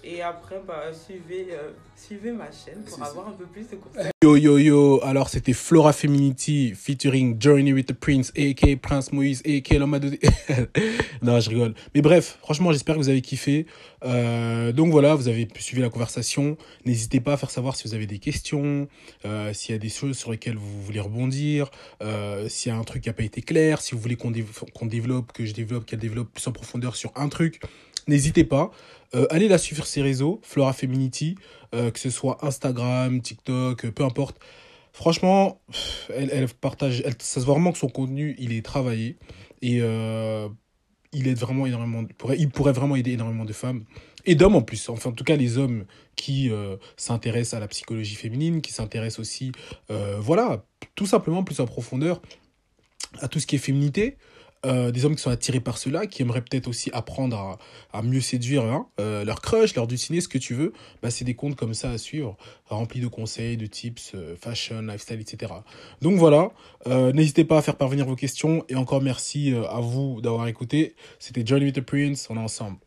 Et 0.06 0.22
après, 0.22 0.62
bah, 0.68 0.91
suivez, 0.93 1.47
euh, 1.51 1.72
suivez 1.95 2.34
ma 2.34 2.51
chaîne 2.51 2.84
pour 2.84 3.01
avoir 3.01 3.30
un 3.30 3.32
peu 3.32 3.45
plus 3.45 3.70
de 3.70 3.78
conseils. 3.78 4.12
Yo 4.22 4.36
yo 4.36 4.58
yo, 4.58 4.99
alors 5.01 5.30
c'était 5.30 5.54
Flora 5.54 5.93
Feminity 5.93 6.74
featuring 6.76 7.41
Journey 7.41 7.72
with 7.72 7.86
the 7.86 7.93
Prince, 7.93 8.34
a.k.a. 8.36 8.76
Prince 8.76 9.14
Moïse, 9.14 9.41
a.k.a. 9.45 9.80
l'homme 9.80 9.93
non, 11.22 11.39
je 11.39 11.49
rigole. 11.49 11.74
Mais 11.95 12.01
bref, 12.01 12.38
franchement, 12.41 12.74
j'espère 12.74 12.95
que 12.95 12.99
vous 12.99 13.08
avez 13.08 13.22
kiffé. 13.22 13.66
Euh, 14.04 14.74
donc 14.74 14.91
voilà, 14.91 15.16
vous 15.16 15.30
avez 15.30 15.47
suivi 15.58 15.82
la 15.82 15.89
conversation. 15.89 16.58
N'hésitez 16.86 17.22
pas 17.22 17.34
à 17.34 17.38
faire 17.38 17.51
savoir 17.51 17.78
si 17.78 17.88
vous 17.88 17.93
avez 17.93 18.06
des 18.06 18.20
questions, 18.20 18.89
euh, 19.24 19.54
s'il 19.54 19.72
y 19.74 19.76
a 19.76 19.80
des 19.80 19.89
choses 19.89 20.18
sur 20.18 20.32
lesquelles 20.32 20.58
vous 20.58 20.82
voulez 20.82 20.99
rebondir, 20.99 21.72
s'il 22.49 22.74
y 22.74 22.76
a 22.76 22.78
un 22.78 22.84
truc 22.84 23.04
qui 23.04 23.10
n'a 23.10 23.14
pas 23.14 23.24
été 23.24 23.41
clair, 23.41 23.82
si 23.82 23.95
vous 23.95 24.01
voulez 24.01 24.18
qu'on 24.18 24.34
qu'on 24.74 24.86
développe, 24.86 25.32
que 25.32 25.45
je 25.45 25.54
développe, 25.54 25.86
qu'elle 25.86 25.99
développe 25.99 26.34
plus 26.34 26.45
en 26.47 26.51
profondeur 26.51 26.97
sur 26.97 27.14
un 27.16 27.30
truc. 27.30 27.62
N'hésitez 28.08 28.43
pas. 28.43 28.72
Euh, 29.16 29.28
allez 29.30 29.47
la 29.47 29.58
suivre 29.58 29.84
sur 29.84 29.88
ses 29.88 30.01
réseaux, 30.01 30.39
Flora 30.43 30.74
Feminity, 30.74 31.36
euh, 31.76 31.91
que 31.91 31.99
ce 31.99 32.10
soit 32.10 32.43
Instagram, 32.45 33.22
TikTok, 33.22 33.86
euh, 33.86 33.91
peu 33.91 34.04
importe. 34.04 34.39
Franchement, 34.91 35.62
elle, 36.14 36.30
elle 36.32 36.47
partage, 36.47 37.01
elle, 37.06 37.16
ça 37.20 37.39
se 37.39 37.45
voit 37.45 37.56
vraiment 37.56 37.72
que 37.72 37.78
son 37.78 37.89
contenu, 37.89 38.36
il 38.38 38.54
est 38.54 38.64
travaillé 38.64 39.18
et 39.62 39.78
il 39.78 41.28
aide 41.28 41.38
vraiment 41.38 41.66
énormément, 41.66 42.04
pourrait, 42.18 42.38
il 42.38 42.49
pourrait 42.49 42.74
vraiment 42.74 42.95
aider 42.95 43.14
énormément 43.14 43.45
de 43.45 43.54
femmes 43.54 43.86
et 44.26 44.36
d'hommes 44.36 44.56
en 44.56 44.62
plus. 44.62 44.89
Enfin, 44.89 45.10
en 45.10 45.14
tout 45.14 45.24
cas, 45.24 45.36
les 45.36 45.58
hommes 45.58 45.86
qui 46.16 46.51
s'intéressent 46.95 47.56
à 47.56 47.60
la 47.60 47.68
psychologie 47.68 48.14
féminine, 48.14 48.62
qui 48.62 48.72
s'intéressent 48.72 49.20
aussi, 49.20 49.51
voilà, 49.89 50.64
tout 50.93 51.08
simplement 51.08 51.43
plus 51.43 51.60
en 51.60 51.66
profondeur 51.66 52.22
à 53.20 53.28
tout 53.28 53.39
ce 53.39 53.47
qui 53.47 53.56
est 53.56 53.60
féminité. 53.60 54.18
Euh, 54.66 54.91
des 54.91 55.03
hommes 55.03 55.16
qui 55.16 55.22
sont 55.22 55.30
attirés 55.30 55.59
par 55.59 55.78
cela, 55.78 56.07
qui 56.07 56.22
aimeraient 56.22 56.41
peut-être 56.41 56.68
aussi 56.70 56.89
apprendre 56.93 57.57
à, 57.91 58.01
mieux 58.01 58.22
séduire 58.22 58.64
hein, 58.64 58.88
euh, 58.99 59.26
leur 59.26 59.41
crush, 59.41 59.76
leur 59.76 59.88
dulciné, 59.88 60.22
ce 60.22 60.30
que 60.30 60.38
tu 60.38 60.53
veux, 60.53 60.72
bah, 61.01 61.09
c'est 61.11 61.26
des 61.26 61.34
comptes 61.34 61.55
comme 61.55 61.74
ça 61.74 61.91
à 61.91 61.97
suivre, 61.97 62.38
remplis 62.68 63.01
de 63.01 63.07
conseils, 63.07 63.57
de 63.57 63.66
tips, 63.66 64.11
euh, 64.16 64.36
fashion, 64.39 64.82
lifestyle, 64.82 65.20
etc. 65.20 65.51
Donc 66.01 66.18
voilà, 66.18 66.51
euh, 66.88 67.11
n'hésitez 67.11 67.43
pas 67.43 67.57
à 67.57 67.61
faire 67.61 67.76
parvenir 67.76 68.05
vos 68.05 68.16
questions 68.16 68.64
et 68.70 68.76
encore 68.76 69.01
merci 69.01 69.53
à 69.70 69.82
vous 69.82 70.22
d'avoir 70.22 70.47
écouté. 70.47 70.95
C'était 71.20 71.45
Johnny 71.45 71.66
with 71.66 71.76
the 71.76 71.82
Prince, 71.82 72.28
on 72.30 72.38
est 72.38 72.39
ensemble. 72.39 72.78